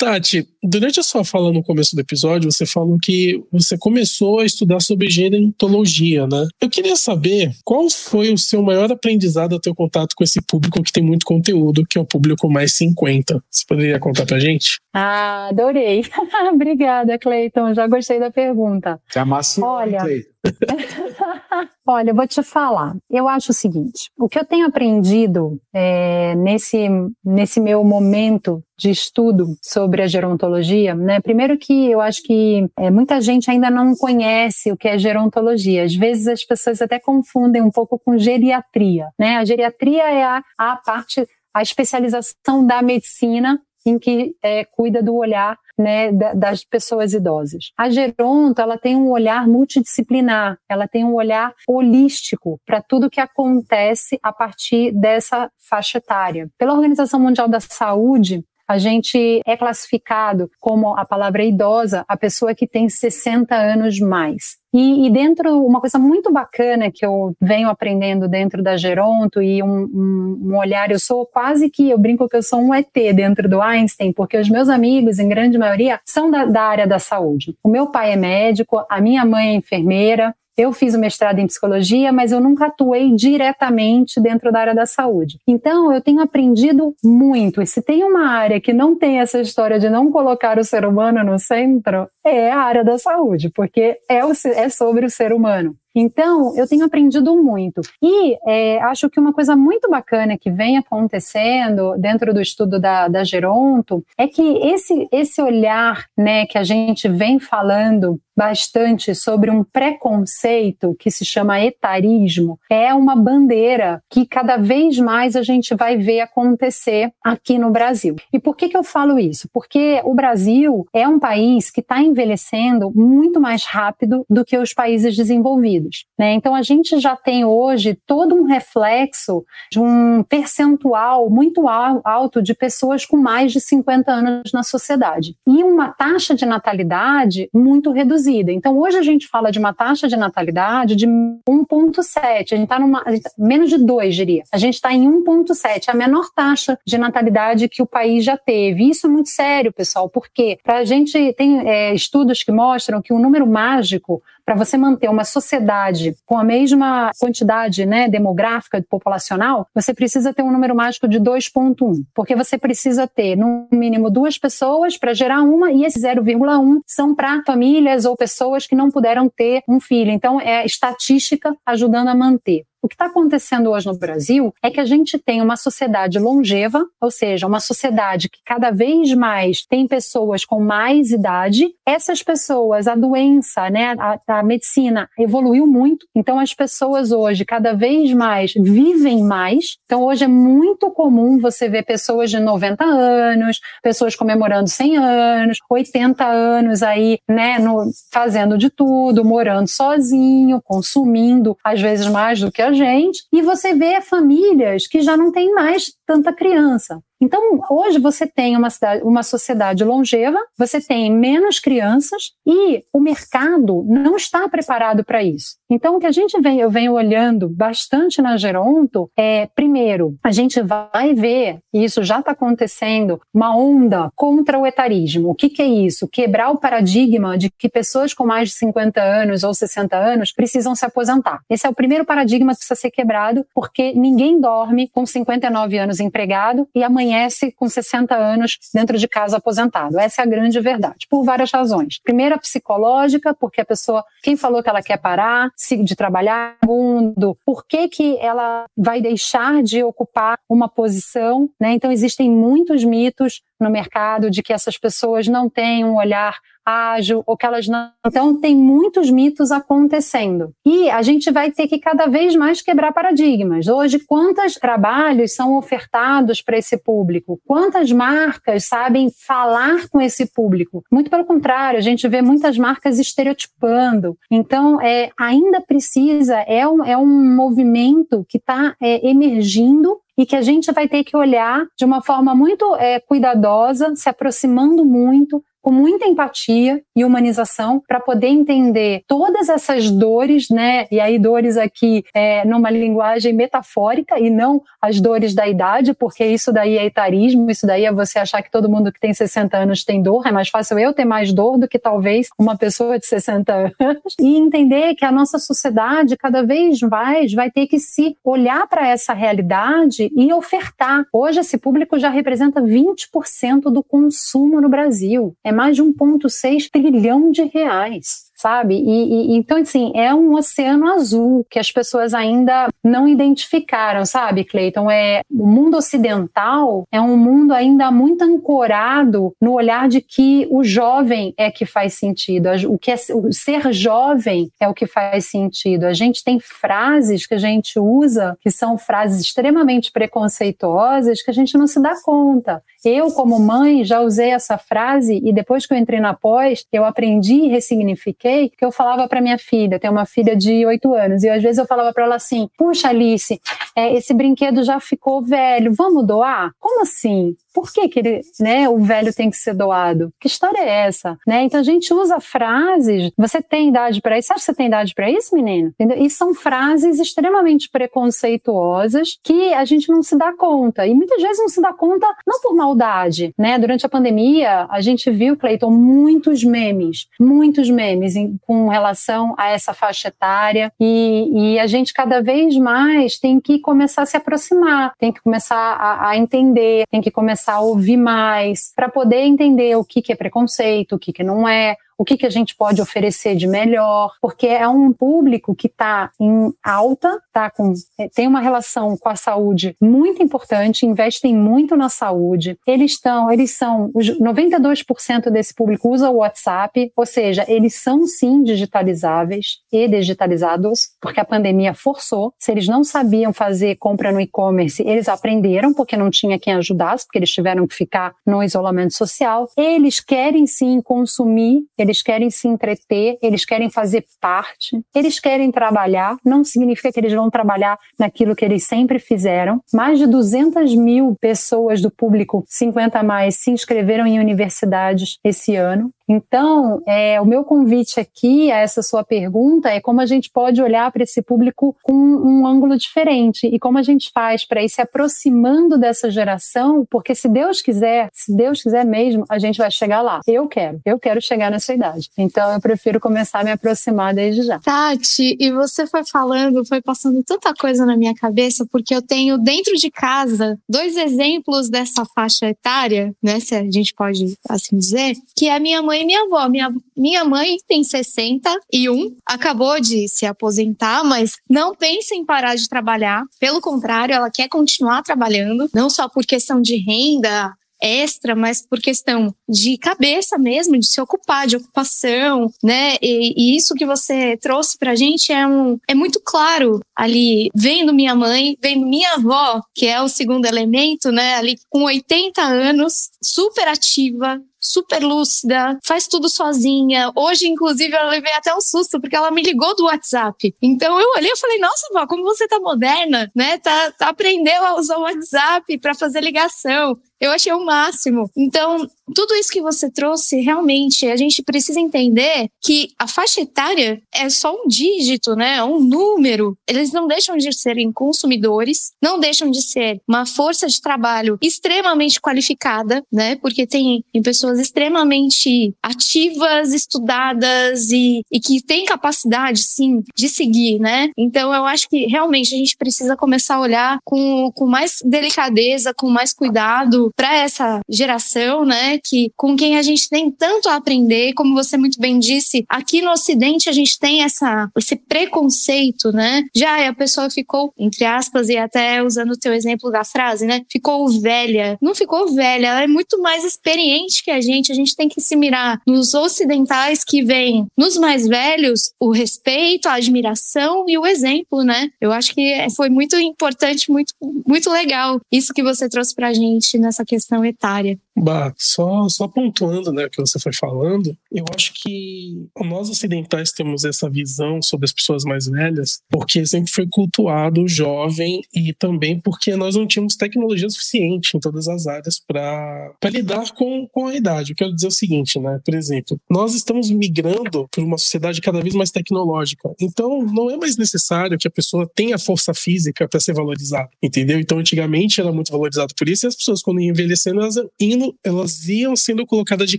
Tati, 0.00 0.48
durante 0.62 0.98
a 0.98 1.02
sua 1.02 1.22
fala 1.26 1.52
no 1.52 1.62
começo 1.62 1.94
do 1.94 2.00
episódio, 2.00 2.50
você 2.50 2.64
falou 2.64 2.96
que 3.02 3.44
você 3.52 3.76
começou 3.76 4.40
a 4.40 4.46
estudar 4.46 4.80
sobre 4.80 5.10
gerontologia, 5.10 6.26
né? 6.26 6.48
Eu 6.58 6.70
queria 6.70 6.96
saber 6.96 7.52
qual 7.62 7.90
foi 7.90 8.32
o 8.32 8.38
seu 8.38 8.62
maior 8.62 8.90
aprendizado 8.90 9.54
a 9.54 9.60
ter 9.60 9.74
contato 9.74 10.14
com 10.16 10.24
esse 10.24 10.40
público 10.40 10.82
que 10.82 10.90
tem 10.90 11.02
muito 11.02 11.26
conteúdo, 11.26 11.84
que 11.86 11.98
é 11.98 12.00
o 12.00 12.06
público 12.06 12.48
mais 12.48 12.74
50. 12.76 13.44
Você 13.50 13.64
poderia 13.68 14.00
contar 14.00 14.24
pra 14.24 14.38
gente? 14.38 14.80
Ah, 14.94 15.48
adorei. 15.50 16.02
Obrigada, 16.50 17.18
Cleiton. 17.18 17.74
Já 17.74 17.86
gostei 17.86 18.18
da 18.18 18.30
pergunta. 18.30 18.98
Já 19.12 19.20
amaciou, 19.20 19.68
Olha, 19.68 19.98
Cleiton. 19.98 20.30
Olha, 21.86 22.10
eu 22.10 22.14
vou 22.14 22.26
te 22.26 22.42
falar. 22.42 22.96
Eu 23.10 23.28
acho 23.28 23.50
o 23.50 23.54
seguinte: 23.54 24.10
o 24.18 24.28
que 24.28 24.38
eu 24.38 24.44
tenho 24.44 24.66
aprendido 24.66 25.60
é, 25.72 26.34
nesse, 26.34 26.88
nesse 27.24 27.60
meu 27.60 27.84
momento 27.84 28.62
de 28.78 28.90
estudo 28.90 29.46
sobre 29.62 30.02
a 30.02 30.06
gerontologia, 30.06 30.94
né? 30.94 31.20
Primeiro 31.20 31.58
que 31.58 31.90
eu 31.90 32.00
acho 32.00 32.22
que 32.22 32.66
é, 32.78 32.90
muita 32.90 33.20
gente 33.20 33.50
ainda 33.50 33.70
não 33.70 33.94
conhece 33.94 34.72
o 34.72 34.76
que 34.76 34.88
é 34.88 34.98
gerontologia. 34.98 35.84
Às 35.84 35.94
vezes 35.94 36.26
as 36.26 36.44
pessoas 36.44 36.80
até 36.80 36.98
confundem 36.98 37.60
um 37.60 37.70
pouco 37.70 37.98
com 37.98 38.16
geriatria, 38.16 39.08
né? 39.18 39.36
A 39.36 39.44
geriatria 39.44 40.10
é 40.10 40.24
a, 40.24 40.42
a 40.58 40.76
parte, 40.76 41.26
a 41.52 41.60
especialização 41.60 42.66
da 42.66 42.80
medicina 42.80 43.60
em 43.84 43.98
que 43.98 44.34
é, 44.42 44.64
cuida 44.64 45.02
do 45.02 45.14
olhar 45.14 45.58
né, 45.80 46.12
das 46.12 46.62
pessoas 46.62 47.14
idosas. 47.14 47.72
A 47.76 47.88
geronto, 47.88 48.60
ela 48.60 48.76
tem 48.76 48.94
um 48.94 49.10
olhar 49.10 49.48
multidisciplinar, 49.48 50.58
ela 50.68 50.86
tem 50.86 51.04
um 51.04 51.14
olhar 51.14 51.54
holístico 51.66 52.60
para 52.66 52.82
tudo 52.82 53.10
que 53.10 53.20
acontece 53.20 54.18
a 54.22 54.32
partir 54.32 54.92
dessa 54.92 55.50
faixa 55.58 55.98
etária. 55.98 56.48
Pela 56.58 56.74
Organização 56.74 57.18
Mundial 57.18 57.48
da 57.48 57.60
Saúde, 57.60 58.44
a 58.70 58.78
gente 58.78 59.40
é 59.44 59.56
classificado 59.56 60.48
como 60.60 60.96
a 60.96 61.04
palavra 61.04 61.42
idosa 61.42 62.04
a 62.06 62.16
pessoa 62.16 62.54
que 62.54 62.68
tem 62.68 62.88
60 62.88 63.52
anos 63.52 63.98
mais. 63.98 64.58
E, 64.72 65.08
e, 65.08 65.10
dentro, 65.10 65.66
uma 65.66 65.80
coisa 65.80 65.98
muito 65.98 66.32
bacana 66.32 66.88
que 66.88 67.04
eu 67.04 67.34
venho 67.40 67.68
aprendendo 67.68 68.28
dentro 68.28 68.62
da 68.62 68.76
Geronto 68.76 69.42
e 69.42 69.60
um, 69.60 69.66
um, 69.66 70.40
um, 70.44 70.56
olhar, 70.56 70.92
eu 70.92 71.00
sou 71.00 71.26
quase 71.26 71.68
que, 71.68 71.90
eu 71.90 71.98
brinco 71.98 72.28
que 72.28 72.36
eu 72.36 72.42
sou 72.44 72.60
um 72.60 72.72
ET 72.72 72.94
dentro 73.12 73.48
do 73.48 73.60
Einstein, 73.60 74.12
porque 74.12 74.36
os 74.36 74.48
meus 74.48 74.68
amigos, 74.68 75.18
em 75.18 75.28
grande 75.28 75.58
maioria, 75.58 75.98
são 76.04 76.30
da, 76.30 76.44
da 76.44 76.62
área 76.62 76.86
da 76.86 77.00
saúde. 77.00 77.56
O 77.64 77.68
meu 77.68 77.88
pai 77.88 78.12
é 78.12 78.16
médico, 78.16 78.86
a 78.88 79.00
minha 79.00 79.24
mãe 79.24 79.48
é 79.48 79.54
enfermeira, 79.54 80.32
eu 80.56 80.72
fiz 80.72 80.94
o 80.94 80.98
mestrado 80.98 81.38
em 81.38 81.46
psicologia, 81.46 82.12
mas 82.12 82.32
eu 82.32 82.40
nunca 82.40 82.66
atuei 82.66 83.14
diretamente 83.14 84.20
dentro 84.20 84.52
da 84.52 84.60
área 84.60 84.74
da 84.74 84.86
saúde. 84.86 85.38
Então, 85.46 85.92
eu 85.92 86.00
tenho 86.00 86.20
aprendido 86.20 86.94
muito. 87.02 87.62
E 87.62 87.66
se 87.66 87.82
tem 87.82 88.04
uma 88.04 88.28
área 88.28 88.60
que 88.60 88.72
não 88.72 88.96
tem 88.96 89.20
essa 89.20 89.40
história 89.40 89.78
de 89.78 89.88
não 89.88 90.10
colocar 90.10 90.58
o 90.58 90.64
ser 90.64 90.84
humano 90.84 91.24
no 91.24 91.38
centro, 91.38 92.08
é 92.24 92.50
a 92.50 92.58
área 92.58 92.84
da 92.84 92.98
saúde, 92.98 93.50
porque 93.50 93.98
é, 94.08 94.24
o, 94.24 94.32
é 94.54 94.68
sobre 94.68 95.06
o 95.06 95.10
ser 95.10 95.32
humano. 95.32 95.74
Então, 95.94 96.56
eu 96.56 96.68
tenho 96.68 96.84
aprendido 96.84 97.36
muito. 97.36 97.80
E 98.02 98.36
é, 98.46 98.80
acho 98.82 99.10
que 99.10 99.18
uma 99.18 99.32
coisa 99.32 99.56
muito 99.56 99.90
bacana 99.90 100.38
que 100.38 100.50
vem 100.50 100.76
acontecendo 100.76 101.96
dentro 101.98 102.32
do 102.32 102.40
estudo 102.40 102.78
da, 102.78 103.08
da 103.08 103.24
Geronto 103.24 104.04
é 104.16 104.28
que 104.28 104.42
esse, 104.42 105.08
esse 105.10 105.42
olhar 105.42 106.06
né, 106.16 106.46
que 106.46 106.56
a 106.56 106.62
gente 106.62 107.08
vem 107.08 107.38
falando 107.40 108.20
bastante 108.40 109.14
sobre 109.14 109.50
um 109.50 109.62
preconceito 109.62 110.96
que 110.98 111.10
se 111.10 111.26
chama 111.26 111.60
etarismo, 111.60 112.58
é 112.70 112.94
uma 112.94 113.14
bandeira 113.14 114.02
que 114.08 114.24
cada 114.24 114.56
vez 114.56 114.98
mais 114.98 115.36
a 115.36 115.42
gente 115.42 115.74
vai 115.74 115.98
ver 115.98 116.20
acontecer 116.20 117.12
aqui 117.22 117.58
no 117.58 117.70
Brasil. 117.70 118.16
E 118.32 118.40
por 118.40 118.56
que, 118.56 118.70
que 118.70 118.76
eu 118.78 118.82
falo 118.82 119.18
isso? 119.18 119.46
Porque 119.52 120.00
o 120.04 120.14
Brasil 120.14 120.86
é 120.94 121.06
um 121.06 121.18
país 121.18 121.70
que 121.70 121.82
está 121.82 122.00
envelhecendo 122.00 122.90
muito 122.94 123.38
mais 123.38 123.66
rápido 123.66 124.24
do 124.26 124.42
que 124.42 124.56
os 124.56 124.72
países 124.72 125.14
desenvolvidos. 125.14 126.06
Né? 126.18 126.32
Então, 126.32 126.54
a 126.54 126.62
gente 126.62 126.98
já 126.98 127.14
tem 127.14 127.44
hoje 127.44 127.98
todo 128.06 128.34
um 128.34 128.44
reflexo 128.44 129.44
de 129.70 129.78
um 129.78 130.22
percentual 130.22 131.28
muito 131.28 131.68
alto 131.68 132.40
de 132.40 132.54
pessoas 132.54 133.04
com 133.04 133.18
mais 133.18 133.52
de 133.52 133.60
50 133.60 134.10
anos 134.10 134.50
na 134.54 134.62
sociedade 134.62 135.36
e 135.46 135.62
uma 135.62 135.90
taxa 135.90 136.34
de 136.34 136.46
natalidade 136.46 137.50
muito 137.52 137.92
reduzida. 137.92 138.29
Então, 138.30 138.78
hoje 138.78 138.96
a 138.96 139.02
gente 139.02 139.26
fala 139.26 139.50
de 139.50 139.58
uma 139.58 139.72
taxa 139.72 140.08
de 140.08 140.16
natalidade 140.16 140.94
de 140.94 141.06
1,7, 141.06 142.24
a 142.24 142.38
gente 142.38 142.62
está 142.62 142.78
numa 142.78 143.02
tá, 143.02 143.12
menos 143.38 143.70
de 143.70 143.78
2, 143.78 144.14
diria. 144.14 144.42
A 144.52 144.58
gente 144.58 144.74
está 144.74 144.92
em 144.92 145.08
1,7, 145.08 145.88
a 145.88 145.94
menor 145.94 146.30
taxa 146.34 146.78
de 146.86 146.96
natalidade 146.96 147.68
que 147.68 147.82
o 147.82 147.86
país 147.86 148.24
já 148.24 148.36
teve. 148.36 148.88
Isso 148.88 149.06
é 149.06 149.10
muito 149.10 149.28
sério, 149.28 149.72
pessoal, 149.72 150.08
porque 150.08 150.58
para 150.62 150.78
a 150.78 150.84
gente 150.84 151.32
tem 151.34 151.68
é, 151.68 151.94
estudos 151.94 152.42
que 152.42 152.52
mostram 152.52 153.02
que 153.02 153.12
o 153.12 153.18
número 153.18 153.46
mágico 153.46 154.22
para 154.50 154.56
você 154.56 154.76
manter 154.76 155.08
uma 155.08 155.22
sociedade 155.22 156.16
com 156.26 156.36
a 156.36 156.42
mesma 156.42 157.12
quantidade 157.20 157.86
né, 157.86 158.08
demográfica 158.08 158.84
populacional, 158.90 159.68
você 159.72 159.94
precisa 159.94 160.34
ter 160.34 160.42
um 160.42 160.50
número 160.50 160.74
mágico 160.74 161.06
de 161.06 161.20
2,1, 161.20 162.02
porque 162.12 162.34
você 162.34 162.58
precisa 162.58 163.06
ter, 163.06 163.36
no 163.36 163.68
mínimo, 163.70 164.10
duas 164.10 164.38
pessoas 164.38 164.98
para 164.98 165.14
gerar 165.14 165.42
uma, 165.42 165.70
e 165.70 165.84
esse 165.84 166.00
0,1 166.00 166.80
são 166.84 167.14
para 167.14 167.40
famílias 167.46 168.04
ou 168.10 168.16
pessoas 168.16 168.66
que 168.66 168.74
não 168.74 168.90
puderam 168.90 169.28
ter 169.28 169.62
um 169.68 169.80
filho. 169.80 170.10
Então, 170.10 170.40
é 170.40 170.64
estatística 170.64 171.56
ajudando 171.64 172.08
a 172.08 172.14
manter. 172.14 172.64
O 172.82 172.88
que 172.88 172.94
está 172.94 173.06
acontecendo 173.06 173.70
hoje 173.70 173.86
no 173.86 173.98
Brasil 173.98 174.54
é 174.62 174.70
que 174.70 174.80
a 174.80 174.86
gente 174.86 175.18
tem 175.18 175.42
uma 175.42 175.56
sociedade 175.56 176.18
longeva, 176.18 176.82
ou 176.98 177.10
seja, 177.10 177.46
uma 177.46 177.60
sociedade 177.60 178.30
que 178.30 178.38
cada 178.44 178.70
vez 178.70 179.12
mais 179.14 179.66
tem 179.66 179.86
pessoas 179.86 180.46
com 180.46 180.60
mais 180.60 181.10
idade. 181.10 181.68
Essas 181.86 182.22
pessoas, 182.22 182.88
a 182.88 182.94
doença, 182.94 183.68
né, 183.68 183.94
a, 183.98 184.38
a 184.38 184.42
medicina 184.42 185.10
evoluiu 185.18 185.66
muito, 185.66 186.06
então 186.16 186.38
as 186.38 186.54
pessoas 186.54 187.12
hoje 187.12 187.44
cada 187.44 187.74
vez 187.74 188.14
mais 188.14 188.54
vivem 188.54 189.22
mais. 189.22 189.76
Então 189.84 190.02
hoje 190.02 190.24
é 190.24 190.28
muito 190.28 190.90
comum 190.90 191.38
você 191.38 191.68
ver 191.68 191.84
pessoas 191.84 192.30
de 192.30 192.40
90 192.40 192.82
anos, 192.82 193.60
pessoas 193.82 194.16
comemorando 194.16 194.70
100 194.70 194.96
anos, 194.96 195.58
80 195.68 196.24
anos 196.24 196.82
aí, 196.82 197.18
né, 197.28 197.58
no, 197.58 197.90
fazendo 198.10 198.56
de 198.56 198.70
tudo, 198.70 199.22
morando 199.22 199.68
sozinho, 199.68 200.62
consumindo 200.64 201.58
às 201.62 201.78
vezes 201.78 202.06
mais 202.06 202.40
do 202.40 202.50
que 202.50 202.62
a 202.62 202.69
gente, 202.72 203.24
e 203.32 203.42
você 203.42 203.74
vê 203.74 204.00
famílias 204.00 204.86
que 204.86 205.00
já 205.00 205.16
não 205.16 205.32
têm 205.32 205.52
mais 205.54 205.92
tanta 206.06 206.32
criança. 206.32 207.00
Então, 207.20 207.60
hoje 207.68 207.98
você 207.98 208.26
tem 208.26 208.56
uma, 208.56 208.70
cidade, 208.70 209.02
uma 209.02 209.22
sociedade 209.22 209.84
longeva, 209.84 210.38
você 210.56 210.80
tem 210.80 211.12
menos 211.12 211.60
crianças 211.60 212.32
e 212.46 212.82
o 212.92 212.98
mercado 212.98 213.84
não 213.86 214.16
está 214.16 214.48
preparado 214.48 215.04
para 215.04 215.22
isso. 215.22 215.56
Então, 215.70 215.96
o 215.96 216.00
que 216.00 216.06
a 216.06 216.10
gente 216.10 216.40
vem, 216.40 216.58
eu 216.58 216.70
venho 216.70 216.94
olhando 216.94 217.48
bastante 217.48 218.22
na 218.22 218.36
Geronto 218.36 219.10
é, 219.16 219.48
primeiro, 219.54 220.16
a 220.24 220.32
gente 220.32 220.60
vai 220.62 221.14
ver, 221.14 221.58
e 221.72 221.84
isso 221.84 222.02
já 222.02 222.20
está 222.20 222.32
acontecendo, 222.32 223.20
uma 223.32 223.54
onda 223.54 224.10
contra 224.16 224.58
o 224.58 224.66
etarismo. 224.66 225.30
O 225.30 225.34
que, 225.34 225.50
que 225.50 225.62
é 225.62 225.66
isso? 225.66 226.08
Quebrar 226.08 226.50
o 226.50 226.58
paradigma 226.58 227.36
de 227.36 227.50
que 227.50 227.68
pessoas 227.68 228.14
com 228.14 228.26
mais 228.26 228.48
de 228.48 228.54
50 228.56 229.00
anos 229.00 229.44
ou 229.44 229.52
60 229.52 229.96
anos 229.96 230.32
precisam 230.32 230.74
se 230.74 230.84
aposentar. 230.84 231.40
Esse 231.48 231.66
é 231.66 231.70
o 231.70 231.74
primeiro 231.74 232.04
paradigma 232.04 232.52
que 232.52 232.58
precisa 232.58 232.80
ser 232.80 232.90
quebrado, 232.90 233.44
porque 233.54 233.92
ninguém 233.92 234.40
dorme 234.40 234.88
com 234.88 235.04
59 235.04 235.78
anos 235.78 236.00
empregado 236.00 236.66
e 236.74 236.82
amanhã 236.82 237.09
amanhece 237.10 237.52
com 237.52 237.68
60 237.68 238.14
anos 238.14 238.58
dentro 238.72 238.96
de 238.96 239.08
casa 239.08 239.36
aposentado. 239.36 239.98
Essa 239.98 240.22
é 240.22 240.24
a 240.24 240.28
grande 240.28 240.60
verdade, 240.60 241.06
por 241.08 241.24
várias 241.24 241.50
razões. 241.50 242.00
Primeira, 242.02 242.38
psicológica, 242.38 243.34
porque 243.34 243.60
a 243.60 243.64
pessoa, 243.64 244.04
quem 244.22 244.36
falou 244.36 244.62
que 244.62 244.68
ela 244.68 244.82
quer 244.82 244.98
parar 244.98 245.50
de 245.84 245.96
trabalhar, 245.96 246.56
segundo, 246.60 247.36
por 247.44 247.66
que, 247.66 247.88
que 247.88 248.18
ela 248.18 248.64
vai 248.76 249.00
deixar 249.00 249.62
de 249.62 249.82
ocupar 249.82 250.38
uma 250.48 250.68
posição, 250.68 251.48
né? 251.60 251.72
Então 251.72 251.90
existem 251.90 252.30
muitos 252.30 252.84
mitos 252.84 253.40
no 253.60 253.70
mercado 253.70 254.30
de 254.30 254.42
que 254.42 254.52
essas 254.52 254.78
pessoas 254.78 255.28
não 255.28 255.48
têm 255.48 255.84
um 255.84 255.96
olhar 255.96 256.38
ágil 256.64 257.22
ou 257.26 257.36
que 257.36 257.46
elas 257.46 257.66
não. 257.66 257.90
Então, 258.06 258.38
tem 258.38 258.54
muitos 258.54 259.10
mitos 259.10 259.50
acontecendo. 259.50 260.52
E 260.64 260.88
a 260.90 261.02
gente 261.02 261.30
vai 261.30 261.50
ter 261.50 261.66
que 261.66 261.78
cada 261.78 262.06
vez 262.06 262.36
mais 262.36 262.62
quebrar 262.62 262.92
paradigmas. 262.92 263.66
Hoje, 263.66 263.98
quantos 263.98 264.54
trabalhos 264.54 265.34
são 265.34 265.56
ofertados 265.56 266.40
para 266.42 266.58
esse 266.58 266.76
público? 266.78 267.40
Quantas 267.46 267.90
marcas 267.90 268.64
sabem 268.64 269.08
falar 269.26 269.88
com 269.88 270.00
esse 270.00 270.32
público? 270.32 270.84
Muito 270.90 271.10
pelo 271.10 271.24
contrário, 271.24 271.78
a 271.78 271.82
gente 271.82 272.06
vê 272.08 272.22
muitas 272.22 272.56
marcas 272.56 272.98
estereotipando. 272.98 274.16
Então, 274.30 274.80
é, 274.80 275.10
ainda 275.18 275.60
precisa, 275.60 276.36
é 276.40 276.66
um, 276.66 276.84
é 276.84 276.96
um 276.96 277.34
movimento 277.34 278.24
que 278.28 278.38
está 278.38 278.74
é, 278.80 279.08
emergindo 279.08 279.98
e 280.20 280.26
que 280.26 280.36
a 280.36 280.42
gente 280.42 280.70
vai 280.70 280.86
ter 280.86 281.02
que 281.02 281.16
olhar 281.16 281.64
de 281.78 281.82
uma 281.82 282.02
forma 282.02 282.34
muito 282.34 282.76
é, 282.76 283.00
cuidadosa, 283.00 283.96
se 283.96 284.06
aproximando 284.06 284.84
muito 284.84 285.42
com 285.62 285.70
muita 285.70 286.06
empatia 286.06 286.82
e 286.96 287.04
humanização 287.04 287.82
para 287.86 288.00
poder 288.00 288.28
entender 288.28 289.02
todas 289.06 289.48
essas 289.48 289.90
dores, 289.90 290.48
né? 290.50 290.86
E 290.90 291.00
aí 291.00 291.18
dores 291.18 291.56
aqui 291.56 292.04
é, 292.14 292.44
numa 292.44 292.70
linguagem 292.70 293.32
metafórica 293.32 294.18
e 294.18 294.30
não 294.30 294.62
as 294.80 295.00
dores 295.00 295.34
da 295.34 295.46
idade, 295.46 295.94
porque 295.94 296.24
isso 296.24 296.52
daí 296.52 296.78
é 296.78 296.86
etarismo, 296.86 297.50
isso 297.50 297.66
daí 297.66 297.84
é 297.84 297.92
você 297.92 298.18
achar 298.18 298.42
que 298.42 298.50
todo 298.50 298.68
mundo 298.68 298.92
que 298.92 299.00
tem 299.00 299.12
60 299.12 299.56
anos 299.56 299.84
tem 299.84 300.02
dor, 300.02 300.26
é 300.26 300.32
mais 300.32 300.48
fácil 300.48 300.78
eu 300.78 300.92
ter 300.92 301.04
mais 301.04 301.32
dor 301.32 301.58
do 301.58 301.68
que 301.68 301.78
talvez 301.78 302.28
uma 302.38 302.56
pessoa 302.56 302.98
de 302.98 303.06
60 303.06 303.52
anos. 303.80 304.14
E 304.18 304.36
entender 304.36 304.94
que 304.94 305.04
a 305.04 305.12
nossa 305.12 305.38
sociedade 305.38 306.16
cada 306.16 306.42
vez 306.42 306.80
mais 306.80 307.32
vai 307.32 307.50
ter 307.50 307.66
que 307.66 307.78
se 307.78 308.16
olhar 308.24 308.66
para 308.66 308.88
essa 308.88 309.12
realidade 309.12 310.10
e 310.16 310.32
ofertar. 310.32 311.04
Hoje 311.12 311.40
esse 311.40 311.58
público 311.58 311.98
já 311.98 312.08
representa 312.08 312.60
20% 312.60 313.62
do 313.72 313.82
consumo 313.82 314.60
no 314.60 314.68
Brasil. 314.68 315.34
É 315.44 315.49
mais 315.52 315.76
de 315.76 315.82
1,6 315.82 316.68
trilhão 316.70 317.30
de 317.30 317.42
reais. 317.44 318.30
sabe? 318.40 318.74
E, 318.74 319.34
e, 319.34 319.36
então, 319.36 319.58
assim, 319.58 319.92
é 319.94 320.14
um 320.14 320.34
oceano 320.34 320.90
azul 320.90 321.46
que 321.50 321.58
as 321.58 321.70
pessoas 321.70 322.14
ainda 322.14 322.68
não 322.82 323.06
identificaram, 323.06 324.06
sabe, 324.06 324.44
Cleiton? 324.44 324.90
É, 324.90 325.20
o 325.30 325.46
mundo 325.46 325.76
ocidental 325.76 326.84
é 326.90 327.00
um 327.00 327.18
mundo 327.18 327.52
ainda 327.52 327.90
muito 327.90 328.22
ancorado 328.22 329.34
no 329.40 329.52
olhar 329.52 329.88
de 329.88 330.00
que 330.00 330.48
o 330.50 330.64
jovem 330.64 331.34
é 331.36 331.50
que 331.50 331.66
faz 331.66 331.94
sentido, 331.94 332.48
o 332.68 332.78
que 332.78 332.90
é, 332.90 332.96
o 333.12 333.30
ser 333.32 333.72
jovem 333.72 334.50
é 334.58 334.66
o 334.66 334.74
que 334.74 334.86
faz 334.86 335.26
sentido. 335.26 335.84
A 335.84 335.92
gente 335.92 336.24
tem 336.24 336.40
frases 336.40 337.26
que 337.26 337.34
a 337.34 337.38
gente 337.38 337.78
usa 337.78 338.38
que 338.40 338.50
são 338.50 338.78
frases 338.78 339.20
extremamente 339.20 339.92
preconceituosas 339.92 341.22
que 341.22 341.30
a 341.30 341.34
gente 341.34 341.58
não 341.58 341.66
se 341.66 341.80
dá 341.80 341.94
conta. 342.02 342.62
Eu, 342.84 343.10
como 343.10 343.38
mãe, 343.38 343.84
já 343.84 344.00
usei 344.00 344.30
essa 344.30 344.56
frase 344.56 345.20
e 345.22 345.32
depois 345.32 345.66
que 345.66 345.74
eu 345.74 345.78
entrei 345.78 346.00
na 346.00 346.14
pós, 346.14 346.64
eu 346.72 346.84
aprendi 346.84 347.34
e 347.34 347.48
ressignifiquei 347.48 348.48
que 348.48 348.64
eu 348.64 348.72
falava 348.72 349.06
para 349.06 349.20
minha 349.20 349.36
filha, 349.36 349.78
tenho 349.78 349.92
uma 349.92 350.06
filha 350.06 350.34
de 350.34 350.64
oito 350.64 350.94
anos, 350.94 351.22
e 351.22 351.28
às 351.28 351.42
vezes 351.42 351.58
eu 351.58 351.66
falava 351.66 351.92
para 351.92 352.04
ela 352.04 352.14
assim: 352.14 352.48
Puxa, 352.56 352.88
Alice, 352.88 353.40
é, 353.76 353.92
esse 353.94 354.14
brinquedo 354.14 354.62
já 354.64 354.80
ficou 354.80 355.22
velho, 355.22 355.74
vamos 355.74 356.06
doar? 356.06 356.52
Como 356.58 356.82
assim? 356.82 357.36
Por 357.52 357.72
que, 357.72 357.88
que 357.88 357.98
ele, 357.98 358.20
né, 358.38 358.68
o 358.68 358.78
velho 358.78 359.12
tem 359.14 359.30
que 359.30 359.36
ser 359.36 359.54
doado? 359.54 360.12
Que 360.20 360.28
história 360.28 360.58
é 360.58 360.86
essa? 360.86 361.18
Né? 361.26 361.42
Então 361.42 361.60
a 361.60 361.64
gente 361.64 361.92
usa 361.92 362.20
frases. 362.20 363.10
Você 363.16 363.42
tem 363.42 363.68
idade 363.68 364.00
para 364.00 364.18
isso? 364.18 364.28
Você 364.28 364.32
acha 364.32 364.40
que 364.40 364.46
você 364.46 364.54
tem 364.54 364.66
idade 364.66 364.94
para 364.94 365.10
isso, 365.10 365.34
menino? 365.34 365.68
Entendeu? 365.68 365.98
E 365.98 366.08
são 366.08 366.34
frases 366.34 366.98
extremamente 366.98 367.68
preconceituosas 367.70 369.18
que 369.22 369.52
a 369.52 369.64
gente 369.64 369.88
não 369.88 370.02
se 370.02 370.16
dá 370.16 370.32
conta. 370.32 370.86
E 370.86 370.94
muitas 370.94 371.20
vezes 371.20 371.38
não 371.38 371.48
se 371.48 371.60
dá 371.60 371.72
conta 371.72 372.06
não 372.26 372.40
por 372.40 372.54
maldade. 372.54 373.34
Né? 373.38 373.58
Durante 373.58 373.84
a 373.84 373.88
pandemia, 373.88 374.66
a 374.70 374.80
gente 374.80 375.10
viu, 375.10 375.36
Cleiton, 375.36 375.70
muitos 375.70 376.44
memes, 376.44 377.06
muitos 377.18 377.68
memes 377.68 378.16
em, 378.16 378.38
com 378.46 378.68
relação 378.68 379.34
a 379.36 379.48
essa 379.50 379.74
faixa 379.74 380.08
etária. 380.08 380.72
E, 380.78 381.54
e, 381.54 381.58
a 381.58 381.66
gente 381.66 381.92
cada 381.92 382.22
vez 382.22 382.56
mais 382.56 383.18
tem 383.18 383.40
que 383.40 383.58
começar 383.58 384.02
a 384.02 384.06
se 384.06 384.16
aproximar, 384.16 384.92
tem 384.98 385.12
que 385.12 385.20
começar 385.20 385.56
a, 385.56 386.10
a 386.10 386.16
entender, 386.16 386.84
tem 386.90 387.00
que 387.00 387.10
começar 387.10 387.39
começar 387.40 387.54
a 387.54 387.60
ouvir 387.60 387.96
mais, 387.96 388.70
para 388.76 388.88
poder 388.88 389.22
entender 389.22 389.74
o 389.74 389.84
que, 389.84 390.02
que 390.02 390.12
é 390.12 390.16
preconceito, 390.16 390.94
o 390.94 390.98
que, 390.98 391.12
que 391.12 391.24
não 391.24 391.48
é, 391.48 391.76
o 392.00 392.04
que, 392.04 392.16
que 392.16 392.24
a 392.24 392.30
gente 392.30 392.56
pode 392.56 392.80
oferecer 392.80 393.36
de 393.36 393.46
melhor, 393.46 394.14
porque 394.22 394.46
é 394.46 394.66
um 394.66 394.90
público 394.90 395.54
que 395.54 395.66
está 395.66 396.10
em 396.18 396.50
alta, 396.64 397.20
tá 397.30 397.50
com, 397.50 397.74
é, 397.98 398.08
tem 398.08 398.26
uma 398.26 398.40
relação 398.40 398.96
com 398.96 399.10
a 399.10 399.16
saúde 399.16 399.76
muito 399.78 400.22
importante, 400.22 400.86
investem 400.86 401.36
muito 401.36 401.76
na 401.76 401.90
saúde. 401.90 402.58
Eles 402.66 402.92
estão, 402.92 403.30
eles 403.30 403.50
são, 403.50 403.90
os 403.94 404.18
92% 404.18 405.28
desse 405.28 405.54
público 405.54 405.90
usa 405.90 406.08
o 406.08 406.16
WhatsApp, 406.16 406.90
ou 406.96 407.04
seja, 407.04 407.44
eles 407.46 407.74
são 407.74 408.06
sim 408.06 408.42
digitalizáveis 408.44 409.58
e 409.70 409.86
digitalizados, 409.86 410.92
porque 411.02 411.20
a 411.20 411.24
pandemia 411.24 411.74
forçou. 411.74 412.32
Se 412.38 412.50
eles 412.50 412.66
não 412.66 412.82
sabiam 412.82 413.30
fazer 413.30 413.76
compra 413.76 414.10
no 414.10 414.22
e-commerce, 414.22 414.82
eles 414.86 415.06
aprenderam 415.06 415.74
porque 415.74 415.98
não 415.98 416.08
tinha 416.08 416.38
quem 416.38 416.54
ajudasse, 416.54 417.04
porque 417.04 417.18
eles 417.18 417.30
tiveram 417.30 417.66
que 417.66 417.74
ficar 417.74 418.14
no 418.26 418.42
isolamento 418.42 418.94
social. 418.94 419.50
Eles 419.54 420.00
querem 420.00 420.46
sim 420.46 420.80
consumir, 420.80 421.60
eles 421.76 421.89
eles 421.90 422.02
querem 422.02 422.30
se 422.30 422.46
entreter, 422.46 423.18
eles 423.20 423.44
querem 423.44 423.68
fazer 423.68 424.04
parte, 424.20 424.80
eles 424.94 425.18
querem 425.18 425.50
trabalhar. 425.50 426.16
Não 426.24 426.44
significa 426.44 426.92
que 426.92 427.00
eles 427.00 427.12
vão 427.12 427.28
trabalhar 427.28 427.76
naquilo 427.98 428.36
que 428.36 428.44
eles 428.44 428.64
sempre 428.64 428.98
fizeram. 428.98 429.60
Mais 429.74 429.98
de 429.98 430.06
200 430.06 430.74
mil 430.76 431.16
pessoas 431.20 431.82
do 431.82 431.90
público 431.90 432.44
50 432.46 432.98
a 432.98 433.02
mais 433.02 433.36
se 433.36 433.50
inscreveram 433.50 434.06
em 434.06 434.20
universidades 434.20 435.18
esse 435.24 435.56
ano. 435.56 435.90
Então, 436.10 436.82
é, 436.88 437.20
o 437.20 437.24
meu 437.24 437.44
convite 437.44 438.00
aqui 438.00 438.50
a 438.50 438.58
essa 438.58 438.82
sua 438.82 439.04
pergunta 439.04 439.70
é 439.70 439.80
como 439.80 440.00
a 440.00 440.06
gente 440.06 440.28
pode 440.28 440.60
olhar 440.60 440.90
para 440.90 441.04
esse 441.04 441.22
público 441.22 441.76
com 441.84 441.94
um 441.94 442.44
ângulo 442.44 442.76
diferente 442.76 443.46
e 443.46 443.60
como 443.60 443.78
a 443.78 443.82
gente 443.82 444.10
faz 444.12 444.44
para 444.44 444.60
ir 444.60 444.68
se 444.68 444.82
aproximando 444.82 445.78
dessa 445.78 446.10
geração, 446.10 446.84
porque 446.90 447.14
se 447.14 447.28
Deus 447.28 447.62
quiser, 447.62 448.08
se 448.12 448.34
Deus 448.34 448.60
quiser 448.60 448.84
mesmo, 448.84 449.24
a 449.28 449.38
gente 449.38 449.58
vai 449.58 449.70
chegar 449.70 450.02
lá. 450.02 450.18
Eu 450.26 450.48
quero, 450.48 450.80
eu 450.84 450.98
quero 450.98 451.22
chegar 451.22 451.48
nessa 451.48 451.72
idade. 451.72 452.08
Então, 452.18 452.52
eu 452.52 452.60
prefiro 452.60 452.98
começar 452.98 453.40
a 453.40 453.44
me 453.44 453.52
aproximar 453.52 454.12
desde 454.12 454.42
já. 454.42 454.58
Tati, 454.58 455.36
e 455.38 455.52
você 455.52 455.86
foi 455.86 456.04
falando, 456.04 456.66
foi 456.66 456.82
passando 456.82 457.22
tanta 457.22 457.54
coisa 457.54 457.86
na 457.86 457.96
minha 457.96 458.16
cabeça, 458.16 458.66
porque 458.72 458.92
eu 458.92 459.00
tenho 459.00 459.38
dentro 459.38 459.76
de 459.76 459.88
casa 459.92 460.58
dois 460.68 460.96
exemplos 460.96 461.70
dessa 461.70 462.04
faixa 462.04 462.46
etária, 462.46 463.14
né, 463.22 463.38
se 463.38 463.54
a 463.54 463.62
gente 463.70 463.94
pode 463.94 464.34
assim 464.48 464.76
dizer, 464.76 465.14
que 465.36 465.46
é 465.46 465.54
a 465.54 465.60
minha 465.60 465.80
mãe 465.80 465.99
e 466.00 466.04
minha 466.04 466.22
avó. 466.22 466.48
Minha, 466.48 466.70
minha 466.96 467.24
mãe 467.24 467.56
tem 467.66 467.84
61, 467.84 469.16
acabou 469.26 469.80
de 469.80 470.08
se 470.08 470.26
aposentar, 470.26 471.04
mas 471.04 471.32
não 471.48 471.74
pensa 471.74 472.14
em 472.14 472.24
parar 472.24 472.54
de 472.54 472.68
trabalhar. 472.68 473.22
Pelo 473.38 473.60
contrário, 473.60 474.14
ela 474.14 474.30
quer 474.30 474.48
continuar 474.48 475.02
trabalhando, 475.02 475.68
não 475.74 475.88
só 475.90 476.08
por 476.08 476.24
questão 476.24 476.60
de 476.60 476.76
renda, 476.76 477.54
extra, 477.82 478.36
mas 478.36 478.64
por 478.66 478.78
questão 478.78 479.34
de 479.48 479.78
cabeça 479.78 480.36
mesmo, 480.38 480.78
de 480.78 480.86
se 480.86 481.00
ocupar, 481.00 481.46
de 481.46 481.56
ocupação, 481.56 482.52
né? 482.62 482.96
E, 483.00 483.34
e 483.36 483.56
isso 483.56 483.74
que 483.74 483.86
você 483.86 484.36
trouxe 484.36 484.78
pra 484.78 484.94
gente 484.94 485.32
é, 485.32 485.46
um, 485.46 485.78
é 485.88 485.94
muito 485.94 486.20
claro 486.22 486.80
ali, 486.94 487.48
vendo 487.54 487.94
minha 487.94 488.14
mãe, 488.14 488.56
vendo 488.60 488.86
minha 488.86 489.14
avó, 489.14 489.60
que 489.74 489.86
é 489.86 490.00
o 490.02 490.08
segundo 490.08 490.44
elemento, 490.46 491.10
né? 491.10 491.36
Ali 491.36 491.56
com 491.68 491.84
80 491.84 492.42
anos, 492.42 493.10
super 493.22 493.66
ativa, 493.66 494.40
super 494.60 495.02
lúcida, 495.02 495.78
faz 495.84 496.06
tudo 496.06 496.28
sozinha. 496.28 497.10
Hoje, 497.16 497.48
inclusive, 497.48 497.96
eu 497.96 498.08
levei 498.08 498.32
até 498.32 498.54
um 498.54 498.60
susto, 498.60 499.00
porque 499.00 499.16
ela 499.16 499.30
me 499.30 499.42
ligou 499.42 499.74
do 499.74 499.84
WhatsApp. 499.84 500.54
Então 500.60 501.00
eu 501.00 501.06
olhei 501.16 501.32
e 501.32 501.36
falei, 501.36 501.58
nossa, 501.58 501.86
vó, 501.92 502.06
como 502.06 502.22
você 502.24 502.46
tá 502.46 502.60
moderna, 502.60 503.30
né? 503.34 503.58
Tá, 503.58 503.92
tá 503.92 504.08
aprendeu 504.08 504.64
a 504.64 504.78
usar 504.78 504.98
o 504.98 505.02
WhatsApp 505.02 505.78
para 505.78 505.94
fazer 505.94 506.20
ligação. 506.20 506.98
Eu 507.20 507.32
achei 507.32 507.52
o 507.52 507.64
máximo. 507.64 508.30
Então, 508.34 508.88
tudo 509.14 509.34
isso 509.34 509.52
que 509.52 509.60
você 509.60 509.90
trouxe, 509.90 510.40
realmente, 510.40 511.06
a 511.06 511.16
gente 511.16 511.42
precisa 511.42 511.78
entender 511.78 512.48
que 512.62 512.88
a 512.98 513.06
faixa 513.06 513.42
etária 513.42 514.02
é 514.14 514.30
só 514.30 514.54
um 514.54 514.66
dígito, 514.66 515.36
né? 515.36 515.62
Um 515.62 515.80
número. 515.80 516.56
Eles 516.66 516.92
não 516.92 517.06
deixam 517.06 517.36
de 517.36 517.52
serem 517.52 517.92
consumidores, 517.92 518.92
não 519.02 519.20
deixam 519.20 519.50
de 519.50 519.60
ser 519.60 520.00
uma 520.08 520.24
força 520.24 520.66
de 520.66 520.80
trabalho 520.80 521.38
extremamente 521.42 522.18
qualificada, 522.18 523.02
né? 523.12 523.36
Porque 523.36 523.66
tem, 523.66 524.02
tem 524.10 524.22
pessoas 524.22 524.49
extremamente 524.58 525.72
ativas, 525.82 526.72
estudadas 526.72 527.90
e, 527.90 528.22
e 528.30 528.40
que 528.40 528.62
têm 528.62 528.84
capacidade, 528.84 529.62
sim, 529.62 530.02
de 530.16 530.28
seguir, 530.28 530.78
né? 530.78 531.10
Então, 531.16 531.54
eu 531.54 531.64
acho 531.64 531.88
que 531.88 532.06
realmente 532.06 532.54
a 532.54 532.58
gente 532.58 532.76
precisa 532.76 533.16
começar 533.16 533.56
a 533.56 533.60
olhar 533.60 533.98
com, 534.04 534.50
com 534.54 534.66
mais 534.66 534.98
delicadeza, 535.04 535.92
com 535.94 536.08
mais 536.08 536.32
cuidado 536.32 537.10
para 537.16 537.36
essa 537.36 537.80
geração, 537.88 538.64
né, 538.64 538.98
que 538.98 539.30
com 539.36 539.56
quem 539.56 539.76
a 539.76 539.82
gente 539.82 540.08
tem 540.08 540.30
tanto 540.30 540.68
a 540.68 540.76
aprender, 540.76 541.32
como 541.34 541.54
você 541.54 541.76
muito 541.76 542.00
bem 542.00 542.18
disse, 542.18 542.64
aqui 542.68 543.02
no 543.02 543.10
Ocidente 543.10 543.68
a 543.68 543.72
gente 543.72 543.98
tem 543.98 544.22
essa 544.22 544.70
esse 544.76 544.96
preconceito, 544.96 546.12
né? 546.12 546.42
Já 546.54 546.88
a 546.88 546.94
pessoa 546.94 547.28
ficou 547.30 547.72
entre 547.78 548.04
aspas 548.04 548.48
e 548.48 548.56
até 548.56 549.02
usando 549.02 549.32
o 549.32 549.38
teu 549.38 549.52
exemplo 549.52 549.90
da 549.90 550.04
frase, 550.04 550.46
né? 550.46 550.62
Ficou 550.70 551.08
velha. 551.20 551.76
Não 551.80 551.94
ficou 551.94 552.32
velha, 552.34 552.68
ela 552.68 552.82
é 552.82 552.86
muito 552.86 553.20
mais 553.20 553.44
experiente 553.44 554.22
que 554.24 554.30
a 554.30 554.39
gente. 554.40 554.70
A 554.70 554.74
gente 554.74 554.94
tem 554.94 555.08
que 555.08 555.20
se 555.20 555.34
mirar 555.34 555.80
nos 555.86 556.14
ocidentais 556.14 557.02
que 557.02 557.22
vêm 557.22 557.66
nos 557.76 557.96
mais 557.96 558.26
velhos 558.26 558.92
o 559.00 559.10
respeito, 559.10 559.88
a 559.88 559.94
admiração 559.94 560.84
e 560.88 560.96
o 560.96 561.06
exemplo, 561.06 561.64
né? 561.64 561.90
Eu 562.00 562.12
acho 562.12 562.34
que 562.34 562.66
foi 562.76 562.88
muito 562.88 563.16
importante, 563.16 563.90
muito 563.90 564.14
muito 564.46 564.70
legal 564.70 565.20
isso 565.32 565.52
que 565.52 565.62
você 565.62 565.88
trouxe 565.88 566.14
pra 566.14 566.32
gente 566.32 566.78
nessa 566.78 567.00
essa 567.00 567.04
questão 567.04 567.44
etária. 567.44 567.98
Bah, 568.16 568.52
só, 568.58 569.08
só 569.08 569.26
pontuando 569.26 569.92
né, 569.92 570.04
o 570.04 570.10
que 570.10 570.20
você 570.20 570.38
foi 570.38 570.52
falando, 570.52 571.16
eu 571.32 571.44
acho 571.54 571.72
que 571.74 572.46
nós 572.64 572.90
ocidentais 572.90 573.50
temos 573.50 573.84
essa 573.84 574.10
visão 574.10 574.60
sobre 574.60 574.84
as 574.84 574.92
pessoas 574.92 575.24
mais 575.24 575.46
velhas 575.46 576.00
porque 576.10 576.44
sempre 576.44 576.70
foi 576.70 576.86
cultuado 576.90 577.62
o 577.62 577.68
jovem 577.68 578.42
e 578.54 578.74
também 578.74 579.18
porque 579.20 579.56
nós 579.56 579.74
não 579.74 579.86
tínhamos 579.86 580.16
tecnologia 580.16 580.68
suficiente 580.68 581.36
em 581.36 581.40
todas 581.40 581.66
as 581.66 581.86
áreas 581.86 582.20
para 582.20 582.92
lidar 583.06 583.50
com, 583.52 583.88
com 583.90 584.08
a 584.08 584.14
idade. 584.14 584.29
Eu 584.52 584.56
quero 584.56 584.74
dizer 584.74 584.88
o 584.88 584.90
seguinte, 584.90 585.38
né? 585.38 585.60
Por 585.64 585.74
exemplo, 585.74 586.18
nós 586.30 586.54
estamos 586.54 586.90
migrando 586.90 587.68
para 587.70 587.82
uma 587.82 587.98
sociedade 587.98 588.40
cada 588.40 588.60
vez 588.60 588.74
mais 588.74 588.90
tecnológica. 588.90 589.70
Então, 589.80 590.22
não 590.24 590.50
é 590.50 590.56
mais 590.56 590.76
necessário 590.76 591.38
que 591.38 591.48
a 591.48 591.50
pessoa 591.50 591.88
tenha 591.94 592.18
força 592.18 592.54
física 592.54 593.08
para 593.08 593.20
ser 593.20 593.34
valorizada, 593.34 593.88
entendeu? 594.02 594.38
Então, 594.38 594.58
antigamente 594.58 595.20
era 595.20 595.32
muito 595.32 595.50
valorizado 595.50 595.94
por 595.96 596.08
isso 596.08 596.26
e 596.26 596.28
as 596.28 596.36
pessoas, 596.36 596.62
quando 596.62 596.80
iam 596.80 596.90
envelhecendo, 596.90 597.40
elas 597.40 597.56
indo 597.80 598.14
elas 598.24 598.68
iam 598.68 598.94
sendo 598.96 599.26
colocadas 599.26 599.70
de 599.70 599.78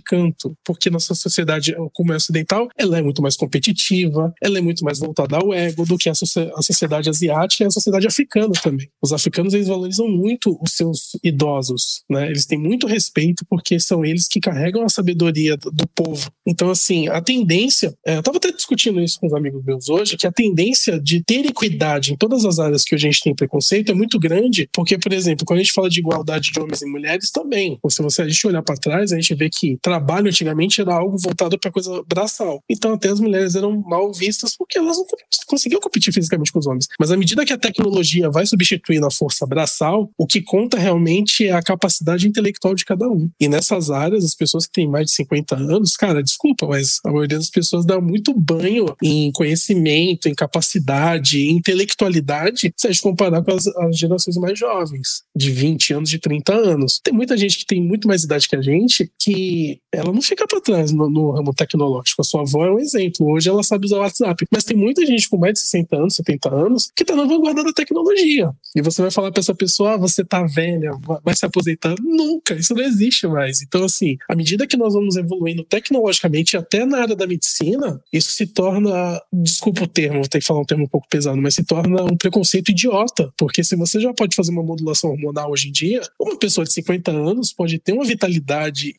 canto, 0.00 0.56
porque 0.64 0.90
nossa 0.90 1.14
sociedade, 1.14 1.74
como 1.94 2.12
é 2.12 2.16
ocidental, 2.16 2.68
ela 2.76 2.98
é 2.98 3.02
muito 3.02 3.22
mais 3.22 3.36
competitiva, 3.36 4.32
ela 4.42 4.58
é 4.58 4.60
muito 4.60 4.84
mais 4.84 4.98
voltada 4.98 5.36
ao 5.36 5.52
ego 5.52 5.84
do 5.84 5.96
que 5.96 6.08
a, 6.08 6.12
a 6.12 6.62
sociedade 6.62 7.08
asiática 7.08 7.64
e 7.64 7.66
a 7.66 7.70
sociedade 7.70 8.06
africana 8.06 8.52
também. 8.62 8.88
Os 9.00 9.12
africanos, 9.12 9.54
eles 9.54 9.68
valorizam 9.68 10.08
muito 10.08 10.58
os 10.62 10.72
seus 10.72 11.16
idosos, 11.22 12.02
né? 12.08 12.26
Eles 12.26 12.46
têm 12.46 12.58
muito 12.58 12.86
respeito 12.86 13.44
porque 13.48 13.78
são 13.78 14.04
eles 14.04 14.26
que 14.28 14.40
carregam 14.42 14.84
a 14.84 14.88
sabedoria 14.88 15.56
do, 15.56 15.70
do 15.70 15.86
povo. 15.88 16.30
Então, 16.46 16.70
assim, 16.70 17.08
a 17.08 17.20
tendência, 17.20 17.94
é, 18.06 18.16
eu 18.16 18.20
estava 18.20 18.36
até 18.36 18.50
discutindo 18.52 19.00
isso 19.00 19.18
com 19.18 19.26
os 19.26 19.34
amigos 19.34 19.64
meus 19.64 19.88
hoje, 19.88 20.16
que 20.16 20.26
a 20.26 20.32
tendência 20.32 21.00
de 21.00 21.22
ter 21.24 21.46
equidade 21.46 22.12
em 22.12 22.16
todas 22.16 22.44
as 22.44 22.58
áreas 22.58 22.84
que 22.84 22.94
a 22.94 22.98
gente 22.98 23.20
tem 23.20 23.34
preconceito 23.34 23.92
é 23.92 23.94
muito 23.94 24.18
grande, 24.18 24.68
porque, 24.72 24.98
por 24.98 25.12
exemplo, 25.12 25.46
quando 25.46 25.60
a 25.60 25.62
gente 25.62 25.72
fala 25.72 25.88
de 25.88 26.00
igualdade 26.00 26.50
de 26.52 26.60
homens 26.60 26.82
e 26.82 26.86
mulheres 26.86 27.30
também, 27.30 27.78
se 27.88 28.02
você 28.02 28.22
a 28.22 28.28
gente 28.28 28.46
olhar 28.46 28.62
para 28.62 28.76
trás, 28.76 29.12
a 29.12 29.16
gente 29.16 29.34
vê 29.34 29.48
que 29.48 29.78
trabalho 29.80 30.28
antigamente 30.28 30.80
era 30.80 30.94
algo 30.94 31.16
voltado 31.18 31.58
para 31.58 31.70
coisa 31.70 32.02
braçal. 32.06 32.62
Então, 32.68 32.94
até 32.94 33.08
as 33.08 33.20
mulheres 33.20 33.54
eram 33.54 33.80
mal 33.80 34.12
vistas 34.12 34.56
porque 34.56 34.78
elas 34.78 34.96
não 34.96 35.06
conseguiam 35.46 35.80
competir 35.80 36.12
fisicamente 36.12 36.52
com 36.52 36.58
os 36.58 36.66
homens. 36.66 36.86
Mas 36.98 37.10
à 37.10 37.16
medida 37.16 37.44
que 37.44 37.52
a 37.52 37.58
tecnologia 37.58 38.30
vai 38.30 38.46
substituindo 38.46 39.06
a 39.06 39.10
força 39.10 39.46
braçal, 39.46 40.10
o 40.18 40.26
que 40.26 40.40
conta 40.42 40.78
realmente 40.78 41.46
é 41.46 41.52
a 41.52 41.62
capacidade 41.62 42.26
intelectual 42.26 42.74
de 42.74 42.84
cada 42.84 43.08
um. 43.08 43.30
E 43.38 43.48
nessas 43.48 43.90
áreas, 43.90 44.24
as 44.32 44.34
pessoas 44.34 44.66
que 44.66 44.72
têm 44.72 44.88
mais 44.88 45.06
de 45.06 45.12
50 45.12 45.56
anos, 45.56 45.96
cara, 45.96 46.22
desculpa, 46.22 46.66
mas 46.66 46.98
a 47.04 47.10
maioria 47.10 47.38
das 47.38 47.50
pessoas 47.50 47.84
dá 47.84 48.00
muito 48.00 48.34
banho 48.34 48.94
em 49.02 49.30
conhecimento, 49.32 50.28
em 50.28 50.34
capacidade, 50.34 51.38
em 51.38 51.56
intelectualidade, 51.56 52.72
se 52.76 52.86
a 52.86 52.90
gente 52.90 53.02
comparar 53.02 53.42
com 53.42 53.52
as, 53.52 53.66
as 53.66 53.96
gerações 53.96 54.36
mais 54.36 54.58
jovens, 54.58 55.22
de 55.34 55.50
20 55.50 55.94
anos, 55.94 56.10
de 56.10 56.18
30 56.18 56.54
anos. 56.54 57.00
Tem 57.02 57.12
muita 57.12 57.36
gente 57.36 57.58
que 57.58 57.66
tem 57.66 57.82
muito 57.82 58.06
mais 58.06 58.24
idade 58.24 58.48
que 58.48 58.56
a 58.56 58.62
gente 58.62 59.10
que 59.18 59.78
ela 59.92 60.12
não 60.12 60.22
fica 60.22 60.46
para 60.46 60.60
trás 60.60 60.92
no, 60.92 61.08
no, 61.10 61.30
ramo 61.30 61.54
tecnológico. 61.54 62.22
A 62.22 62.24
sua 62.24 62.42
avó 62.42 62.66
é 62.66 62.70
um 62.70 62.78
exemplo. 62.78 63.30
Hoje 63.30 63.48
ela 63.48 63.62
sabe 63.62 63.86
usar 63.86 63.96
o 63.96 64.00
WhatsApp. 64.00 64.46
Mas 64.50 64.64
tem 64.64 64.76
muita 64.76 65.04
gente 65.06 65.28
com 65.28 65.36
mais 65.36 65.54
de 65.54 65.60
60 65.60 65.96
anos, 65.96 66.14
70 66.16 66.54
anos, 66.54 66.90
que 66.94 67.04
tá 67.04 67.14
na 67.14 67.24
vanguarda 67.24 67.62
da 67.62 67.72
tecnologia. 67.72 68.50
E 68.74 68.82
você 68.82 69.02
vai 69.02 69.10
falar 69.10 69.30
para 69.30 69.40
essa 69.40 69.54
pessoa, 69.54 69.94
ah, 69.94 69.96
você 69.96 70.24
tá 70.24 70.44
velha, 70.44 70.92
vai 71.24 71.34
se 71.34 71.44
aposentar. 71.44 71.94
Nunca, 72.00 72.54
isso 72.54 72.74
não 72.74 72.82
existe 72.82 73.26
mais. 73.26 73.62
Então, 73.62 73.84
assim, 73.84 74.16
à 74.28 74.34
medida 74.34 74.66
que 74.66 74.76
nós 74.76 74.94
vamos 74.94 75.16
evoluindo 75.16 75.64
tecnologicamente, 75.64 76.56
até 76.56 76.84
na 76.84 76.98
área 76.98 77.16
da 77.16 77.26
medicina, 77.26 78.00
isso 78.12 78.32
se 78.32 78.46
torna, 78.46 79.20
desculpa 79.32 79.84
o 79.84 79.86
termo, 79.86 80.20
vou 80.20 80.28
ter 80.28 80.40
que 80.40 80.46
falar 80.46 80.60
um 80.60 80.64
termo 80.64 80.84
um 80.84 80.88
pouco 80.88 81.06
pesado, 81.08 81.40
mas 81.40 81.54
se 81.54 81.64
torna 81.64 82.02
um 82.04 82.16
preconceito 82.16 82.70
idiota. 82.70 83.32
Porque 83.36 83.62
se 83.62 83.76
você 83.76 84.00
já 84.00 84.12
pode 84.12 84.34
fazer 84.34 84.50
uma 84.50 84.62
modulação 84.62 85.12
hormonal 85.22 85.50
hoje 85.50 85.68
em 85.68 85.72
dia, 85.72 86.00
uma 86.20 86.36
pessoa 86.38 86.64
de 86.64 86.72
50 86.72 87.10
anos 87.10 87.52
pode 87.52 87.78
ter 87.78 87.92
uma 87.92 88.04
vitalidade 88.04 88.94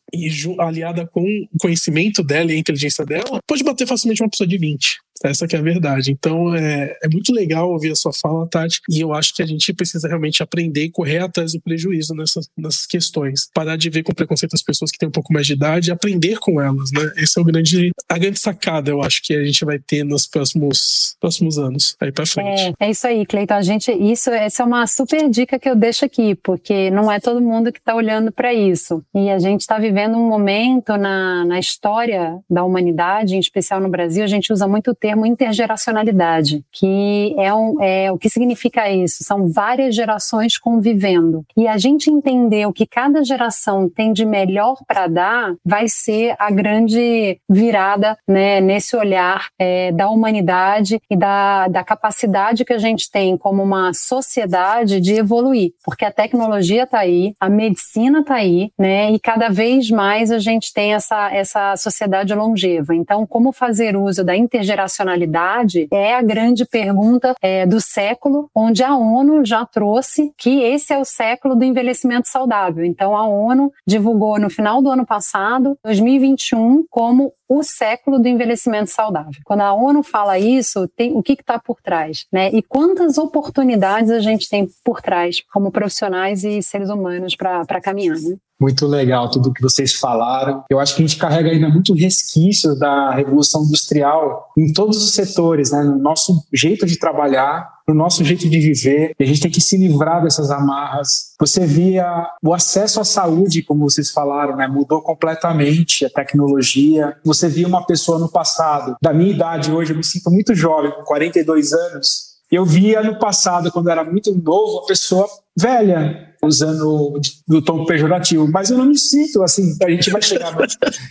aliada 0.58 1.06
com 1.06 1.22
o 1.22 1.58
conhecimento 1.60 2.22
dela 2.22 2.52
e 2.52 2.56
a 2.56 2.58
inteligência 2.58 3.04
dela, 3.04 3.40
pode 3.46 3.62
bater 3.62 3.86
facilmente 3.86 4.22
uma 4.22 4.30
pessoa 4.30 4.46
de 4.46 4.58
20. 4.58 5.03
Essa 5.24 5.48
que 5.48 5.56
é 5.56 5.58
a 5.58 5.62
verdade. 5.62 6.12
Então 6.12 6.54
é, 6.54 6.96
é 7.02 7.08
muito 7.08 7.32
legal 7.32 7.70
ouvir 7.70 7.90
a 7.90 7.96
sua 7.96 8.12
fala, 8.12 8.46
Tati, 8.46 8.80
e 8.90 9.00
eu 9.00 9.12
acho 9.12 9.34
que 9.34 9.42
a 9.42 9.46
gente 9.46 9.72
precisa 9.72 10.06
realmente 10.06 10.42
aprender 10.42 10.84
e 10.84 10.90
correr 10.90 11.18
atrás 11.18 11.52
do 11.52 11.60
prejuízo 11.60 12.14
nessas, 12.14 12.48
nessas 12.56 12.86
questões. 12.86 13.48
Parar 13.54 13.76
de 13.76 13.88
ver 13.88 14.02
com 14.02 14.12
preconceito 14.12 14.54
as 14.54 14.62
pessoas 14.62 14.90
que 14.90 14.98
têm 14.98 15.08
um 15.08 15.12
pouco 15.12 15.32
mais 15.32 15.46
de 15.46 15.54
idade 15.54 15.88
e 15.88 15.92
aprender 15.92 16.38
com 16.38 16.60
elas, 16.60 16.90
né? 16.92 17.12
Esse 17.16 17.38
é 17.38 17.42
o 17.42 17.44
grande, 17.44 17.90
a 18.08 18.18
grande 18.18 18.38
sacada, 18.38 18.90
eu 18.90 19.02
acho, 19.02 19.22
que 19.22 19.34
a 19.34 19.44
gente 19.44 19.64
vai 19.64 19.78
ter 19.78 20.04
nos 20.04 20.26
próximos, 20.26 21.16
próximos 21.20 21.56
anos, 21.56 21.96
aí 22.00 22.12
pra 22.12 22.26
frente. 22.26 22.74
É, 22.78 22.86
é 22.86 22.90
isso 22.90 23.06
aí, 23.06 23.24
Cleiton. 23.24 23.54
A 23.54 23.62
gente, 23.62 23.90
isso, 23.92 24.28
essa 24.30 24.62
é 24.62 24.66
uma 24.66 24.86
super 24.86 25.30
dica 25.30 25.58
que 25.58 25.68
eu 25.68 25.76
deixo 25.76 26.04
aqui, 26.04 26.34
porque 26.34 26.90
não 26.90 27.10
é 27.10 27.18
todo 27.18 27.40
mundo 27.40 27.72
que 27.72 27.78
está 27.78 27.94
olhando 27.94 28.30
para 28.30 28.52
isso. 28.52 29.02
E 29.14 29.30
a 29.30 29.38
gente 29.38 29.60
está 29.60 29.78
vivendo 29.78 30.16
um 30.16 30.28
momento 30.28 30.96
na, 30.96 31.44
na 31.44 31.58
história 31.58 32.38
da 32.50 32.64
humanidade, 32.64 33.36
em 33.36 33.38
especial 33.38 33.80
no 33.80 33.88
Brasil, 33.88 34.24
a 34.24 34.28
gente 34.28 34.52
usa 34.52 34.66
muito 34.66 34.90
o 34.90 34.94
termo 34.94 35.13
intergeracionalidade, 35.26 36.64
que 36.72 37.34
é, 37.38 37.52
um, 37.54 37.82
é 37.82 38.10
o 38.10 38.18
que 38.18 38.28
significa 38.28 38.90
isso? 38.90 39.22
São 39.22 39.48
várias 39.48 39.94
gerações 39.94 40.58
convivendo. 40.58 41.44
E 41.56 41.68
a 41.68 41.76
gente 41.76 42.10
entender 42.10 42.66
o 42.66 42.72
que 42.72 42.86
cada 42.86 43.22
geração 43.22 43.88
tem 43.88 44.12
de 44.12 44.24
melhor 44.24 44.76
para 44.86 45.06
dar 45.06 45.54
vai 45.64 45.88
ser 45.88 46.34
a 46.38 46.50
grande 46.50 47.38
virada 47.48 48.16
né, 48.26 48.60
nesse 48.60 48.96
olhar 48.96 49.48
é, 49.58 49.92
da 49.92 50.08
humanidade 50.08 51.00
e 51.10 51.16
da, 51.16 51.68
da 51.68 51.84
capacidade 51.84 52.64
que 52.64 52.72
a 52.72 52.78
gente 52.78 53.10
tem 53.10 53.36
como 53.36 53.62
uma 53.62 53.92
sociedade 53.92 55.00
de 55.00 55.14
evoluir. 55.14 55.72
Porque 55.84 56.04
a 56.04 56.12
tecnologia 56.12 56.84
está 56.84 57.00
aí, 57.00 57.34
a 57.38 57.48
medicina 57.48 58.20
está 58.20 58.34
aí, 58.34 58.70
né, 58.78 59.12
e 59.12 59.18
cada 59.18 59.48
vez 59.48 59.90
mais 59.90 60.30
a 60.30 60.38
gente 60.38 60.72
tem 60.72 60.94
essa, 60.94 61.32
essa 61.34 61.76
sociedade 61.76 62.34
longeva. 62.34 62.94
Então, 62.94 63.26
como 63.26 63.52
fazer 63.52 63.96
uso 63.96 64.24
da 64.24 64.36
intergeracionalidade 64.36 64.93
internacionalidade 64.94 65.88
é 65.90 66.14
a 66.14 66.22
grande 66.22 66.64
pergunta 66.64 67.34
é, 67.42 67.66
do 67.66 67.80
século, 67.80 68.48
onde 68.54 68.82
a 68.82 68.96
ONU 68.96 69.44
já 69.44 69.66
trouxe 69.66 70.32
que 70.38 70.62
esse 70.62 70.92
é 70.92 70.98
o 70.98 71.04
século 71.04 71.56
do 71.56 71.64
envelhecimento 71.64 72.28
saudável. 72.28 72.84
Então, 72.84 73.16
a 73.16 73.26
ONU 73.26 73.72
divulgou 73.86 74.38
no 74.38 74.48
final 74.48 74.80
do 74.80 74.90
ano 74.90 75.04
passado, 75.04 75.76
2021, 75.84 76.84
como 76.88 77.32
o 77.48 77.62
século 77.62 78.18
do 78.18 78.28
envelhecimento 78.28 78.90
saudável. 78.90 79.40
Quando 79.44 79.60
a 79.60 79.72
ONU 79.72 80.02
fala 80.02 80.38
isso, 80.38 80.88
tem, 80.88 81.12
o 81.16 81.22
que 81.22 81.32
está 81.32 81.58
por 81.58 81.80
trás? 81.82 82.26
Né? 82.32 82.50
E 82.52 82.62
quantas 82.62 83.18
oportunidades 83.18 84.10
a 84.10 84.20
gente 84.20 84.48
tem 84.48 84.68
por 84.84 85.02
trás, 85.02 85.42
como 85.52 85.70
profissionais 85.70 86.44
e 86.44 86.62
seres 86.62 86.88
humanos, 86.88 87.36
para 87.36 87.80
caminhar? 87.80 88.16
Né? 88.16 88.36
Muito 88.64 88.86
legal 88.86 89.30
tudo 89.30 89.52
que 89.52 89.60
vocês 89.60 89.92
falaram. 89.92 90.64
Eu 90.70 90.80
acho 90.80 90.96
que 90.96 91.02
a 91.02 91.06
gente 91.06 91.18
carrega 91.18 91.50
ainda 91.50 91.68
muito 91.68 91.92
resquício 91.92 92.74
da 92.74 93.10
Revolução 93.10 93.62
Industrial 93.62 94.48
em 94.56 94.72
todos 94.72 95.04
os 95.04 95.12
setores, 95.12 95.70
né? 95.70 95.82
no 95.82 95.98
nosso 95.98 96.42
jeito 96.50 96.86
de 96.86 96.98
trabalhar, 96.98 97.68
no 97.86 97.94
nosso 97.94 98.24
jeito 98.24 98.48
de 98.48 98.58
viver. 98.58 99.14
E 99.20 99.22
a 99.22 99.26
gente 99.26 99.42
tem 99.42 99.50
que 99.50 99.60
se 99.60 99.76
livrar 99.76 100.22
dessas 100.22 100.50
amarras. 100.50 101.34
Você 101.38 101.66
via 101.66 102.26
o 102.42 102.54
acesso 102.54 103.02
à 103.02 103.04
saúde, 103.04 103.62
como 103.62 103.86
vocês 103.86 104.10
falaram, 104.10 104.56
né? 104.56 104.66
mudou 104.66 105.02
completamente 105.02 106.06
a 106.06 106.08
tecnologia. 106.08 107.14
Você 107.22 107.50
via 107.50 107.68
uma 107.68 107.84
pessoa 107.84 108.18
no 108.18 108.30
passado, 108.30 108.96
da 109.02 109.12
minha 109.12 109.30
idade 109.30 109.70
hoje, 109.70 109.92
eu 109.92 109.96
me 109.98 110.04
sinto 110.04 110.30
muito 110.30 110.54
jovem, 110.54 110.90
com 110.90 111.02
42 111.02 111.74
anos. 111.74 112.32
Eu 112.50 112.64
via 112.64 113.02
no 113.02 113.18
passado, 113.18 113.70
quando 113.70 113.90
era 113.90 114.04
muito 114.04 114.34
novo, 114.34 114.78
a 114.78 114.86
pessoa 114.86 115.26
velha, 115.54 116.33
usando 116.46 117.20
do 117.46 117.62
tom 117.62 117.84
pejorativo, 117.84 118.48
mas 118.50 118.70
eu 118.70 118.78
não 118.78 118.86
me 118.86 118.98
sinto 118.98 119.42
assim, 119.42 119.76
a 119.82 119.90
gente 119.90 120.10
vai 120.10 120.22
chegar 120.22 120.54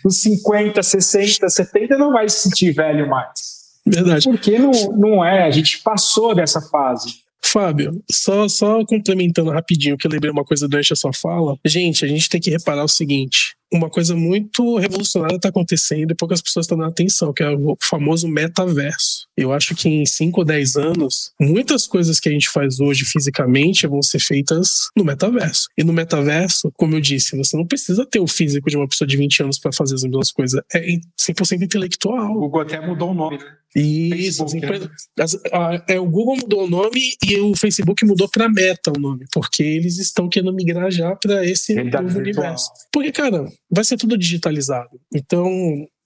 nos 0.04 0.22
50, 0.22 0.82
60, 0.82 1.50
70 1.50 1.98
não 1.98 2.12
vai 2.12 2.30
se 2.30 2.42
sentir 2.42 2.72
velho 2.72 3.10
mais. 3.10 3.54
Verdade. 3.86 4.24
Porque 4.30 4.58
não, 4.58 4.72
não 4.96 5.26
é, 5.26 5.44
a 5.44 5.52
gente 5.52 5.80
passou 5.80 6.34
dessa 6.34 6.62
fase. 6.62 7.23
Fábio, 7.46 8.04
só, 8.10 8.48
só 8.48 8.84
complementando 8.86 9.52
rapidinho, 9.52 9.98
que 9.98 10.08
eu 10.08 10.12
lembrei 10.12 10.32
uma 10.32 10.44
coisa 10.44 10.68
durante 10.68 10.94
a 10.94 10.96
sua 10.96 11.14
fala. 11.14 11.58
Gente, 11.66 12.06
a 12.06 12.08
gente 12.08 12.30
tem 12.30 12.41
que 12.41 12.50
reparar 12.50 12.84
o 12.84 12.88
seguinte: 12.88 13.56
uma 13.72 13.89
coisa 13.89 14.16
muito 14.16 14.78
revolucionária 14.78 15.36
está 15.36 15.50
acontecendo 15.50 16.12
e 16.12 16.16
poucas 16.16 16.41
pessoas 16.41 16.66
estão 16.66 16.78
dando 16.78 16.89
atenção, 16.89 17.34
que 17.34 17.44
é 17.44 17.50
o 17.50 17.76
famoso 17.82 18.28
metaverso. 18.28 19.28
Eu 19.36 19.52
acho 19.52 19.76
que 19.76 19.89
em 19.89 20.06
5 20.06 20.41
ou 20.41 20.46
10 20.46 20.76
anos, 20.76 21.32
muitas 21.39 21.88
coisas 21.88 22.20
que 22.20 22.30
a 22.30 22.32
gente 22.32 22.50
faz 22.50 22.80
hoje 22.80 23.04
fisicamente 23.04 23.88
vão 23.88 24.02
ser 24.02 24.20
feitas 24.20 24.89
no 24.96 25.04
metaverso. 25.04 25.68
E 25.78 25.84
no 25.84 25.91
metaverso, 25.91 26.72
como 26.76 26.96
eu 26.96 27.02
disse, 27.02 27.36
você 27.36 27.58
não 27.58 27.66
precisa 27.66 28.06
ter 28.06 28.20
o 28.20 28.28
físico 28.28 28.70
de 28.70 28.78
uma 28.78 28.88
pessoa 28.88 29.08
de 29.08 29.18
20 29.18 29.44
anos 29.44 29.60
para 29.60 29.72
fazer 29.74 29.96
as 29.96 30.04
mesmas 30.04 30.32
coisas. 30.32 30.62
É 30.74 30.80
100% 31.20 31.64
intelectual. 31.64 32.32
O 32.32 32.41
Google 32.41 32.62
até 32.62 32.80
mudou 32.80 33.10
o 33.10 33.14
nome, 33.14 33.38
né? 33.38 33.62
Isso, 33.76 34.48
Facebook, 34.48 34.80
né? 34.80 34.90
as, 35.20 35.36
a, 35.52 35.84
é, 35.88 36.00
o 36.00 36.06
Google 36.06 36.38
mudou 36.38 36.66
o 36.66 36.70
nome 36.70 37.02
e 37.26 37.38
o 37.40 37.56
Facebook 37.56 38.06
mudou 38.06 38.30
para 38.30 38.48
Meta 38.48 38.92
o 38.96 39.00
nome, 39.00 39.26
porque 39.34 39.64
eles 39.64 39.98
estão 39.98 40.30
querendo 40.30 40.54
migrar 40.54 40.92
já 40.92 41.16
para 41.16 41.46
esse 41.46 41.74
novo 41.84 42.20
universo. 42.20 42.70
Porque, 42.92 43.12
cara, 43.12 43.46
vai 43.72 43.84
ser 43.84 43.98
tudo 43.98 44.18
digitalizado. 44.18 45.00
Então, 45.14 45.50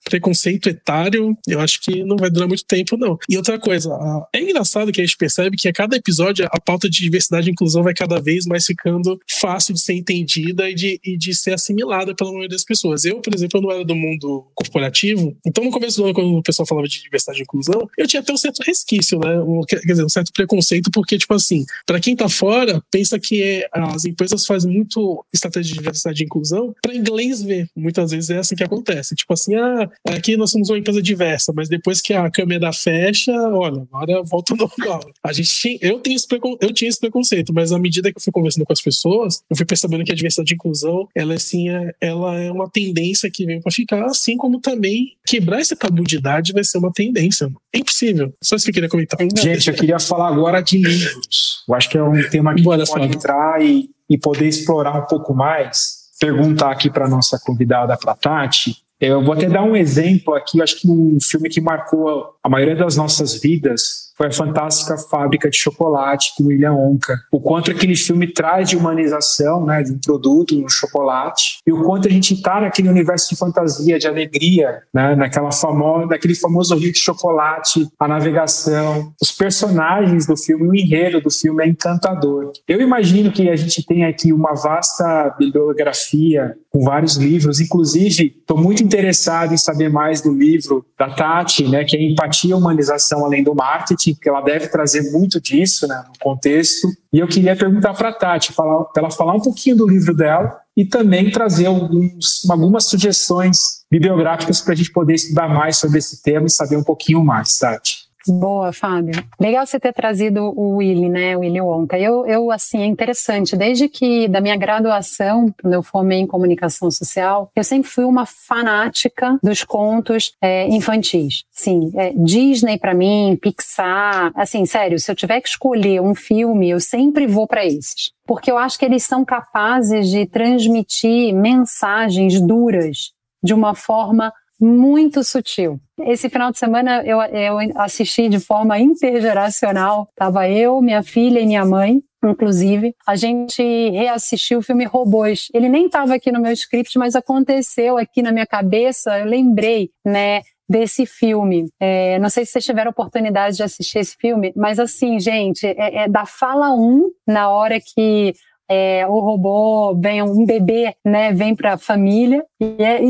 preconceito 0.04 0.68
etário, 0.68 1.36
eu 1.46 1.60
acho 1.60 1.80
que 1.80 2.02
não 2.04 2.16
vai 2.16 2.30
durar 2.30 2.48
muito 2.48 2.64
tempo, 2.64 2.96
não. 2.96 3.18
E 3.28 3.36
outra 3.36 3.58
coisa, 3.58 3.90
é 4.32 4.40
engraçado 4.40 4.92
que 4.92 5.00
a 5.00 5.04
gente 5.04 5.16
percebe 5.16 5.56
que 5.56 5.68
a 5.68 5.72
cada 5.72 5.96
episódio 5.96 6.46
a 6.50 6.60
pauta 6.60 6.88
de 6.88 6.98
diversidade 6.98 7.48
e 7.48 7.52
inclusão 7.52 7.82
vai 7.82 7.94
cada 7.94 8.20
vez 8.20 8.46
mais 8.46 8.64
ficando 8.64 9.18
fácil 9.30 9.74
de 9.74 9.80
ser 9.80 9.94
entendida 9.94 10.70
e 10.70 10.74
de, 10.74 11.00
e 11.04 11.16
de 11.16 11.34
ser 11.34 11.54
assimilada 11.54 12.14
pela 12.14 12.30
maioria 12.30 12.48
das 12.48 12.64
pessoas. 12.64 13.04
Eu, 13.04 13.20
por 13.20 13.34
exemplo, 13.34 13.58
eu 13.58 13.62
não 13.62 13.70
era 13.70 13.84
do 13.84 13.94
mundo 13.94 14.46
corporativo, 14.54 15.36
então 15.46 15.64
no 15.64 15.70
começo 15.70 15.98
do 15.98 16.04
ano, 16.04 16.14
quando 16.14 16.36
o 16.36 16.42
pessoal 16.42 16.66
falava 16.66 16.88
de 16.88 17.02
diversidade 17.02 17.40
e 17.40 17.42
inclusão, 17.42 17.88
eu 17.96 18.06
tinha 18.06 18.20
até 18.20 18.32
um 18.32 18.36
certo 18.36 18.62
resquício, 18.62 19.18
né? 19.18 19.38
Um, 19.40 19.60
quer 19.62 19.80
dizer, 19.80 20.04
um 20.04 20.08
certo 20.08 20.32
preconceito, 20.32 20.90
porque, 20.90 21.18
tipo 21.18 21.34
assim, 21.34 21.64
para 21.86 22.00
quem 22.00 22.16
tá 22.16 22.28
fora, 22.28 22.82
pensa 22.90 23.18
que 23.18 23.66
as 23.72 24.04
empresas 24.04 24.46
fazem 24.46 24.70
muito 24.70 25.24
estratégia 25.32 25.72
de 25.72 25.78
diversidade 25.78 26.22
e 26.22 26.26
inclusão 26.26 26.74
para 26.82 26.94
inglês 26.94 27.42
ver. 27.42 27.68
Muitas 27.76 28.10
vezes 28.10 28.30
é 28.30 28.38
assim 28.38 28.54
que 28.54 28.64
acontece. 28.64 29.14
Tipo 29.14 29.34
assim, 29.34 29.54
ah, 29.54 29.87
aqui 30.06 30.36
nós 30.36 30.50
somos 30.50 30.70
uma 30.70 30.78
empresa 30.78 31.02
diversa, 31.02 31.52
mas 31.54 31.68
depois 31.68 32.00
que 32.00 32.12
a 32.12 32.30
câmera 32.30 32.72
fecha, 32.72 33.32
olha, 33.32 33.86
agora 33.92 34.22
volta 34.22 34.54
ao 34.54 34.58
normal. 34.58 35.00
A 35.24 35.32
gente 35.32 35.48
tinha, 35.48 35.78
eu, 35.80 35.98
tenho 36.00 36.16
eu 36.60 36.72
tinha 36.72 36.88
esse 36.88 36.98
preconceito, 36.98 37.52
mas 37.52 37.72
à 37.72 37.78
medida 37.78 38.10
que 38.10 38.18
eu 38.18 38.22
fui 38.22 38.32
conversando 38.32 38.64
com 38.64 38.72
as 38.72 38.80
pessoas, 38.80 39.42
eu 39.50 39.56
fui 39.56 39.66
percebendo 39.66 40.04
que 40.04 40.12
a 40.12 40.14
diversidade 40.14 40.52
e 40.52 40.54
inclusão, 40.54 41.08
ela, 41.14 41.34
assim, 41.34 41.70
é, 41.70 41.92
ela 42.00 42.34
é 42.36 42.50
uma 42.50 42.68
tendência 42.68 43.30
que 43.30 43.44
veio 43.44 43.60
para 43.62 43.72
ficar, 43.72 44.04
assim 44.04 44.36
como 44.36 44.60
também 44.60 45.16
quebrar 45.26 45.60
esse 45.60 45.76
tabu 45.76 46.04
de 46.04 46.16
idade 46.16 46.52
vai 46.52 46.64
ser 46.64 46.78
uma 46.78 46.92
tendência. 46.92 47.50
É 47.72 47.78
impossível. 47.78 48.32
Só 48.42 48.56
isso 48.56 48.64
que 48.64 48.70
eu 48.70 48.74
queria 48.74 48.88
comentar. 48.88 49.18
Gente, 49.36 49.68
eu 49.68 49.74
queria 49.74 49.98
falar 49.98 50.28
agora 50.28 50.60
de 50.60 50.78
livros. 50.78 51.64
Eu 51.68 51.74
acho 51.74 51.88
que 51.88 51.98
é 51.98 52.02
um 52.02 52.28
tema 52.28 52.54
que 52.54 52.62
Bora, 52.62 52.84
pode 52.84 53.04
entrar 53.04 53.62
e, 53.62 53.90
e 54.08 54.18
poder 54.18 54.48
explorar 54.48 54.98
um 54.98 55.06
pouco 55.06 55.34
mais 55.34 55.98
perguntar 56.18 56.72
aqui 56.72 56.90
para 56.90 57.08
nossa 57.08 57.38
convidada, 57.38 57.96
para 57.96 58.14
Tati, 58.14 58.76
eu 59.00 59.22
vou 59.22 59.32
até 59.32 59.48
dar 59.48 59.62
um 59.62 59.76
exemplo 59.76 60.34
aqui, 60.34 60.60
acho 60.60 60.80
que 60.80 60.88
um 60.88 61.18
filme 61.20 61.48
que 61.48 61.60
marcou 61.60 62.34
a 62.42 62.48
maioria 62.48 62.74
das 62.74 62.96
nossas 62.96 63.40
vidas 63.40 64.07
foi 64.18 64.26
a 64.26 64.32
fantástica 64.32 64.98
Fábrica 64.98 65.48
de 65.48 65.56
Chocolate 65.56 66.32
do 66.36 66.48
William 66.48 66.72
Wonka. 66.72 67.16
O 67.30 67.40
quanto 67.40 67.70
aquele 67.70 67.94
filme 67.94 68.26
traz 68.26 68.68
de 68.68 68.76
humanização, 68.76 69.64
né, 69.64 69.84
de 69.84 69.92
um 69.92 69.98
produto, 70.00 70.58
um 70.58 70.68
chocolate, 70.68 71.58
e 71.64 71.72
o 71.72 71.84
quanto 71.84 72.08
a 72.08 72.10
gente 72.10 72.34
está 72.34 72.60
naquele 72.60 72.88
universo 72.88 73.30
de 73.30 73.36
fantasia, 73.36 73.96
de 73.96 74.08
alegria, 74.08 74.82
né, 74.92 75.14
naquela 75.14 75.52
famosa, 75.52 76.06
naquele 76.06 76.34
famoso 76.34 76.74
rio 76.76 76.92
de 76.92 76.98
chocolate, 76.98 77.86
a 77.96 78.08
navegação, 78.08 79.12
os 79.22 79.30
personagens 79.30 80.26
do 80.26 80.36
filme, 80.36 80.68
o 80.68 80.74
enredo 80.74 81.20
do 81.20 81.30
filme 81.30 81.62
é 81.62 81.68
encantador. 81.68 82.52
Eu 82.66 82.80
imagino 82.80 83.30
que 83.30 83.48
a 83.48 83.54
gente 83.54 83.86
tem 83.86 84.04
aqui 84.04 84.32
uma 84.32 84.52
vasta 84.54 85.32
bibliografia 85.38 86.56
com 86.70 86.82
vários 86.82 87.16
livros, 87.16 87.60
inclusive 87.60 88.34
estou 88.40 88.58
muito 88.58 88.82
interessado 88.82 89.54
em 89.54 89.56
saber 89.56 89.88
mais 89.88 90.20
do 90.20 90.32
livro 90.32 90.84
da 90.98 91.08
Tati, 91.08 91.68
né, 91.68 91.84
que 91.84 91.96
é 91.96 92.02
Empatia 92.02 92.56
Humanização 92.56 93.24
Além 93.24 93.44
do 93.44 93.54
Marketing, 93.54 94.07
porque 94.14 94.28
ela 94.28 94.40
deve 94.40 94.68
trazer 94.68 95.10
muito 95.12 95.40
disso 95.40 95.86
né, 95.86 96.04
no 96.06 96.18
contexto. 96.18 96.88
E 97.12 97.18
eu 97.18 97.26
queria 97.26 97.56
perguntar 97.56 97.94
para 97.94 98.10
a 98.10 98.12
Tati, 98.12 98.52
para 98.52 98.86
ela 98.96 99.10
falar 99.10 99.34
um 99.34 99.40
pouquinho 99.40 99.76
do 99.76 99.88
livro 99.88 100.14
dela 100.14 100.58
e 100.76 100.84
também 100.84 101.30
trazer 101.30 101.66
alguns, 101.66 102.48
algumas 102.48 102.84
sugestões 102.84 103.84
bibliográficas 103.90 104.60
para 104.60 104.72
a 104.72 104.76
gente 104.76 104.92
poder 104.92 105.14
estudar 105.14 105.48
mais 105.48 105.76
sobre 105.76 105.98
esse 105.98 106.22
tema 106.22 106.46
e 106.46 106.50
saber 106.50 106.76
um 106.76 106.84
pouquinho 106.84 107.24
mais, 107.24 107.56
Tati. 107.58 108.07
Boa, 108.28 108.72
Fábio. 108.72 109.22
Legal 109.40 109.66
você 109.66 109.80
ter 109.80 109.92
trazido 109.92 110.52
o 110.56 110.76
Willy, 110.76 111.08
né, 111.08 111.36
o 111.36 111.40
Willy 111.40 111.60
Wonka. 111.60 111.98
Eu, 111.98 112.26
eu, 112.26 112.50
assim, 112.50 112.82
é 112.82 112.86
interessante, 112.86 113.56
desde 113.56 113.88
que 113.88 114.28
da 114.28 114.40
minha 114.40 114.56
graduação, 114.56 115.52
quando 115.60 115.74
eu 115.74 115.82
formei 115.82 116.18
em 116.18 116.26
comunicação 116.26 116.90
social, 116.90 117.50
eu 117.56 117.64
sempre 117.64 117.88
fui 117.88 118.04
uma 118.04 118.26
fanática 118.26 119.38
dos 119.42 119.64
contos 119.64 120.32
é, 120.42 120.68
infantis. 120.68 121.44
Sim, 121.50 121.90
é, 121.94 122.12
Disney 122.14 122.78
para 122.78 122.94
mim, 122.94 123.38
Pixar, 123.40 124.32
assim, 124.34 124.64
sério, 124.66 124.98
se 124.98 125.10
eu 125.10 125.16
tiver 125.16 125.40
que 125.40 125.48
escolher 125.48 126.00
um 126.00 126.14
filme, 126.14 126.70
eu 126.70 126.80
sempre 126.80 127.26
vou 127.26 127.46
para 127.46 127.64
esses. 127.64 128.12
Porque 128.26 128.50
eu 128.50 128.58
acho 128.58 128.78
que 128.78 128.84
eles 128.84 129.04
são 129.04 129.24
capazes 129.24 130.08
de 130.08 130.26
transmitir 130.26 131.34
mensagens 131.34 132.40
duras 132.40 133.12
de 133.42 133.54
uma 133.54 133.74
forma 133.74 134.32
muito 134.60 135.22
sutil. 135.22 135.78
Esse 136.00 136.28
final 136.28 136.50
de 136.50 136.58
semana 136.58 137.02
eu, 137.04 137.20
eu 137.20 137.58
assisti 137.76 138.28
de 138.28 138.38
forma 138.38 138.78
intergeracional. 138.78 140.08
Tava 140.16 140.48
eu, 140.48 140.80
minha 140.80 141.02
filha 141.02 141.40
e 141.40 141.46
minha 141.46 141.64
mãe, 141.64 142.00
inclusive. 142.24 142.94
A 143.06 143.16
gente 143.16 143.62
reassistiu 143.90 144.58
o 144.58 144.62
filme 144.62 144.84
Robôs. 144.84 145.48
Ele 145.52 145.68
nem 145.68 145.86
estava 145.86 146.14
aqui 146.14 146.32
no 146.32 146.40
meu 146.40 146.52
script, 146.52 146.98
mas 146.98 147.14
aconteceu 147.14 147.96
aqui 147.98 148.22
na 148.22 148.32
minha 148.32 148.46
cabeça. 148.46 149.18
Eu 149.18 149.26
lembrei, 149.26 149.90
né? 150.04 150.42
desse 150.68 151.06
filme. 151.06 151.70
É, 151.80 152.18
não 152.18 152.28
sei 152.28 152.44
se 152.44 152.52
vocês 152.52 152.64
tiveram 152.66 152.90
oportunidade 152.90 153.56
de 153.56 153.62
assistir 153.62 154.00
esse 154.00 154.14
filme, 154.16 154.52
mas 154.54 154.78
assim, 154.78 155.18
gente, 155.18 155.66
é, 155.66 156.04
é 156.04 156.08
da 156.08 156.26
fala 156.26 156.74
1, 156.74 156.78
um, 156.78 157.10
na 157.26 157.48
hora 157.48 157.78
que 157.80 158.34
é, 158.68 159.06
o 159.06 159.18
robô 159.18 159.94
vem 159.94 160.22
um 160.22 160.44
bebê, 160.44 160.94
né, 161.04 161.32
vem 161.32 161.54
para 161.54 161.74
a 161.74 161.78
família 161.78 162.44
e 162.60 162.76
é, 162.82 163.00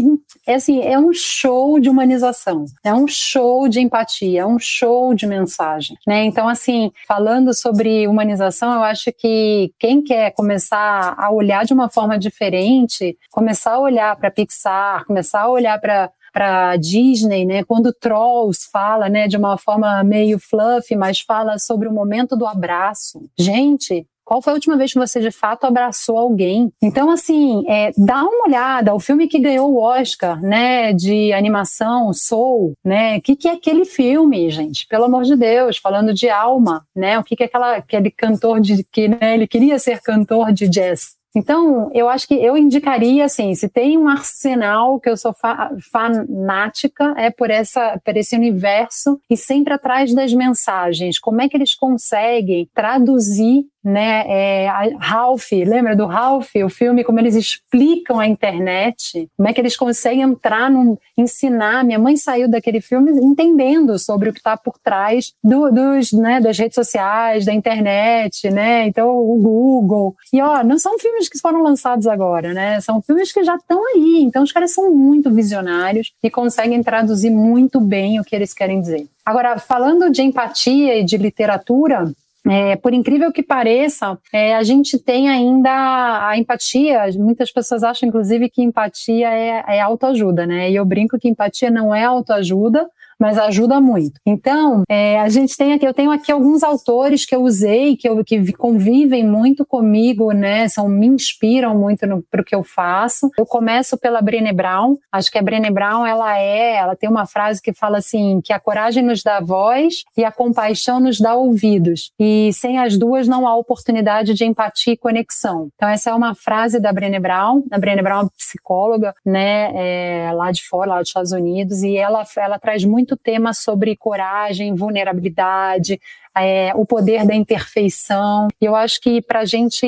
é, 0.47 0.55
assim 0.55 0.81
é 0.83 0.99
um 0.99 1.13
show 1.13 1.81
de 1.81 1.89
humanização, 1.89 2.65
é 2.85 2.95
um 2.95 3.07
show 3.07 3.69
de 3.69 3.81
empatia, 3.81 4.43
é 4.43 4.47
um 4.47 4.59
show 4.59 5.15
de 5.15 5.27
mensagem, 5.27 5.97
né? 6.07 6.25
Então 6.25 6.49
assim 6.49 6.93
falando 7.07 7.55
sobre 7.55 8.07
humanização, 8.07 8.75
eu 8.75 8.83
acho 8.83 9.13
que 9.13 9.73
quem 9.79 10.03
quer 10.03 10.33
começar 10.33 11.15
a 11.19 11.31
olhar 11.31 11.65
de 11.65 11.73
uma 11.73 11.89
forma 11.89 12.19
diferente, 12.19 13.17
começar 13.31 13.73
a 13.73 13.81
olhar 13.81 14.17
para 14.17 14.31
Pixar, 14.31 15.05
começar 15.07 15.43
a 15.43 15.51
olhar 15.51 15.81
para 15.81 16.11
para 16.33 16.77
Disney, 16.77 17.45
né? 17.45 17.65
Quando 17.65 17.93
Trolls 17.93 18.69
fala, 18.71 19.09
né, 19.09 19.27
de 19.27 19.37
uma 19.37 19.57
forma 19.57 20.05
meio 20.05 20.39
fluffy, 20.39 20.97
mas 20.97 21.21
fala 21.21 21.59
sobre 21.59 21.89
o 21.89 21.93
momento 21.93 22.37
do 22.37 22.47
abraço. 22.47 23.29
Gente, 23.37 24.07
qual 24.29 24.43
foi 24.43 24.53
a 24.53 24.55
última 24.55 24.76
vez 24.76 24.93
que 24.93 24.99
você 24.99 25.22
de 25.22 25.31
fato 25.31 25.64
abraçou 25.64 26.18
alguém? 26.18 26.70
Então, 26.83 27.11
assim, 27.11 27.64
é, 27.66 27.93
dá 27.97 28.22
uma 28.22 28.47
olhada. 28.47 28.95
O 28.95 29.01
filme 29.01 29.26
que 29.26 29.39
ganhou 29.39 29.72
o 29.72 29.81
Oscar, 29.81 30.39
né, 30.43 30.93
de 30.93 31.33
animação, 31.33 32.12
Soul, 32.12 32.74
né? 32.85 33.16
O 33.16 33.22
que, 33.22 33.35
que 33.35 33.49
é 33.49 33.53
aquele 33.53 33.87
filme, 33.87 34.51
gente? 34.51 34.87
Pelo 34.87 35.05
amor 35.05 35.22
de 35.22 35.35
Deus, 35.35 35.79
falando 35.79 36.12
de 36.12 36.29
alma, 36.29 36.85
né? 36.95 37.18
O 37.18 37.24
que, 37.24 37.35
que 37.35 37.43
é 37.43 37.47
aquela, 37.47 37.76
aquele 37.76 38.11
cantor 38.11 38.61
de 38.61 38.85
que 38.93 39.09
né, 39.09 39.33
ele 39.33 39.47
queria 39.47 39.79
ser 39.79 40.03
cantor 40.03 40.53
de 40.53 40.68
jazz? 40.68 41.16
Então, 41.37 41.91
eu 41.95 42.09
acho 42.09 42.26
que 42.26 42.35
eu 42.35 42.57
indicaria, 42.57 43.24
assim, 43.24 43.55
se 43.55 43.68
tem 43.68 43.99
um 43.99 44.09
arsenal 44.09 44.99
que 44.99 45.09
eu 45.09 45.16
sou 45.16 45.33
fa 45.33 45.70
fanática, 45.93 47.14
é 47.16 47.31
por, 47.31 47.51
essa, 47.51 48.01
por 48.05 48.16
esse 48.16 48.35
universo 48.35 49.20
e 49.31 49.37
sempre 49.37 49.74
atrás 49.74 50.14
das 50.14 50.33
mensagens. 50.33 51.18
Como 51.18 51.41
é 51.41 51.49
que 51.49 51.57
eles 51.57 51.74
conseguem 51.74 52.68
traduzir 52.74 53.66
né? 53.85 54.24
É, 54.26 54.68
Ralph, 54.99 55.51
lembra 55.53 55.95
do 55.95 56.07
Ralph, 56.07 56.51
o 56.64 56.68
filme, 56.68 57.05
como 57.05 57.18
eles 57.18 57.35
explicam 57.35 58.18
a 58.18 58.26
internet, 58.26 59.29
como 59.37 59.49
é 59.49 59.53
que 59.53 59.61
eles 59.61 59.76
conseguem 59.76 60.22
entrar 60.22 60.70
num, 60.70 60.97
ensinar. 61.16 61.85
Minha 61.85 61.99
mãe 61.99 62.16
saiu 62.16 62.49
daquele 62.49 62.81
filme 62.81 63.11
entendendo 63.12 63.99
sobre 63.99 64.31
o 64.31 64.33
que 64.33 64.41
está 64.41 64.57
por 64.57 64.79
trás 64.79 65.33
do, 65.43 65.70
dos, 65.70 66.12
né, 66.12 66.41
das 66.41 66.59
redes 66.59 66.74
sociais, 66.74 67.45
da 67.45 67.55
internet, 67.55 68.51
né? 68.51 68.87
Então, 68.87 69.09
o 69.16 69.39
Google. 69.41 70.16
E 70.33 70.41
ó, 70.41 70.62
não 70.62 70.79
são 70.79 70.99
filmes 70.99 71.29
que 71.29 71.39
foram 71.39 71.62
lançados 71.62 72.07
agora, 72.07 72.53
né? 72.53 72.81
São 72.81 73.01
filmes 73.01 73.33
que 73.33 73.45
já 73.45 73.57
estão 73.57 73.81
aí. 73.95 74.22
Então, 74.22 74.43
os 74.43 74.53
caras 74.53 74.72
são 74.72 74.95
muito 74.95 75.31
visionários 75.31 76.12
e 76.22 76.31
conseguem 76.31 76.83
traduzir 76.83 77.31
muito 77.31 77.81
bem 77.81 78.20
o 78.20 78.24
que 78.24 78.35
eles 78.35 78.53
querem 78.53 78.81
dizer. 78.81 79.07
Agora, 79.24 79.59
falando 79.59 80.11
de 80.11 80.22
empatia 80.22 80.99
e 80.99 81.05
de 81.05 81.16
literatura, 81.18 82.11
é, 82.47 82.76
por 82.76 82.95
incrível 82.95 83.32
que 83.32 83.43
pareça, 83.43 84.18
é, 84.32 84.55
a 84.55 84.62
gente 84.62 84.99
tem 84.99 85.28
ainda 85.28 86.28
a 86.28 86.39
empatia. 86.39 87.07
Muitas 87.16 87.51
pessoas 87.51 87.82
acham, 87.82 88.09
inclusive, 88.09 88.49
que 88.49 88.62
empatia 88.62 89.28
é, 89.28 89.64
é 89.76 89.80
autoajuda, 89.80 90.47
né? 90.47 90.70
E 90.70 90.76
eu 90.76 90.84
brinco 90.84 91.18
que 91.18 91.28
empatia 91.28 91.70
não 91.70 91.95
é 91.95 92.05
autoajuda, 92.05 92.89
mas 93.19 93.39
ajuda 93.39 93.81
muito. 93.81 94.21
Então, 94.25 94.83
é, 94.89 95.19
a 95.21 95.29
gente 95.29 95.57
tem 95.57 95.73
aqui, 95.73 95.87
eu 95.87 95.95
tenho 95.95 96.11
aqui 96.11 96.31
alguns 96.31 96.62
autores 96.62 97.27
que 97.27 97.35
eu 97.35 97.43
usei, 97.43 97.97
que, 97.97 98.09
eu, 98.09 98.25
que 98.25 98.53
convivem 98.53 99.27
muito 99.27 99.66
comigo, 99.66 100.33
né? 100.33 100.69
São, 100.69 100.89
me 100.89 101.07
inspiram 101.07 101.77
muito 101.77 102.07
para 102.31 102.41
o 102.41 102.45
que 102.45 102.55
eu 102.55 102.62
faço. 102.62 103.31
Eu 103.37 103.45
começo 103.45 103.99
pela 103.99 104.23
Brené 104.23 104.53
Brown. 104.53 104.97
Acho 105.11 105.31
que 105.31 105.39
a 105.39 105.43
Brené 105.43 105.71
Brown, 105.71 106.07
ela 106.07 106.39
é, 106.39 106.77
ela 106.77 106.95
tem 106.95 107.09
uma 107.09 107.27
frase 107.27 107.61
que 107.61 107.73
fala 107.73 107.99
assim, 107.99 108.41
que 108.43 108.53
a 108.53 108.61
coragem 108.61 109.03
nos 109.03 109.23
dá 109.23 109.41
voz 109.41 110.05
e 110.16 110.25
a 110.25 110.31
compaixão 110.31 111.01
nos 111.01 111.19
dá 111.21 111.35
ouvidos. 111.35 112.12
E 112.19 112.51
sem 112.53 112.79
as 112.79 112.97
duas 112.97 113.27
não 113.27 113.47
há 113.47 113.57
oportunidade 113.57 114.35
de 114.35 114.45
empatia 114.45 114.93
e 114.93 114.97
conexão. 114.97 115.69
Então, 115.75 115.89
essa 115.89 116.11
é 116.11 116.14
uma 116.14 116.35
frase 116.35 116.81
da 116.81 116.93
Brené 116.93 117.19
Brown. 117.19 117.64
A 117.71 117.79
Brené 117.79 118.03
Brown 118.03 118.27
é 118.27 118.29
psicóloga, 118.37 119.14
né? 119.25 119.71
É, 119.75 120.33
lá 120.33 120.51
de 120.53 120.66
fora, 120.66 120.91
lá 120.91 120.99
dos 121.01 121.09
Estados 121.09 121.33
Unidos, 121.33 121.83
e 121.83 121.97
ela, 121.97 122.25
ela 122.37 122.59
traz 122.59 122.85
muito 122.85 123.08
muito 123.09 123.17
tema 123.17 123.55
sobre 123.55 123.97
coragem, 123.97 124.75
vulnerabilidade, 124.75 125.99
é, 126.43 126.72
o 126.74 126.84
poder 126.84 127.26
da 127.26 127.34
imperfeição. 127.34 128.49
E 128.61 128.64
eu 128.64 128.74
acho 128.74 129.01
que 129.01 129.20
para 129.22 129.41
a 129.41 129.45
gente 129.45 129.86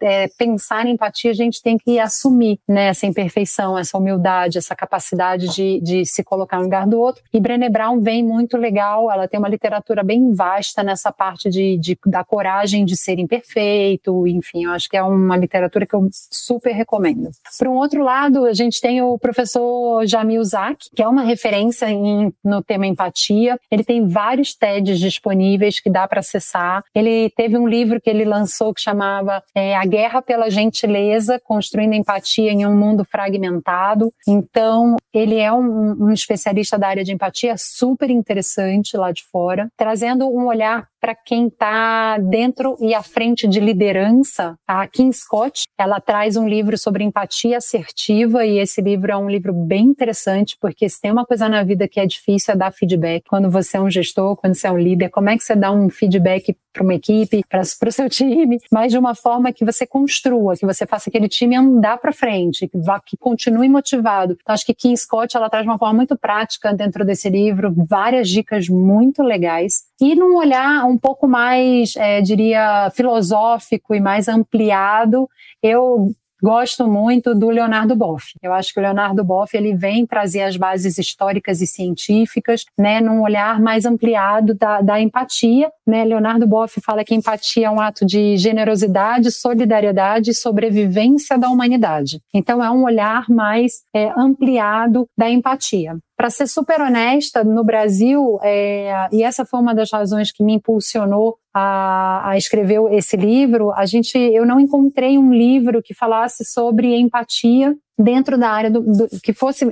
é, 0.00 0.28
pensar 0.36 0.86
em 0.86 0.92
empatia, 0.92 1.30
a 1.30 1.34
gente 1.34 1.62
tem 1.62 1.78
que 1.78 1.98
assumir 1.98 2.58
né, 2.68 2.88
essa 2.88 3.06
imperfeição, 3.06 3.78
essa 3.78 3.96
humildade, 3.96 4.58
essa 4.58 4.74
capacidade 4.74 5.48
de, 5.48 5.80
de 5.80 6.06
se 6.06 6.22
colocar 6.24 6.58
no 6.58 6.64
lugar 6.64 6.86
do 6.86 6.98
outro. 6.98 7.22
E 7.32 7.40
Brené 7.40 7.68
Brown 7.68 8.00
vem 8.00 8.22
muito 8.22 8.56
legal, 8.56 9.10
ela 9.10 9.28
tem 9.28 9.38
uma 9.38 9.48
literatura 9.48 10.02
bem 10.02 10.32
vasta 10.32 10.82
nessa 10.82 11.12
parte 11.12 11.48
de, 11.50 11.76
de 11.78 11.98
da 12.06 12.24
coragem 12.24 12.84
de 12.84 12.96
ser 12.96 13.18
imperfeito, 13.18 14.26
enfim, 14.26 14.64
eu 14.64 14.72
acho 14.72 14.88
que 14.88 14.96
é 14.96 15.02
uma 15.02 15.36
literatura 15.36 15.86
que 15.86 15.94
eu 15.94 16.08
super 16.12 16.72
recomendo. 16.72 17.30
Por 17.58 17.68
um 17.68 17.74
outro 17.74 18.02
lado, 18.02 18.44
a 18.44 18.52
gente 18.52 18.80
tem 18.80 19.02
o 19.02 19.18
professor 19.18 20.06
Jamil 20.06 20.42
Zak, 20.44 20.86
que 20.94 21.02
é 21.02 21.08
uma 21.08 21.22
referência 21.22 21.86
em, 21.90 22.32
no 22.44 22.62
tema 22.62 22.86
empatia. 22.86 23.58
Ele 23.70 23.84
tem 23.84 24.06
vários 24.06 24.54
TEDs 24.54 24.98
disponíveis 24.98 25.80
que 25.80 25.87
dá 25.90 26.06
para 26.06 26.20
acessar. 26.20 26.82
Ele 26.94 27.30
teve 27.30 27.56
um 27.56 27.66
livro 27.66 28.00
que 28.00 28.10
ele 28.10 28.24
lançou 28.24 28.74
que 28.74 28.80
chamava 28.80 29.42
é, 29.54 29.76
A 29.76 29.84
Guerra 29.84 30.22
pela 30.22 30.50
Gentileza, 30.50 31.40
Construindo 31.42 31.94
Empatia 31.94 32.52
em 32.52 32.66
um 32.66 32.76
Mundo 32.76 33.04
Fragmentado. 33.04 34.12
Então, 34.26 34.96
ele 35.12 35.38
é 35.38 35.52
um, 35.52 36.06
um 36.06 36.12
especialista 36.12 36.78
da 36.78 36.88
área 36.88 37.04
de 37.04 37.12
empatia 37.12 37.54
super 37.56 38.10
interessante 38.10 38.96
lá 38.96 39.12
de 39.12 39.24
fora, 39.24 39.68
trazendo 39.76 40.28
um 40.28 40.46
olhar 40.46 40.88
para 41.00 41.14
quem 41.14 41.46
está 41.46 42.18
dentro 42.18 42.76
e 42.80 42.94
à 42.94 43.02
frente 43.02 43.46
de 43.46 43.60
liderança. 43.60 44.56
A 44.66 44.86
Kim 44.86 45.12
Scott, 45.12 45.64
ela 45.78 46.00
traz 46.00 46.36
um 46.36 46.48
livro 46.48 46.76
sobre 46.76 47.04
empatia 47.04 47.58
assertiva 47.58 48.44
e 48.44 48.58
esse 48.58 48.80
livro 48.80 49.12
é 49.12 49.16
um 49.16 49.28
livro 49.28 49.52
bem 49.52 49.84
interessante 49.86 50.56
porque 50.60 50.88
se 50.88 51.00
tem 51.00 51.10
uma 51.10 51.24
coisa 51.24 51.48
na 51.48 51.62
vida 51.62 51.88
que 51.88 52.00
é 52.00 52.06
difícil 52.06 52.54
é 52.54 52.56
dar 52.56 52.72
feedback. 52.72 53.24
Quando 53.28 53.50
você 53.50 53.76
é 53.76 53.80
um 53.80 53.90
gestor, 53.90 54.36
quando 54.36 54.54
você 54.54 54.66
é 54.66 54.72
um 54.72 54.78
líder, 54.78 55.10
como 55.10 55.30
é 55.30 55.36
que 55.36 55.44
você 55.44 55.54
dá 55.54 55.70
um 55.70 55.88
feedback 55.88 56.56
para 56.72 56.82
uma 56.82 56.94
equipe, 56.94 57.44
para 57.48 57.62
o 57.62 57.92
seu 57.92 58.08
time, 58.08 58.60
mas 58.70 58.92
de 58.92 58.98
uma 58.98 59.14
forma 59.14 59.52
que 59.52 59.64
você 59.64 59.86
construa, 59.86 60.56
que 60.56 60.66
você 60.66 60.86
faça 60.86 61.10
aquele 61.10 61.28
time 61.28 61.56
andar 61.56 61.98
para 61.98 62.12
frente, 62.12 62.68
que, 62.68 62.78
vá, 62.78 63.00
que 63.00 63.16
continue 63.16 63.68
motivado. 63.68 64.36
Então, 64.40 64.54
acho 64.54 64.66
que 64.66 64.74
Kim 64.74 64.96
Scott 64.96 65.36
ela 65.36 65.50
traz 65.50 65.66
uma 65.66 65.78
forma 65.78 65.94
muito 65.94 66.16
prática 66.16 66.72
dentro 66.72 67.04
desse 67.04 67.28
livro, 67.28 67.74
várias 67.88 68.28
dicas 68.28 68.68
muito 68.68 69.22
legais 69.22 69.88
e 70.00 70.14
num 70.14 70.36
olhar 70.36 70.84
um 70.84 70.96
pouco 70.96 71.26
mais, 71.26 71.96
é, 71.96 72.20
diria, 72.20 72.90
filosófico 72.94 73.94
e 73.94 74.00
mais 74.00 74.28
ampliado, 74.28 75.28
eu 75.62 76.12
Gosto 76.42 76.86
muito 76.86 77.34
do 77.34 77.50
Leonardo 77.50 77.96
Boff. 77.96 78.32
Eu 78.42 78.52
acho 78.52 78.72
que 78.72 78.78
o 78.78 78.82
Leonardo 78.82 79.24
Boff 79.24 79.56
ele 79.56 79.74
vem 79.74 80.06
trazer 80.06 80.42
as 80.42 80.56
bases 80.56 80.96
históricas 80.96 81.60
e 81.60 81.66
científicas, 81.66 82.64
né, 82.78 83.00
num 83.00 83.22
olhar 83.22 83.60
mais 83.60 83.84
ampliado 83.84 84.54
da, 84.54 84.80
da 84.80 85.00
empatia. 85.00 85.70
Né? 85.86 86.04
Leonardo 86.04 86.46
Boff 86.46 86.80
fala 86.80 87.04
que 87.04 87.14
empatia 87.14 87.66
é 87.66 87.70
um 87.70 87.80
ato 87.80 88.06
de 88.06 88.36
generosidade, 88.36 89.32
solidariedade 89.32 90.30
e 90.30 90.34
sobrevivência 90.34 91.36
da 91.36 91.48
humanidade. 91.48 92.20
Então 92.32 92.62
é 92.62 92.70
um 92.70 92.84
olhar 92.84 93.28
mais 93.28 93.82
é, 93.94 94.12
ampliado 94.16 95.08
da 95.16 95.28
empatia. 95.28 95.96
Para 96.16 96.30
ser 96.30 96.48
super 96.48 96.80
honesta, 96.80 97.44
no 97.44 97.62
Brasil, 97.62 98.40
é, 98.42 99.08
e 99.12 99.22
essa 99.22 99.44
foi 99.44 99.60
uma 99.60 99.72
das 99.72 99.92
razões 99.92 100.32
que 100.32 100.42
me 100.42 100.54
impulsionou 100.54 101.36
a, 101.58 102.30
a, 102.30 102.36
escrever 102.36 102.80
esse 102.92 103.16
livro, 103.16 103.72
a 103.72 103.84
gente, 103.86 104.16
eu 104.16 104.46
não 104.46 104.60
encontrei 104.60 105.18
um 105.18 105.32
livro 105.32 105.82
que 105.82 105.94
falasse 105.94 106.44
sobre 106.44 106.94
empatia 106.96 107.76
dentro 107.98 108.38
da 108.38 108.50
área 108.50 108.70
do, 108.70 108.80
do 108.80 109.08
que 109.20 109.32
fosse 109.32 109.66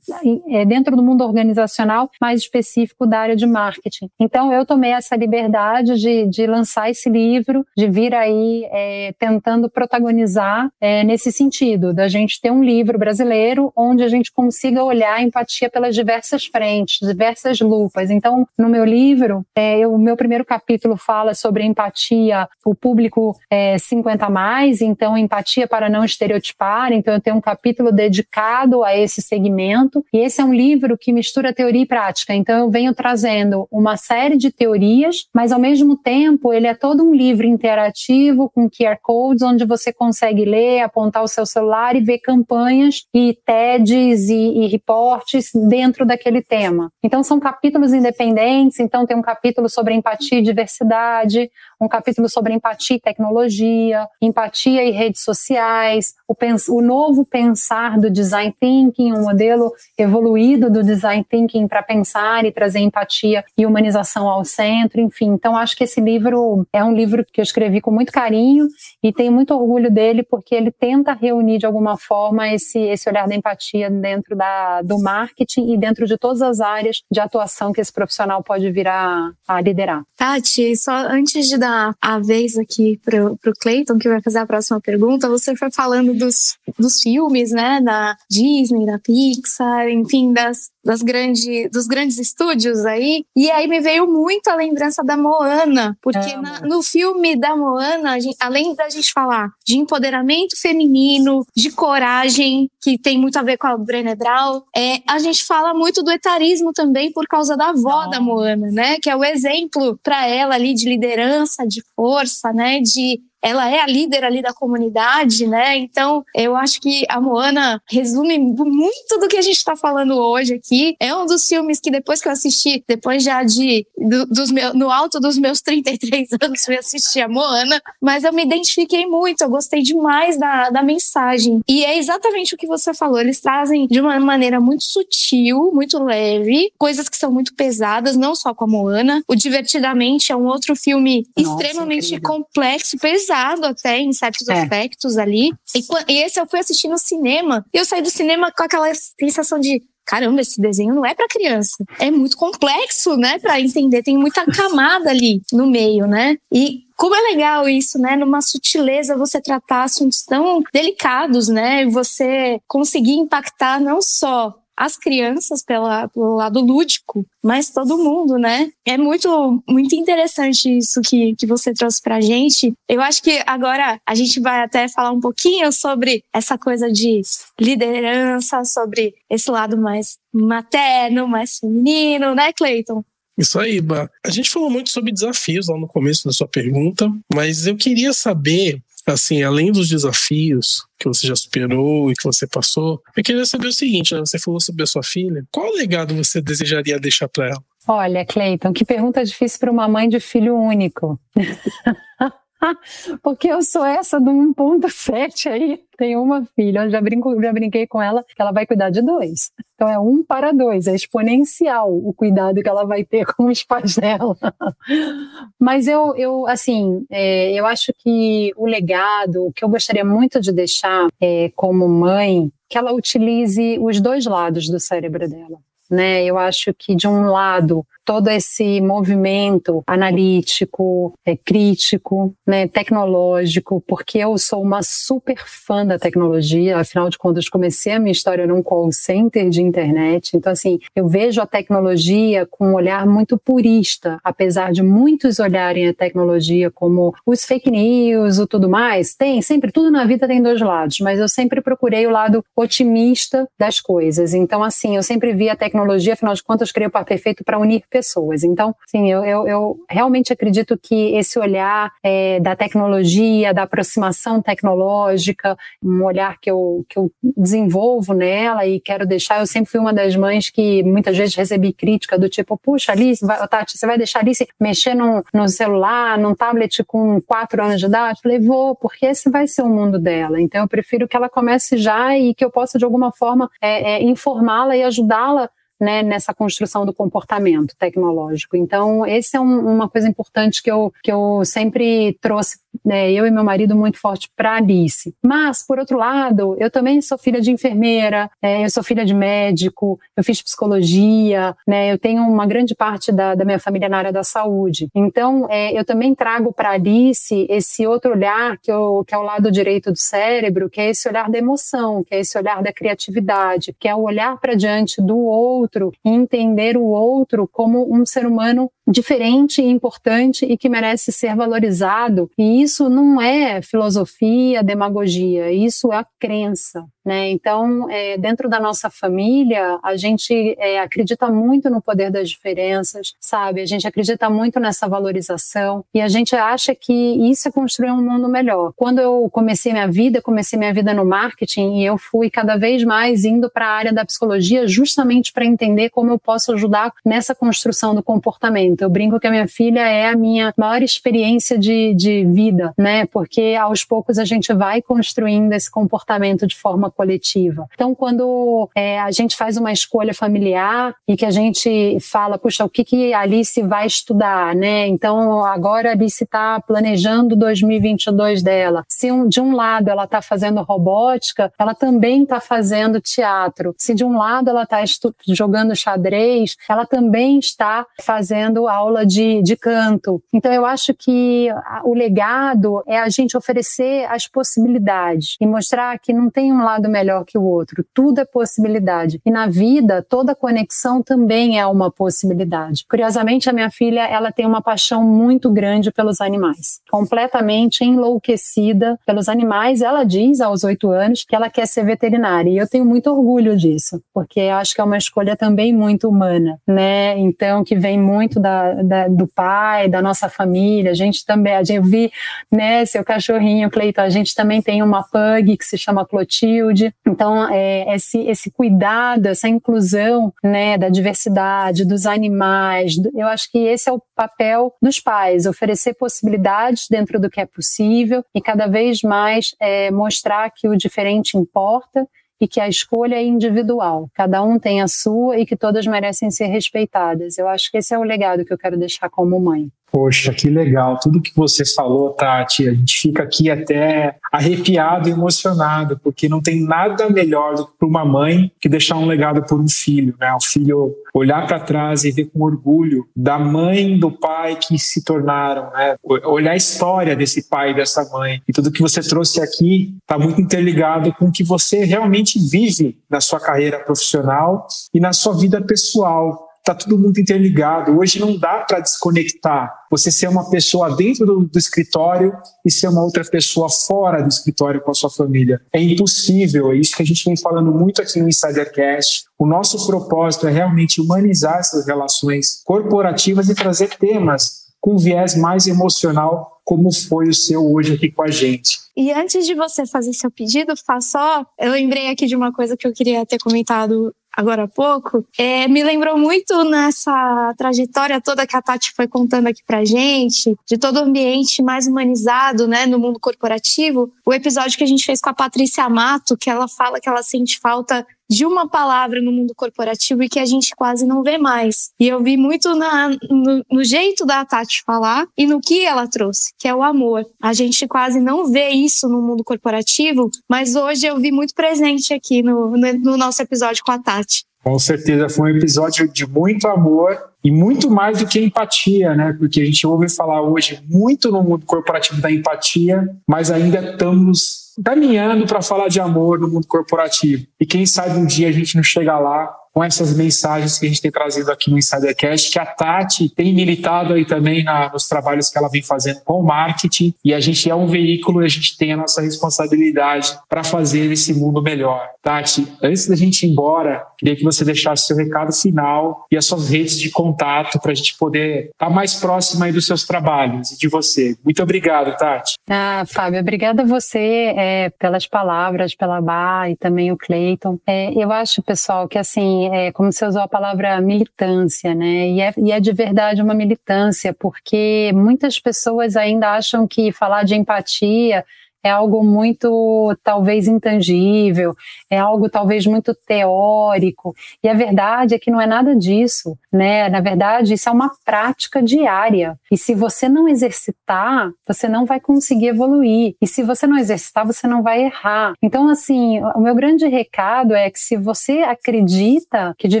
é, 0.48 0.64
dentro 0.64 0.96
do 0.96 1.02
mundo 1.02 1.22
organizacional 1.22 2.10
mais 2.20 2.40
específico 2.40 3.06
da 3.06 3.20
área 3.20 3.36
de 3.36 3.46
marketing. 3.46 4.08
Então 4.18 4.52
eu 4.52 4.64
tomei 4.64 4.92
essa 4.92 5.14
liberdade 5.14 5.96
de, 5.96 6.26
de 6.26 6.46
lançar 6.46 6.88
esse 6.90 7.10
livro, 7.10 7.66
de 7.76 7.86
vir 7.86 8.14
aí 8.14 8.64
é, 8.72 9.14
tentando 9.18 9.68
protagonizar 9.68 10.70
é, 10.80 11.04
nesse 11.04 11.30
sentido, 11.30 11.92
da 11.92 12.08
gente 12.08 12.40
ter 12.40 12.50
um 12.50 12.64
livro 12.64 12.98
brasileiro 12.98 13.70
onde 13.76 14.02
a 14.02 14.08
gente 14.08 14.32
consiga 14.32 14.82
olhar 14.82 15.16
a 15.16 15.22
empatia 15.22 15.68
pelas 15.68 15.94
diversas 15.94 16.46
frentes, 16.46 17.06
diversas 17.06 17.60
lupas. 17.60 18.10
Então 18.10 18.46
no 18.58 18.68
meu 18.68 18.84
livro, 18.84 19.44
é, 19.54 19.86
o 19.86 19.98
meu 19.98 20.16
primeiro 20.16 20.44
capítulo 20.44 20.96
fala 20.96 21.34
sobre 21.34 21.57
empatia, 21.64 22.48
o 22.64 22.74
público 22.74 23.36
50 23.78 24.24
é, 24.24 24.28
mais, 24.28 24.80
então 24.80 25.16
empatia 25.16 25.66
para 25.66 25.88
não 25.88 26.04
estereotipar. 26.04 26.92
Então 26.92 27.14
eu 27.14 27.20
tenho 27.20 27.36
um 27.36 27.40
capítulo 27.40 27.92
dedicado 27.92 28.82
a 28.84 28.96
esse 28.96 29.22
segmento. 29.22 30.04
E 30.12 30.18
esse 30.18 30.40
é 30.40 30.44
um 30.44 30.52
livro 30.52 30.96
que 30.98 31.12
mistura 31.12 31.52
teoria 31.52 31.82
e 31.82 31.86
prática. 31.86 32.34
Então, 32.34 32.58
eu 32.58 32.70
venho 32.70 32.94
trazendo 32.94 33.66
uma 33.70 33.96
série 33.96 34.36
de 34.36 34.50
teorias, 34.50 35.26
mas 35.34 35.52
ao 35.52 35.60
mesmo 35.60 35.96
tempo, 35.96 36.52
ele 36.52 36.66
é 36.66 36.74
todo 36.74 37.04
um 37.04 37.14
livro 37.14 37.46
interativo 37.46 38.50
com 38.50 38.68
QR 38.68 38.98
codes, 39.02 39.42
onde 39.42 39.64
você 39.64 39.92
consegue 39.92 40.44
ler, 40.44 40.80
apontar 40.80 41.22
o 41.22 41.28
seu 41.28 41.46
celular 41.46 41.94
e 41.96 42.00
ver 42.00 42.18
campanhas 42.18 43.04
e 43.14 43.36
TEDs 43.44 44.28
e, 44.28 44.34
e 44.34 44.66
reportes 44.66 45.50
dentro 45.68 46.04
daquele 46.04 46.42
tema. 46.42 46.90
Então, 47.02 47.22
são 47.22 47.38
capítulos 47.38 47.92
independentes. 47.92 48.80
Então, 48.80 49.06
tem 49.06 49.16
um 49.16 49.22
capítulo 49.22 49.68
sobre 49.68 49.94
empatia 49.94 50.38
e 50.38 50.42
diversidade, 50.42 51.37
protéger. 51.38 51.52
Um 51.80 51.88
capítulo 51.88 52.28
sobre 52.28 52.52
empatia 52.52 52.96
e 52.96 53.00
tecnologia, 53.00 54.06
empatia 54.20 54.84
e 54.84 54.90
redes 54.90 55.22
sociais, 55.22 56.14
o, 56.26 56.34
o 56.70 56.82
novo 56.82 57.24
pensar 57.24 57.98
do 57.98 58.10
design 58.10 58.54
thinking, 58.58 59.12
um 59.12 59.22
modelo 59.22 59.72
evoluído 59.96 60.70
do 60.70 60.82
design 60.82 61.24
thinking 61.28 61.68
para 61.68 61.82
pensar 61.82 62.44
e 62.44 62.52
trazer 62.52 62.80
empatia 62.80 63.44
e 63.56 63.64
humanização 63.64 64.28
ao 64.28 64.44
centro, 64.44 65.00
enfim. 65.00 65.26
Então, 65.26 65.56
acho 65.56 65.76
que 65.76 65.84
esse 65.84 66.00
livro 66.00 66.66
é 66.72 66.82
um 66.82 66.92
livro 66.92 67.24
que 67.24 67.40
eu 67.40 67.42
escrevi 67.42 67.80
com 67.80 67.90
muito 67.90 68.12
carinho 68.12 68.66
e 69.02 69.12
tenho 69.12 69.32
muito 69.32 69.54
orgulho 69.54 69.90
dele 69.90 70.22
porque 70.22 70.54
ele 70.54 70.72
tenta 70.72 71.12
reunir 71.12 71.58
de 71.58 71.66
alguma 71.66 71.96
forma 71.96 72.48
esse, 72.48 72.78
esse 72.78 73.08
olhar 73.08 73.28
da 73.28 73.34
empatia 73.34 73.90
dentro 73.90 74.36
da, 74.36 74.82
do 74.82 74.98
marketing 75.00 75.72
e 75.72 75.78
dentro 75.78 76.06
de 76.06 76.16
todas 76.18 76.42
as 76.42 76.60
áreas 76.60 77.02
de 77.10 77.20
atuação 77.20 77.72
que 77.72 77.80
esse 77.80 77.92
profissional 77.92 78.42
pode 78.42 78.70
vir 78.70 78.88
a, 78.88 79.30
a 79.46 79.60
liderar. 79.60 80.02
Tati, 80.16 80.76
só 80.76 80.92
antes 80.92 81.48
de 81.48 81.56
dar 81.56 81.67
dar 81.68 81.94
a 82.00 82.18
vez 82.18 82.56
aqui 82.56 82.98
pro, 83.04 83.36
pro 83.36 83.52
Clayton, 83.60 83.98
que 83.98 84.08
vai 84.08 84.22
fazer 84.22 84.38
a 84.38 84.46
próxima 84.46 84.80
pergunta, 84.80 85.28
você 85.28 85.54
foi 85.54 85.70
falando 85.70 86.14
dos, 86.14 86.56
dos 86.78 87.00
filmes, 87.00 87.50
né, 87.50 87.80
da 87.82 88.16
Disney, 88.30 88.86
da 88.86 88.98
Pixar, 88.98 89.88
enfim, 89.88 90.32
das, 90.32 90.70
das 90.84 91.02
grande, 91.02 91.68
dos 91.70 91.86
grandes 91.86 92.18
estúdios 92.18 92.84
aí. 92.84 93.24
E 93.36 93.50
aí 93.50 93.66
me 93.66 93.80
veio 93.80 94.06
muito 94.06 94.48
a 94.48 94.54
lembrança 94.54 95.02
da 95.04 95.16
Moana, 95.16 95.96
porque 96.02 96.36
na, 96.36 96.60
no 96.60 96.82
filme 96.82 97.36
da 97.36 97.56
Moana, 97.56 98.20
gente, 98.20 98.36
além 98.40 98.74
da 98.74 98.88
gente 98.88 99.12
falar 99.12 99.50
de 99.66 99.76
empoderamento 99.76 100.58
feminino, 100.60 101.44
de 101.54 101.70
coragem, 101.70 102.70
que 102.80 102.98
tem 102.98 103.18
muito 103.18 103.38
a 103.38 103.42
ver 103.42 103.56
com 103.56 103.66
a 103.66 103.76
Brené 103.76 104.14
Brown, 104.14 104.62
é, 104.76 105.00
a 105.08 105.18
gente 105.18 105.44
fala 105.44 105.74
muito 105.74 106.02
do 106.02 106.10
etarismo 106.10 106.72
também 106.72 107.12
por 107.12 107.26
causa 107.26 107.56
da 107.56 107.68
avó 107.70 108.06
da 108.06 108.20
Moana, 108.20 108.68
né? 108.70 108.98
Que 109.00 109.10
é 109.10 109.16
o 109.16 109.24
exemplo 109.24 109.98
para 110.02 110.26
ela 110.26 110.54
ali 110.54 110.74
de 110.74 110.88
liderança, 110.88 111.66
de 111.66 111.82
força, 111.94 112.52
né? 112.52 112.80
De 112.80 113.20
ela 113.42 113.70
é 113.70 113.80
a 113.80 113.86
líder 113.86 114.24
ali 114.24 114.42
da 114.42 114.52
comunidade, 114.52 115.46
né? 115.46 115.76
Então, 115.78 116.24
eu 116.34 116.56
acho 116.56 116.80
que 116.80 117.04
a 117.08 117.20
Moana 117.20 117.80
resume 117.88 118.38
muito 118.38 119.18
do 119.20 119.28
que 119.28 119.36
a 119.36 119.42
gente 119.42 119.56
está 119.56 119.76
falando 119.76 120.16
hoje 120.16 120.54
aqui. 120.54 120.96
É 121.00 121.14
um 121.14 121.26
dos 121.26 121.46
filmes 121.46 121.80
que 121.80 121.90
depois 121.90 122.20
que 122.20 122.28
eu 122.28 122.32
assisti, 122.32 122.82
depois 122.86 123.22
já 123.22 123.42
de 123.42 123.86
do, 123.96 124.26
dos 124.26 124.50
meus, 124.50 124.74
no 124.74 124.90
alto 124.90 125.20
dos 125.20 125.38
meus 125.38 125.60
33 125.68 126.30
anos, 126.42 126.64
fui 126.64 126.76
assistir 126.76 127.20
a 127.20 127.28
Moana, 127.28 127.80
mas 128.00 128.24
eu 128.24 128.32
me 128.32 128.44
identifiquei 128.44 129.06
muito, 129.06 129.42
eu 129.42 129.50
gostei 129.50 129.82
demais 129.82 130.38
da, 130.38 130.70
da 130.70 130.82
mensagem. 130.82 131.60
E 131.68 131.84
é 131.84 131.96
exatamente 131.96 132.54
o 132.54 132.58
que 132.58 132.66
você 132.66 132.92
falou, 132.92 133.20
eles 133.20 133.40
trazem 133.40 133.86
de 133.86 134.00
uma 134.00 134.18
maneira 134.18 134.60
muito 134.60 134.84
sutil, 134.84 135.70
muito 135.72 136.02
leve, 136.02 136.72
coisas 136.78 137.08
que 137.08 137.16
são 137.16 137.30
muito 137.30 137.54
pesadas, 137.54 138.16
não 138.16 138.34
só 138.34 138.54
com 138.54 138.64
a 138.64 138.68
Moana. 138.68 139.22
O 139.28 139.34
Divertidamente 139.34 140.32
é 140.32 140.36
um 140.36 140.46
outro 140.46 140.74
filme 140.74 141.26
Nossa, 141.36 141.62
extremamente 141.62 142.14
incrível. 142.14 142.22
complexo, 142.22 142.98
pesado 142.98 143.27
pesado 143.28 143.66
até 143.66 143.98
em 143.98 144.12
certos 144.12 144.48
é. 144.48 144.62
aspectos 144.62 145.18
ali. 145.18 145.52
E, 145.74 146.12
e 146.12 146.22
esse 146.22 146.40
eu 146.40 146.46
fui 146.46 146.58
assistir 146.58 146.88
no 146.88 146.98
cinema 146.98 147.64
e 147.72 147.78
eu 147.78 147.84
saí 147.84 148.02
do 148.02 148.10
cinema 148.10 148.50
com 148.50 148.62
aquela 148.62 148.90
sensação 148.94 149.60
de 149.60 149.82
caramba, 150.06 150.40
esse 150.40 150.58
desenho 150.58 150.94
não 150.94 151.04
é 151.04 151.14
para 151.14 151.28
criança. 151.28 151.84
É 151.98 152.10
muito 152.10 152.34
complexo, 152.34 153.14
né, 153.18 153.38
para 153.38 153.60
entender, 153.60 154.02
tem 154.02 154.16
muita 154.16 154.46
camada 154.46 155.10
ali 155.10 155.42
no 155.52 155.66
meio, 155.66 156.06
né? 156.06 156.38
E 156.50 156.84
como 156.96 157.14
é 157.14 157.20
legal 157.20 157.68
isso, 157.68 157.98
né? 157.98 158.16
Numa 158.16 158.40
sutileza 158.40 159.18
você 159.18 159.38
tratar 159.38 159.82
assuntos 159.82 160.24
tão 160.24 160.62
delicados, 160.72 161.48
né? 161.48 161.82
E 161.82 161.90
você 161.90 162.58
conseguir 162.66 163.16
impactar 163.16 163.80
não 163.80 164.00
só 164.00 164.54
as 164.78 164.96
crianças 164.96 165.62
pela, 165.64 166.08
pelo 166.08 166.36
lado 166.36 166.60
lúdico, 166.60 167.26
mas 167.42 167.70
todo 167.70 167.98
mundo, 167.98 168.38
né? 168.38 168.70
É 168.86 168.96
muito, 168.96 169.62
muito 169.68 169.96
interessante 169.96 170.78
isso 170.78 171.00
que, 171.02 171.34
que 171.34 171.46
você 171.46 171.74
trouxe 171.74 172.00
pra 172.00 172.20
gente. 172.20 172.72
Eu 172.88 173.00
acho 173.00 173.20
que 173.20 173.42
agora 173.44 174.00
a 174.06 174.14
gente 174.14 174.38
vai 174.38 174.62
até 174.62 174.86
falar 174.86 175.10
um 175.10 175.20
pouquinho 175.20 175.72
sobre 175.72 176.22
essa 176.32 176.56
coisa 176.56 176.90
de 176.90 177.20
liderança, 177.60 178.64
sobre 178.64 179.14
esse 179.28 179.50
lado 179.50 179.76
mais 179.76 180.16
materno, 180.32 181.26
mais 181.26 181.58
feminino, 181.58 182.34
né, 182.34 182.52
Cleiton? 182.52 183.02
Isso 183.36 183.58
aí, 183.58 183.80
Ba. 183.80 184.10
A 184.24 184.30
gente 184.30 184.50
falou 184.50 184.70
muito 184.70 184.90
sobre 184.90 185.12
desafios 185.12 185.68
lá 185.68 185.78
no 185.78 185.86
começo 185.86 186.24
da 186.24 186.32
sua 186.32 186.48
pergunta, 186.48 187.08
mas 187.32 187.66
eu 187.66 187.76
queria 187.76 188.12
saber 188.12 188.80
assim, 189.12 189.42
além 189.42 189.72
dos 189.72 189.88
desafios 189.88 190.86
que 190.98 191.06
você 191.08 191.26
já 191.26 191.36
superou 191.36 192.10
e 192.10 192.14
que 192.14 192.24
você 192.24 192.46
passou, 192.46 193.00
eu 193.16 193.22
queria 193.22 193.46
saber 193.46 193.68
o 193.68 193.72
seguinte, 193.72 194.14
né? 194.14 194.20
Você 194.20 194.38
falou 194.38 194.60
sobre 194.60 194.82
a 194.82 194.86
sua 194.86 195.02
filha. 195.02 195.44
Qual 195.52 195.72
legado 195.74 196.14
você 196.14 196.40
desejaria 196.40 196.98
deixar 196.98 197.28
para 197.28 197.48
ela? 197.48 197.64
Olha, 197.86 198.24
Cleiton, 198.24 198.72
que 198.72 198.84
pergunta 198.84 199.24
difícil 199.24 199.58
para 199.58 199.70
uma 199.70 199.88
mãe 199.88 200.08
de 200.08 200.20
filho 200.20 200.54
único. 200.54 201.18
Porque 203.22 203.48
eu 203.48 203.62
sou 203.62 203.84
essa 203.84 204.20
do 204.20 204.30
1.7 204.30 205.50
aí. 205.50 205.80
Tenho 205.96 206.22
uma 206.22 206.46
filha, 206.54 206.84
eu 206.84 206.90
já, 206.90 207.00
brinco, 207.00 207.40
já 207.40 207.52
brinquei 207.52 207.86
com 207.86 208.00
ela 208.00 208.24
que 208.24 208.40
ela 208.40 208.52
vai 208.52 208.66
cuidar 208.66 208.90
de 208.90 209.02
dois. 209.02 209.50
Então 209.74 209.88
é 209.88 209.98
um 209.98 210.22
para 210.22 210.52
dois, 210.52 210.86
é 210.86 210.94
exponencial 210.94 211.92
o 211.92 212.12
cuidado 212.12 212.62
que 212.62 212.68
ela 212.68 212.84
vai 212.84 213.04
ter 213.04 213.26
com 213.34 213.46
os 213.46 213.62
pais 213.62 213.96
dela. 213.96 214.36
Mas 215.58 215.88
eu, 215.88 216.14
eu 216.16 216.46
assim, 216.46 217.04
é, 217.10 217.52
eu 217.52 217.66
acho 217.66 217.92
que 217.98 218.52
o 218.56 218.66
legado, 218.66 219.46
o 219.46 219.52
que 219.52 219.64
eu 219.64 219.68
gostaria 219.68 220.04
muito 220.04 220.40
de 220.40 220.52
deixar 220.52 221.08
é, 221.20 221.50
como 221.54 221.88
mãe, 221.88 222.50
que 222.68 222.76
ela 222.76 222.92
utilize 222.92 223.78
os 223.80 224.00
dois 224.00 224.26
lados 224.26 224.68
do 224.68 224.78
cérebro 224.78 225.28
dela. 225.28 225.58
Né? 225.90 226.24
Eu 226.24 226.36
acho 226.36 226.74
que 226.74 226.94
de 226.94 227.08
um 227.08 227.30
lado 227.30 227.84
todo 228.08 228.28
esse 228.28 228.80
movimento 228.80 229.82
analítico, 229.86 231.12
é, 231.26 231.36
crítico, 231.36 232.34
né, 232.46 232.66
tecnológico, 232.66 233.84
porque 233.86 234.16
eu 234.16 234.38
sou 234.38 234.62
uma 234.62 234.82
super 234.82 235.36
fã 235.44 235.84
da 235.84 235.98
tecnologia, 235.98 236.78
afinal 236.78 237.10
de 237.10 237.18
contas 237.18 237.50
comecei 237.50 237.92
a 237.92 237.98
minha 237.98 238.12
história 238.12 238.46
num 238.46 238.62
call 238.62 238.90
center 238.92 239.50
de 239.50 239.60
internet, 239.60 240.34
então 240.34 240.52
assim, 240.52 240.78
eu 240.96 241.06
vejo 241.06 241.38
a 241.42 241.46
tecnologia 241.46 242.46
com 242.46 242.70
um 242.70 242.74
olhar 242.76 243.06
muito 243.06 243.36
purista, 243.36 244.18
apesar 244.24 244.72
de 244.72 244.82
muitos 244.82 245.38
olharem 245.38 245.86
a 245.86 245.92
tecnologia 245.92 246.70
como 246.70 247.14
os 247.26 247.44
fake 247.44 247.70
news, 247.70 248.38
o 248.38 248.46
tudo 248.46 248.70
mais, 248.70 249.14
tem, 249.14 249.42
sempre, 249.42 249.70
tudo 249.70 249.90
na 249.90 250.06
vida 250.06 250.26
tem 250.26 250.40
dois 250.40 250.62
lados, 250.62 250.98
mas 251.00 251.20
eu 251.20 251.28
sempre 251.28 251.60
procurei 251.60 252.06
o 252.06 252.10
lado 252.10 252.42
otimista 252.56 253.46
das 253.58 253.82
coisas, 253.82 254.32
então 254.32 254.64
assim, 254.64 254.96
eu 254.96 255.02
sempre 255.02 255.34
vi 255.34 255.50
a 255.50 255.56
tecnologia, 255.56 256.14
afinal 256.14 256.32
de 256.32 256.42
contas, 256.42 256.72
criei 256.72 256.88
o 256.88 256.90
par 256.90 257.04
perfeito 257.04 257.44
para 257.44 257.58
unir 257.58 257.82
pessoas, 257.90 257.97
então, 258.44 258.74
sim, 258.86 259.10
eu, 259.10 259.24
eu, 259.24 259.48
eu, 259.48 259.76
realmente 259.88 260.32
acredito 260.32 260.78
que 260.80 261.14
esse 261.16 261.38
olhar 261.38 261.92
é, 262.02 262.40
da 262.40 262.54
tecnologia, 262.56 263.52
da 263.52 263.62
aproximação 263.62 264.40
tecnológica, 264.40 265.56
um 265.82 266.04
olhar 266.04 266.38
que 266.40 266.50
eu, 266.50 266.84
que 266.88 266.98
eu 266.98 267.10
desenvolvo 267.36 268.14
nela 268.14 268.66
e 268.66 268.80
quero 268.80 269.06
deixar, 269.06 269.40
eu 269.40 269.46
sempre 269.46 269.70
fui 269.70 269.80
uma 269.80 269.92
das 269.92 270.14
mães 270.16 270.50
que 270.50 270.82
muitas 270.82 271.16
vezes 271.16 271.34
recebi 271.34 271.72
crítica 271.72 272.18
do 272.18 272.28
tipo, 272.28 272.56
puxa, 272.56 272.92
Alice, 272.92 273.24
vai, 273.24 273.46
Tati, 273.48 273.78
você 273.78 273.86
vai 273.86 273.96
deixar 273.96 274.20
Alice 274.20 274.46
mexer 274.60 274.94
no, 274.94 275.22
no 275.32 275.48
celular, 275.48 276.18
num 276.18 276.34
tablet 276.34 276.84
com 276.84 277.20
quatro 277.20 277.62
anos 277.62 277.80
de 277.80 277.86
idade? 277.86 278.18
Eu 278.18 278.22
falei, 278.22 278.40
vou, 278.40 278.74
porque 278.74 279.06
esse 279.06 279.30
vai 279.30 279.46
ser 279.46 279.62
o 279.62 279.68
mundo 279.68 279.98
dela. 279.98 280.40
Então 280.40 280.62
eu 280.62 280.68
prefiro 280.68 281.08
que 281.08 281.16
ela 281.16 281.28
comece 281.28 281.76
já 281.76 282.16
e 282.16 282.34
que 282.34 282.44
eu 282.44 282.50
possa 282.50 282.78
de 282.78 282.84
alguma 282.84 283.12
forma 283.12 283.50
é, 283.60 283.94
é, 283.94 284.02
informá-la 284.02 284.76
e 284.76 284.82
ajudá-la 284.82 285.50
né, 285.80 286.02
nessa 286.02 286.34
construção 286.34 286.84
do 286.84 286.92
comportamento 286.92 287.74
tecnológico. 287.78 288.56
Então, 288.56 289.06
esse 289.06 289.36
é 289.36 289.40
um, 289.40 289.58
uma 289.66 289.88
coisa 289.88 290.08
importante 290.08 290.62
que 290.62 290.70
eu, 290.70 290.92
que 291.02 291.10
eu 291.10 291.42
sempre 291.44 292.18
trouxe, 292.20 292.58
né, 292.84 293.10
eu 293.12 293.26
e 293.26 293.30
meu 293.30 293.44
marido, 293.44 293.76
muito 293.76 293.98
forte 293.98 294.30
para 294.36 294.56
Alice. 294.56 295.14
Mas, 295.22 295.64
por 295.64 295.78
outro 295.78 295.96
lado, 295.96 296.56
eu 296.58 296.70
também 296.70 297.00
sou 297.00 297.18
filha 297.18 297.40
de 297.40 297.50
enfermeira, 297.50 298.30
é, 298.42 298.64
eu 298.64 298.70
sou 298.70 298.82
filha 298.82 299.04
de 299.04 299.14
médico, 299.14 299.98
eu 300.16 300.24
fiz 300.24 300.42
psicologia, 300.42 301.56
né, 301.66 301.92
eu 301.92 301.98
tenho 301.98 302.22
uma 302.22 302.46
grande 302.46 302.74
parte 302.74 303.12
da, 303.12 303.34
da 303.34 303.44
minha 303.44 303.58
família 303.58 303.88
na 303.88 303.98
área 303.98 304.12
da 304.12 304.24
saúde. 304.24 304.88
Então, 304.94 305.46
é, 305.50 305.78
eu 305.78 305.84
também 305.84 306.14
trago 306.14 306.52
para 306.52 306.70
Alice 306.70 307.46
esse 307.48 307.86
outro 307.86 308.12
olhar, 308.12 308.58
que, 308.58 308.70
eu, 308.70 309.04
que 309.06 309.14
é 309.14 309.18
o 309.18 309.22
lado 309.22 309.50
direito 309.50 309.92
do 309.92 309.98
cérebro, 309.98 310.68
que 310.68 310.80
é 310.80 310.90
esse 310.90 311.08
olhar 311.08 311.30
da 311.30 311.38
emoção, 311.38 312.02
que 312.04 312.14
é 312.14 312.20
esse 312.20 312.36
olhar 312.36 312.62
da 312.62 312.72
criatividade, 312.72 313.74
que 313.78 313.88
é 313.88 313.94
o 313.94 314.02
olhar 314.02 314.38
para 314.38 314.54
diante 314.54 315.00
do 315.00 315.16
outro 315.16 315.67
outro 315.68 315.92
entender 316.04 316.76
o 316.76 316.84
outro 316.84 317.46
como 317.46 317.94
um 317.94 318.04
ser 318.06 318.26
humano 318.26 318.70
diferente 318.88 319.60
e 319.60 319.66
importante 319.66 320.46
e 320.46 320.56
que 320.56 320.68
merece 320.68 321.12
ser 321.12 321.36
valorizado. 321.36 322.30
E 322.38 322.62
isso 322.62 322.88
não 322.88 323.20
é 323.20 323.60
filosofia, 323.60 324.62
demagogia, 324.62 325.52
isso 325.52 325.92
é 325.92 325.96
a 325.96 326.06
crença. 326.18 326.86
Né? 327.08 327.30
Então, 327.30 327.90
é, 327.90 328.18
dentro 328.18 328.50
da 328.50 328.60
nossa 328.60 328.90
família, 328.90 329.78
a 329.82 329.96
gente 329.96 330.54
é, 330.58 330.78
acredita 330.78 331.30
muito 331.30 331.70
no 331.70 331.80
poder 331.80 332.10
das 332.10 332.28
diferenças, 332.28 333.14
sabe? 333.18 333.62
A 333.62 333.66
gente 333.66 333.88
acredita 333.88 334.28
muito 334.28 334.60
nessa 334.60 334.86
valorização 334.86 335.82
e 335.94 336.02
a 336.02 336.08
gente 336.08 336.36
acha 336.36 336.74
que 336.74 336.92
isso 336.92 337.48
é 337.48 337.50
construir 337.50 337.92
um 337.92 338.02
mundo 338.02 338.28
melhor. 338.28 338.74
Quando 338.76 338.98
eu 338.98 339.26
comecei 339.32 339.72
minha 339.72 339.88
vida, 339.88 340.20
comecei 340.20 340.58
minha 340.58 340.74
vida 340.74 340.92
no 340.92 341.02
marketing 341.02 341.78
e 341.78 341.86
eu 341.86 341.96
fui 341.96 342.28
cada 342.28 342.58
vez 342.58 342.84
mais 342.84 343.24
indo 343.24 343.48
para 343.48 343.66
a 343.66 343.70
área 343.70 343.92
da 343.92 344.04
psicologia 344.04 344.66
justamente 344.66 345.32
para 345.32 345.46
entender 345.46 345.88
como 345.88 346.10
eu 346.10 346.18
posso 346.18 346.52
ajudar 346.52 346.92
nessa 347.06 347.34
construção 347.34 347.94
do 347.94 348.02
comportamento. 348.02 348.77
Eu 348.84 348.90
brinco 348.90 349.18
que 349.18 349.26
a 349.26 349.30
minha 349.30 349.48
filha 349.48 349.86
é 349.86 350.08
a 350.08 350.16
minha 350.16 350.52
maior 350.56 350.82
experiência 350.82 351.58
de, 351.58 351.94
de 351.94 352.24
vida, 352.24 352.72
né? 352.76 353.06
Porque 353.06 353.56
aos 353.58 353.84
poucos 353.84 354.18
a 354.18 354.24
gente 354.24 354.52
vai 354.52 354.80
construindo 354.82 355.52
esse 355.52 355.70
comportamento 355.70 356.46
de 356.46 356.56
forma 356.56 356.90
coletiva. 356.90 357.66
Então, 357.74 357.94
quando 357.94 358.68
é, 358.74 359.00
a 359.00 359.10
gente 359.10 359.36
faz 359.36 359.56
uma 359.56 359.72
escolha 359.72 360.14
familiar 360.14 360.94
e 361.06 361.16
que 361.16 361.24
a 361.24 361.30
gente 361.30 361.98
fala, 362.00 362.38
puxa, 362.38 362.64
o 362.64 362.68
que, 362.68 362.84
que 362.84 363.12
a 363.12 363.20
Alice 363.20 363.60
vai 363.62 363.86
estudar, 363.86 364.54
né? 364.54 364.86
Então, 364.86 365.44
agora 365.44 365.90
a 365.90 365.92
Alice 365.92 366.22
está 366.22 366.60
planejando 366.60 367.36
2022 367.36 368.42
dela. 368.42 368.84
Se 368.88 369.10
um, 369.10 369.28
de 369.28 369.40
um 369.40 369.54
lado 369.54 369.88
ela 369.88 370.04
está 370.04 370.22
fazendo 370.22 370.62
robótica, 370.62 371.52
ela 371.58 371.74
também 371.74 372.22
está 372.22 372.40
fazendo 372.40 373.00
teatro. 373.00 373.74
Se 373.76 373.94
de 373.94 374.04
um 374.04 374.16
lado 374.16 374.50
ela 374.50 374.62
está 374.62 374.82
jogando 375.26 375.74
xadrez, 375.74 376.56
ela 376.68 376.86
também 376.86 377.38
está 377.38 377.86
fazendo 378.00 378.67
aula 378.68 379.04
de, 379.04 379.42
de 379.42 379.56
canto. 379.56 380.22
Então, 380.32 380.52
eu 380.52 380.64
acho 380.64 380.94
que 380.94 381.48
o 381.84 381.94
legado 381.94 382.82
é 382.86 382.98
a 382.98 383.08
gente 383.08 383.36
oferecer 383.36 384.04
as 384.10 384.26
possibilidades 384.26 385.36
e 385.40 385.46
mostrar 385.46 385.98
que 385.98 386.12
não 386.12 386.30
tem 386.30 386.52
um 386.52 386.62
lado 386.62 386.88
melhor 386.88 387.24
que 387.24 387.38
o 387.38 387.42
outro. 387.42 387.84
Tudo 387.94 388.20
é 388.20 388.24
possibilidade. 388.24 389.20
E 389.24 389.30
na 389.30 389.46
vida, 389.46 390.04
toda 390.08 390.34
conexão 390.34 391.02
também 391.02 391.58
é 391.58 391.66
uma 391.66 391.90
possibilidade. 391.90 392.84
Curiosamente, 392.88 393.48
a 393.48 393.52
minha 393.52 393.70
filha, 393.70 394.06
ela 394.06 394.32
tem 394.32 394.46
uma 394.46 394.62
paixão 394.62 395.02
muito 395.02 395.50
grande 395.50 395.90
pelos 395.92 396.20
animais. 396.20 396.80
Completamente 396.90 397.84
enlouquecida 397.84 398.98
pelos 399.06 399.28
animais. 399.28 399.82
Ela 399.82 400.04
diz 400.04 400.40
aos 400.40 400.64
oito 400.64 400.90
anos 400.90 401.24
que 401.24 401.34
ela 401.34 401.50
quer 401.50 401.66
ser 401.66 401.84
veterinária. 401.84 402.50
E 402.50 402.58
eu 402.58 402.68
tenho 402.68 402.84
muito 402.84 403.10
orgulho 403.10 403.56
disso, 403.56 404.02
porque 404.12 404.40
acho 404.40 404.74
que 404.74 404.80
é 404.80 404.84
uma 404.84 404.96
escolha 404.96 405.36
também 405.36 405.72
muito 405.72 406.08
humana, 406.08 406.58
né? 406.66 407.18
Então, 407.18 407.64
que 407.64 407.76
vem 407.76 408.00
muito 408.00 408.40
da, 408.40 408.57
da 408.84 409.08
do 409.08 409.26
pai, 409.26 409.88
da 409.88 410.00
nossa 410.00 410.28
família. 410.28 410.90
A 410.90 410.94
gente 410.94 411.24
também, 411.24 411.54
a 411.54 411.62
gente 411.62 411.88
vi, 411.88 412.10
né, 412.50 412.84
seu 412.84 413.04
cachorrinho, 413.04 413.70
Cleiton, 413.70 414.02
a 414.02 414.08
gente 414.08 414.34
também 414.34 414.62
tem 414.62 414.82
uma 414.82 415.02
pug 415.02 415.56
que 415.56 415.64
se 415.64 415.78
chama 415.78 416.06
Clotilde. 416.06 416.94
Então, 417.06 417.48
é, 417.50 417.94
esse, 417.94 418.20
esse 418.22 418.50
cuidado, 418.50 419.26
essa 419.26 419.48
inclusão, 419.48 420.32
né, 420.42 420.78
da 420.78 420.88
diversidade, 420.88 421.84
dos 421.84 422.06
animais, 422.06 422.94
eu 423.14 423.26
acho 423.26 423.50
que 423.50 423.58
esse 423.58 423.88
é 423.88 423.92
o 423.92 424.02
papel 424.14 424.74
dos 424.82 425.00
pais, 425.00 425.46
oferecer 425.46 425.94
possibilidades 425.94 426.86
dentro 426.90 427.20
do 427.20 427.30
que 427.30 427.40
é 427.40 427.46
possível 427.46 428.24
e 428.34 428.40
cada 428.40 428.66
vez 428.66 429.02
mais 429.02 429.54
é, 429.60 429.90
mostrar 429.90 430.50
que 430.50 430.68
o 430.68 430.76
diferente 430.76 431.36
importa 431.36 432.06
e 432.40 432.46
que 432.46 432.60
a 432.60 432.68
escolha 432.68 433.16
é 433.16 433.24
individual. 433.24 434.08
Cada 434.14 434.42
um 434.42 434.58
tem 434.58 434.80
a 434.80 434.88
sua 434.88 435.38
e 435.38 435.46
que 435.46 435.56
todas 435.56 435.86
merecem 435.86 436.30
ser 436.30 436.46
respeitadas. 436.46 437.38
Eu 437.38 437.48
acho 437.48 437.70
que 437.70 437.78
esse 437.78 437.94
é 437.94 437.98
o 437.98 438.02
legado 438.02 438.44
que 438.44 438.52
eu 438.52 438.58
quero 438.58 438.78
deixar 438.78 439.08
como 439.10 439.40
mãe. 439.40 439.70
Poxa, 439.90 440.32
que 440.34 440.50
legal. 440.50 440.98
Tudo 441.00 441.20
que 441.20 441.34
você 441.34 441.64
falou, 441.64 442.10
Tati, 442.10 442.68
a 442.68 442.74
gente 442.74 443.00
fica 443.00 443.22
aqui 443.22 443.50
até 443.50 444.16
arrepiado 444.30 445.08
e 445.08 445.12
emocionado, 445.12 445.98
porque 446.02 446.28
não 446.28 446.42
tem 446.42 446.62
nada 446.62 447.08
melhor 447.08 447.54
do 447.54 447.66
que 447.66 447.72
para 447.78 447.88
uma 447.88 448.04
mãe 448.04 448.52
que 448.60 448.68
deixar 448.68 448.96
um 448.96 449.06
legado 449.06 449.42
por 449.42 449.58
um 449.58 449.68
filho, 449.68 450.14
né? 450.20 450.32
O 450.34 450.42
filho 450.42 450.94
olhar 451.14 451.46
para 451.46 451.58
trás 451.58 452.04
e 452.04 452.10
ver 452.10 452.26
com 452.26 452.42
orgulho 452.42 453.06
da 453.16 453.38
mãe, 453.38 453.98
do 453.98 454.10
pai 454.10 454.56
que 454.56 454.78
se 454.78 455.02
tornaram, 455.02 455.70
né? 455.72 455.96
Olhar 456.04 456.52
a 456.52 456.56
história 456.56 457.16
desse 457.16 457.48
pai 457.48 457.70
e 457.70 457.74
dessa 457.74 458.08
mãe. 458.10 458.42
E 458.46 458.52
tudo 458.52 458.70
que 458.70 458.82
você 458.82 459.00
trouxe 459.00 459.40
aqui 459.40 459.94
está 460.02 460.18
muito 460.18 460.40
interligado 460.40 461.12
com 461.14 461.26
o 461.26 461.32
que 461.32 461.42
você 461.42 461.84
realmente 461.84 462.38
vive 462.38 462.98
na 463.08 463.20
sua 463.20 463.40
carreira 463.40 463.78
profissional 463.78 464.66
e 464.92 465.00
na 465.00 465.12
sua 465.12 465.34
vida 465.34 465.60
pessoal 465.62 466.47
está 466.68 466.74
tudo 466.74 466.98
muito 466.98 467.18
interligado. 467.18 467.98
Hoje 467.98 468.20
não 468.20 468.36
dá 468.38 468.64
para 468.68 468.80
desconectar. 468.80 469.72
Você 469.90 470.10
ser 470.10 470.28
uma 470.28 470.50
pessoa 470.50 470.94
dentro 470.94 471.24
do, 471.24 471.40
do, 471.46 471.58
escritório 471.58 472.32
e 472.64 472.70
ser 472.70 472.88
uma 472.88 473.02
outra 473.02 473.24
pessoa 473.24 473.68
fora 473.70 474.22
do 474.22 474.28
escritório 474.28 474.80
com 474.82 474.90
a 474.90 474.94
sua 474.94 475.10
família. 475.10 475.60
É 475.72 475.80
impossível. 475.80 476.72
É 476.72 476.76
isso 476.76 476.94
que 476.94 477.02
a 477.02 477.06
gente 477.06 477.24
vem 477.24 477.36
falando 477.36 477.72
muito 477.72 478.02
aqui 478.02 478.20
no 478.20 478.28
Insidercast. 478.28 479.24
O 479.38 479.46
nosso 479.46 479.86
propósito 479.86 480.46
é 480.46 480.50
realmente 480.50 481.00
humanizar 481.00 481.58
essas 481.58 481.86
relações 481.86 482.62
corporativas 482.64 483.48
e 483.48 483.54
trazer 483.54 483.96
temas 483.96 484.68
com 484.80 484.96
viés 484.96 485.34
mais 485.34 485.66
emocional, 485.66 486.60
como 486.64 486.92
foi 486.92 487.28
o 487.28 487.34
seu 487.34 487.72
hoje 487.72 487.94
aqui 487.94 488.12
com 488.12 488.22
a 488.22 488.30
gente. 488.30 488.78
E 488.96 489.10
antes 489.10 489.46
de 489.46 489.54
você 489.54 489.86
fazer 489.86 490.12
seu 490.12 490.30
pedido, 490.30 490.74
faça 490.76 491.10
só. 491.10 491.46
Eu 491.58 491.72
lembrei 491.72 492.10
aqui 492.10 492.26
de 492.26 492.36
uma 492.36 492.52
coisa 492.52 492.76
que 492.76 492.86
eu 492.86 492.92
queria 492.92 493.24
ter 493.24 493.38
comentado 493.38 494.14
agora 494.38 494.62
há 494.62 494.68
pouco, 494.68 495.26
é, 495.36 495.66
me 495.66 495.82
lembrou 495.82 496.16
muito 496.16 496.62
nessa 496.62 497.52
trajetória 497.58 498.20
toda 498.20 498.46
que 498.46 498.56
a 498.56 498.62
Tati 498.62 498.92
foi 498.94 499.08
contando 499.08 499.48
aqui 499.48 499.64
pra 499.66 499.84
gente, 499.84 500.56
de 500.64 500.78
todo 500.78 500.98
o 500.98 501.02
ambiente 501.02 501.60
mais 501.60 501.88
humanizado, 501.88 502.68
né, 502.68 502.86
no 502.86 503.00
mundo 503.00 503.18
corporativo, 503.18 504.12
o 504.24 504.32
episódio 504.32 504.78
que 504.78 504.84
a 504.84 504.86
gente 504.86 505.04
fez 505.04 505.20
com 505.20 505.28
a 505.28 505.34
Patrícia 505.34 505.88
Mato, 505.88 506.36
que 506.36 506.48
ela 506.48 506.68
fala 506.68 507.00
que 507.00 507.08
ela 507.08 507.20
sente 507.20 507.58
falta 507.58 508.06
de 508.28 508.44
uma 508.44 508.68
palavra 508.68 509.20
no 509.22 509.32
mundo 509.32 509.54
corporativo 509.54 510.22
e 510.22 510.28
que 510.28 510.38
a 510.38 510.44
gente 510.44 510.74
quase 510.76 511.06
não 511.06 511.22
vê 511.22 511.38
mais. 511.38 511.90
E 511.98 512.08
eu 512.08 512.22
vi 512.22 512.36
muito 512.36 512.74
na, 512.74 513.08
no, 513.08 513.64
no, 513.70 513.84
jeito 513.84 514.26
da 514.26 514.44
Tati 514.44 514.82
falar 514.84 515.26
e 515.36 515.46
no 515.46 515.60
que 515.60 515.84
ela 515.84 516.06
trouxe, 516.06 516.52
que 516.58 516.68
é 516.68 516.74
o 516.74 516.82
amor. 516.82 517.24
A 517.40 517.52
gente 517.52 517.86
quase 517.86 518.20
não 518.20 518.50
vê 518.50 518.68
isso 518.68 519.08
no 519.08 519.22
mundo 519.22 519.42
corporativo, 519.42 520.30
mas 520.48 520.74
hoje 520.74 521.06
eu 521.06 521.18
vi 521.18 521.32
muito 521.32 521.54
presente 521.54 522.12
aqui 522.12 522.42
no, 522.42 522.70
no, 522.76 522.92
no 522.92 523.16
nosso 523.16 523.40
episódio 523.40 523.82
com 523.84 523.92
a 523.92 523.98
Tati. 523.98 524.44
Com 524.62 524.78
certeza, 524.78 525.28
foi 525.28 525.52
um 525.52 525.56
episódio 525.56 526.06
de 526.12 526.26
muito 526.26 526.66
amor 526.68 527.16
e 527.42 527.50
muito 527.50 527.90
mais 527.90 528.18
do 528.18 528.26
que 528.26 528.40
empatia, 528.40 529.14
né? 529.14 529.34
Porque 529.38 529.60
a 529.60 529.64
gente 529.64 529.86
ouve 529.86 530.08
falar 530.10 530.42
hoje 530.42 530.80
muito 530.88 531.30
no 531.30 531.42
mundo 531.42 531.64
corporativo 531.64 532.20
da 532.20 532.30
empatia, 532.30 533.08
mas 533.26 533.50
ainda 533.50 533.92
estamos 533.92 534.67
caminhando 534.84 535.46
para 535.46 535.62
falar 535.62 535.88
de 535.88 536.00
amor 536.00 536.38
no 536.38 536.48
mundo 536.48 536.66
corporativo. 536.66 537.46
E 537.60 537.66
quem 537.66 537.84
sabe 537.86 538.18
um 538.18 538.26
dia 538.26 538.48
a 538.48 538.52
gente 538.52 538.76
não 538.76 538.82
chega 538.82 539.18
lá 539.18 539.57
com 539.72 539.82
essas 539.82 540.14
mensagens 540.16 540.78
que 540.78 540.86
a 540.86 540.88
gente 540.88 541.00
tem 541.00 541.10
trazido 541.10 541.50
aqui 541.50 541.70
no 541.70 541.78
Insidercast, 541.78 542.50
que 542.50 542.58
a 542.58 542.66
Tati 542.66 543.28
tem 543.34 543.54
militado 543.54 544.14
aí 544.14 544.24
também 544.24 544.64
na, 544.64 544.90
nos 544.92 545.08
trabalhos 545.08 545.50
que 545.50 545.58
ela 545.58 545.68
vem 545.68 545.82
fazendo 545.82 546.20
com 546.24 546.40
o 546.40 546.42
marketing, 546.42 547.14
e 547.24 547.32
a 547.32 547.40
gente 547.40 547.68
é 547.70 547.74
um 547.74 547.86
veículo 547.86 548.42
e 548.42 548.46
a 548.46 548.48
gente 548.48 548.76
tem 548.76 548.92
a 548.92 548.96
nossa 548.96 549.20
responsabilidade 549.20 550.36
para 550.48 550.64
fazer 550.64 551.10
esse 551.10 551.34
mundo 551.34 551.62
melhor. 551.62 552.08
Tati, 552.22 552.66
antes 552.82 553.08
da 553.08 553.16
gente 553.16 553.46
ir 553.46 553.50
embora, 553.50 554.04
queria 554.18 554.36
que 554.36 554.44
você 554.44 554.64
deixasse 554.64 555.06
seu 555.06 555.16
recado 555.16 555.52
final 555.52 556.26
e 556.30 556.36
as 556.36 556.44
suas 556.44 556.68
redes 556.68 556.98
de 556.98 557.10
contato 557.10 557.80
para 557.80 557.92
a 557.92 557.94
gente 557.94 558.16
poder 558.18 558.66
estar 558.66 558.86
tá 558.86 558.90
mais 558.90 559.14
próximo 559.14 559.64
aí 559.64 559.72
dos 559.72 559.86
seus 559.86 560.04
trabalhos 560.04 560.72
e 560.72 560.78
de 560.78 560.88
você. 560.88 561.36
Muito 561.44 561.62
obrigado, 561.62 562.16
Tati. 562.16 562.54
Ah, 562.68 563.04
Fábio, 563.06 563.40
obrigada 563.40 563.82
a 563.82 563.86
você 563.86 564.52
é, 564.56 564.90
pelas 564.98 565.26
palavras, 565.26 565.94
pela 565.94 566.20
Bá 566.20 566.68
e 566.68 566.76
também 566.76 567.10
o 567.12 567.16
Cleiton. 567.16 567.78
É, 567.86 568.12
eu 568.12 568.30
acho, 568.32 568.62
pessoal, 568.62 569.08
que 569.08 569.18
assim, 569.18 569.57
é, 569.66 569.92
como 569.92 570.12
você 570.12 570.26
usou 570.26 570.42
a 570.42 570.48
palavra 570.48 571.00
militância, 571.00 571.94
né? 571.94 572.28
E 572.28 572.40
é, 572.40 572.54
e 572.56 572.72
é 572.72 572.80
de 572.80 572.92
verdade 572.92 573.42
uma 573.42 573.54
militância, 573.54 574.32
porque 574.32 575.10
muitas 575.14 575.58
pessoas 575.58 576.16
ainda 576.16 576.52
acham 576.54 576.86
que 576.86 577.12
falar 577.12 577.44
de 577.44 577.54
empatia 577.54 578.44
é 578.82 578.90
algo 578.90 579.24
muito, 579.24 580.16
talvez, 580.22 580.68
intangível, 580.68 581.74
é 582.10 582.18
algo 582.18 582.48
talvez 582.48 582.86
muito 582.86 583.14
teórico. 583.14 584.34
E 584.62 584.68
a 584.68 584.74
verdade 584.74 585.34
é 585.34 585.38
que 585.38 585.50
não 585.50 585.60
é 585.60 585.66
nada 585.66 585.96
disso, 585.96 586.56
né? 586.72 587.08
Na 587.08 587.20
verdade, 587.20 587.74
isso 587.74 587.88
é 587.88 587.92
uma 587.92 588.10
prática 588.24 588.82
diária. 588.82 589.58
E 589.70 589.76
se 589.76 589.94
você 589.94 590.28
não 590.28 590.48
exercitar, 590.48 591.50
você 591.66 591.88
não 591.88 592.06
vai 592.06 592.20
conseguir 592.20 592.68
evoluir. 592.68 593.34
E 593.40 593.46
se 593.46 593.62
você 593.62 593.86
não 593.86 593.98
exercitar, 593.98 594.46
você 594.46 594.66
não 594.66 594.82
vai 594.82 595.04
errar. 595.04 595.54
Então, 595.62 595.88
assim, 595.88 596.40
o 596.54 596.60
meu 596.60 596.74
grande 596.74 597.06
recado 597.06 597.74
é 597.74 597.90
que 597.90 597.98
se 597.98 598.16
você 598.16 598.60
acredita 598.60 599.74
que 599.76 599.88
de 599.88 600.00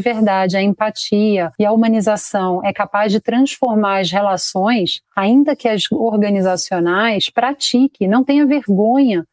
verdade 0.00 0.56
a 0.56 0.62
empatia 0.62 1.50
e 1.58 1.64
a 1.64 1.72
humanização 1.72 2.64
é 2.64 2.72
capaz 2.72 3.12
de 3.12 3.20
transformar 3.20 4.00
as 4.00 4.10
relações, 4.10 5.00
ainda 5.16 5.56
que 5.56 5.68
as 5.68 5.90
organizacionais, 5.90 7.28
pratique, 7.28 8.06
não 8.06 8.22
tenha 8.22 8.46
vergonha 8.46 8.68